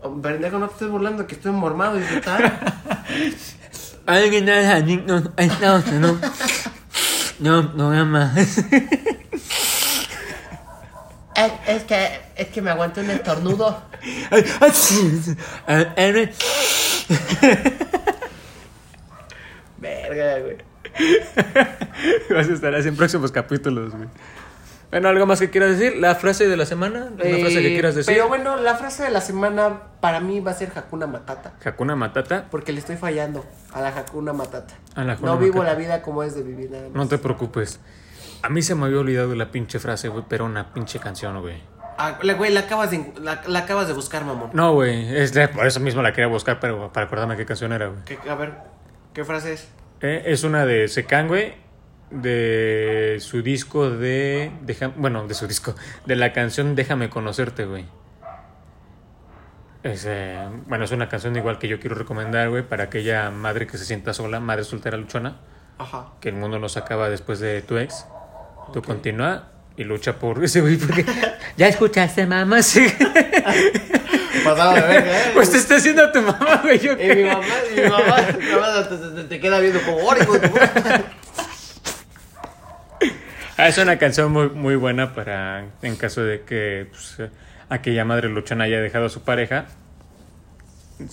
Oh, 0.01 0.21
Pendejo, 0.21 0.59
no 0.59 0.67
te 0.67 0.73
estés 0.73 0.89
burlando 0.89 1.27
que 1.27 1.35
estoy 1.35 1.51
mormado 1.51 1.99
y 1.99 2.03
tal. 2.21 2.59
Alguien 4.05 4.47
es 4.49 4.65
adicto 4.67 5.15
a 5.37 5.73
Unidos. 5.75 6.17
No, 7.39 7.63
no 7.63 7.91
nada 7.91 8.05
más. 8.05 8.63
Es, 11.45 11.51
es 11.77 11.83
que, 11.83 12.07
es 12.35 12.47
que 12.47 12.61
me 12.61 12.71
aguanto 12.71 13.01
un 13.01 13.09
estornudo. 13.09 13.81
Eres 15.95 16.37
Verga, 19.77 20.39
güey. 20.39 20.57
Vas 22.35 22.49
a 22.49 22.53
estar 22.53 22.75
así 22.75 22.87
en 22.89 22.95
próximos 22.95 23.31
capítulos, 23.31 23.93
güey. 23.95 24.09
Bueno, 24.91 25.07
¿algo 25.09 25.27
más 25.27 25.39
que 25.39 25.51
quieras 25.51 25.77
decir? 25.77 25.97
¿La 25.99 26.15
frase 26.15 26.47
de 26.47 26.57
la 26.57 26.65
semana? 26.65 27.09
¿Una 27.13 27.37
frase 27.37 27.61
que 27.61 27.67
Eh, 27.67 27.73
quieras 27.73 27.93
decir? 27.93 28.11
Pero 28.11 28.27
bueno, 28.27 28.57
la 28.57 28.75
frase 28.75 29.03
de 29.03 29.11
la 29.11 29.21
semana 29.21 29.83
para 30.01 30.19
mí 30.19 30.39
va 30.39 30.49
a 30.51 30.55
ser 30.55 30.71
Hakuna 30.75 31.05
Matata. 31.05 31.53
Hakuna 31.63 31.95
Matata. 31.95 32.45
Porque 32.49 32.71
le 32.73 32.79
estoy 32.79 32.97
fallando 32.97 33.45
a 33.71 33.81
la 33.81 33.89
Hakuna 33.89 34.33
Matata. 34.33 34.73
A 34.95 35.03
la 35.03 35.13
Hakuna 35.13 35.31
no 35.33 35.37
vivo 35.37 35.59
Matata. 35.59 35.73
la 35.73 35.79
vida 35.79 36.01
como 36.01 36.23
es 36.23 36.33
de 36.33 36.41
vivir 36.41 36.71
nada 36.71 36.85
más. 36.85 36.93
No 36.93 37.07
te 37.07 37.19
preocupes. 37.19 37.79
A 38.41 38.49
mí 38.49 38.61
se 38.61 38.75
me 38.75 38.85
había 38.85 38.99
olvidado 38.99 39.35
la 39.35 39.51
pinche 39.51 39.79
frase, 39.79 40.07
güey, 40.07 40.23
pero 40.29 40.45
una 40.45 40.73
pinche 40.73 40.99
canción, 40.99 41.39
güey. 41.41 41.61
Ah, 41.97 42.17
la, 42.21 42.33
güey, 42.35 42.51
la 42.53 42.61
acabas, 42.61 42.91
de, 42.91 43.11
la, 43.21 43.41
la 43.47 43.59
acabas 43.59 43.87
de 43.87 43.93
buscar, 43.93 44.23
mamón. 44.23 44.51
No, 44.53 44.73
güey, 44.73 45.13
es 45.17 45.33
de- 45.33 45.49
por 45.49 45.67
eso 45.67 45.81
mismo 45.81 46.01
la 46.01 46.13
quería 46.13 46.27
buscar, 46.27 46.59
pero 46.61 46.93
para 46.93 47.07
acordarme 47.07 47.35
qué 47.35 47.45
canción 47.45 47.73
era, 47.73 47.87
güey. 47.87 48.03
¿Qué- 48.05 48.19
a 48.29 48.35
ver, 48.35 48.53
¿qué 49.13 49.25
frase 49.25 49.53
es? 49.53 49.67
Eh, 50.01 50.23
es 50.27 50.45
una 50.45 50.65
de 50.65 50.87
Secan, 50.87 51.27
güey, 51.27 51.55
de 52.11 53.17
su 53.19 53.41
disco 53.41 53.89
de... 53.89 54.51
deja- 54.61 54.93
bueno, 54.95 55.27
de 55.27 55.33
su 55.33 55.45
disco, 55.45 55.75
de 56.05 56.15
la 56.15 56.31
canción 56.31 56.73
Déjame 56.75 57.09
conocerte, 57.09 57.65
güey. 57.65 57.85
Es, 59.83 60.05
eh, 60.07 60.47
bueno, 60.67 60.85
es 60.85 60.91
una 60.91 61.09
canción 61.09 61.35
igual 61.35 61.57
que 61.59 61.67
yo 61.67 61.79
quiero 61.79 61.95
recomendar, 61.95 62.49
güey, 62.49 62.63
para 62.63 62.85
aquella 62.85 63.29
madre 63.29 63.67
que 63.67 63.77
se 63.77 63.83
sienta 63.85 64.13
sola, 64.13 64.39
madre 64.39 64.63
soltera 64.63 64.95
luchona, 64.97 65.37
Ajá. 65.77 66.11
que 66.21 66.29
el 66.29 66.35
mundo 66.35 66.59
no 66.59 66.69
se 66.69 66.79
acaba 66.79 67.09
después 67.09 67.39
de 67.41 67.61
tu 67.61 67.77
ex. 67.77 68.05
Tú 68.73 68.81
continúa 68.81 69.49
y 69.77 69.83
lucha 69.83 70.13
por 70.19 70.43
ese 70.43 70.61
güey, 70.61 70.77
porque... 70.77 71.05
¿Ya 71.57 71.67
escuchaste, 71.67 72.25
mamá? 72.25 72.61
Sí. 72.61 72.85
Pasado 74.43 74.73
de 74.73 74.81
verga, 74.81 75.19
¿eh? 75.19 75.31
Pues 75.33 75.51
te 75.51 75.57
está 75.57 75.77
haciendo 75.77 76.11
tu 76.11 76.21
mamá, 76.21 76.59
güey. 76.61 76.79
¿yo 76.79 76.93
Y 76.93 77.15
mi 77.15 77.23
mamá, 77.23 77.45
y 77.71 77.79
mi 77.79 77.89
mamá, 77.89 78.17
mi 78.39 78.51
mamá 78.51 79.27
te, 79.27 79.39
queda 79.39 79.59
viendo 79.59 79.81
como 79.81 79.97
"Ora, 80.05 80.21
hijo 80.23 80.33
de 80.33 80.39
tu 80.47 80.51
puta". 80.51 81.03
Ah, 83.57 83.67
es 83.67 83.77
una 83.77 83.99
canción 83.99 84.31
muy, 84.31 84.47
muy 84.49 84.77
buena 84.77 85.13
para 85.13 85.65
en 85.81 85.97
caso 85.97 86.23
de 86.23 86.43
que 86.43 86.87
pues, 86.89 87.17
aquella 87.67 88.05
madre 88.05 88.29
luchona 88.29 88.63
haya 88.63 88.79
dejado 88.79 89.07
a 89.07 89.09
su 89.09 89.23
pareja. 89.23 89.65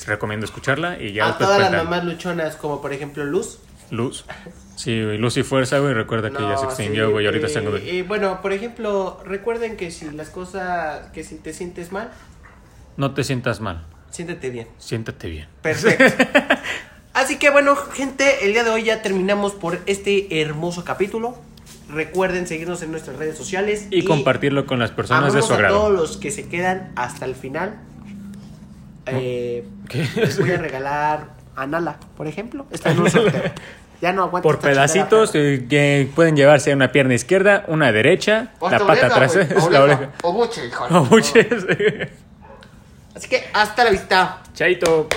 Recomiendo 0.06 0.46
escucharla 0.46 0.96
y 1.00 1.12
ya 1.12 1.26
A 1.26 1.38
todas 1.38 1.58
las 1.58 1.72
mamás 1.72 2.04
luchonas, 2.04 2.54
como 2.54 2.80
por 2.80 2.92
ejemplo 2.92 3.24
Luz. 3.24 3.58
Luz. 3.90 4.24
Sí, 4.76 5.02
güey, 5.02 5.18
Luz 5.18 5.36
y 5.38 5.42
Fuerza, 5.42 5.78
güey. 5.80 5.94
Recuerda 5.94 6.30
que 6.30 6.40
ya 6.42 6.56
se 6.56 6.62
No, 6.64 6.68
extinguió, 6.70 7.06
sí, 7.06 7.12
güey. 7.12 7.26
ahorita 7.26 7.46
eh, 7.46 7.48
están 7.48 7.64
de- 7.72 7.92
Y 7.94 8.02
bueno, 8.02 8.40
por 8.42 8.52
ejemplo, 8.52 9.20
recuerden 9.24 9.76
que 9.76 9.90
si 9.90 10.08
las 10.10 10.30
cosas, 10.30 11.08
que 11.12 11.24
si 11.24 11.34
te 11.36 11.52
sientes 11.52 11.90
mal, 11.92 12.10
No 12.96 13.12
te 13.14 13.24
sientas 13.24 13.60
mal. 13.60 13.84
siéntete 14.10 14.50
bien. 14.50 14.68
Siéntate 14.78 15.28
bien. 15.28 15.48
Perfecto. 15.62 16.04
Así 17.14 17.38
que 17.38 17.48
bueno, 17.50 17.74
gente, 17.74 18.44
el 18.44 18.52
día 18.52 18.62
de 18.64 18.70
hoy 18.70 18.84
ya 18.84 19.00
terminamos 19.02 19.52
por 19.54 19.78
este 19.86 20.40
hermoso 20.42 20.84
capítulo. 20.84 21.36
Recuerden 21.88 22.46
seguirnos 22.46 22.82
en 22.82 22.90
nuestras 22.90 23.16
redes 23.16 23.38
sociales 23.38 23.86
Y, 23.90 24.04
compartirlo 24.04 24.66
con 24.66 24.78
las 24.78 24.90
personas 24.90 25.32
de 25.32 25.40
su 25.40 25.46
a 25.46 25.48
todos 25.56 25.58
agrado. 25.58 25.90
los 25.90 26.16
que 26.18 26.30
se 26.30 26.48
quedan 26.48 26.92
hasta 26.96 27.24
el 27.24 27.34
final. 27.34 27.76
Eh, 29.06 29.64
¿Qué? 29.88 30.06
les 30.16 30.38
voy 30.38 30.50
a 30.50 30.56
regalar 30.58 31.28
a 31.54 31.66
Nala, 31.66 31.98
por 32.16 32.26
ejemplo. 32.26 32.66
Está 32.70 32.90
en 32.90 33.00
un 33.00 33.10
sorteo. 33.10 33.42
Ya 34.00 34.12
no 34.12 34.24
aguanto. 34.24 34.48
Por 34.48 34.56
chingada, 34.56 34.74
pedacitos 34.74 35.30
que 35.30 36.08
pueden 36.14 36.36
llevarse 36.36 36.74
una 36.74 36.92
pierna 36.92 37.14
izquierda, 37.14 37.64
una 37.68 37.92
derecha, 37.92 38.52
O 38.58 38.68
la 38.68 38.78
pata 38.78 39.06
o 39.62 39.70
la 39.70 39.82
oreja, 39.82 40.00
oreja. 40.00 40.10
O 40.22 40.32
buche, 40.32 40.66
hijo 40.66 40.86
O 40.90 41.04
buches. 41.04 41.66
Así 43.14 43.28
que 43.28 43.44
hasta 43.52 43.84
la 43.84 43.90
vista. 43.90 44.38
Chaito. 44.54 45.08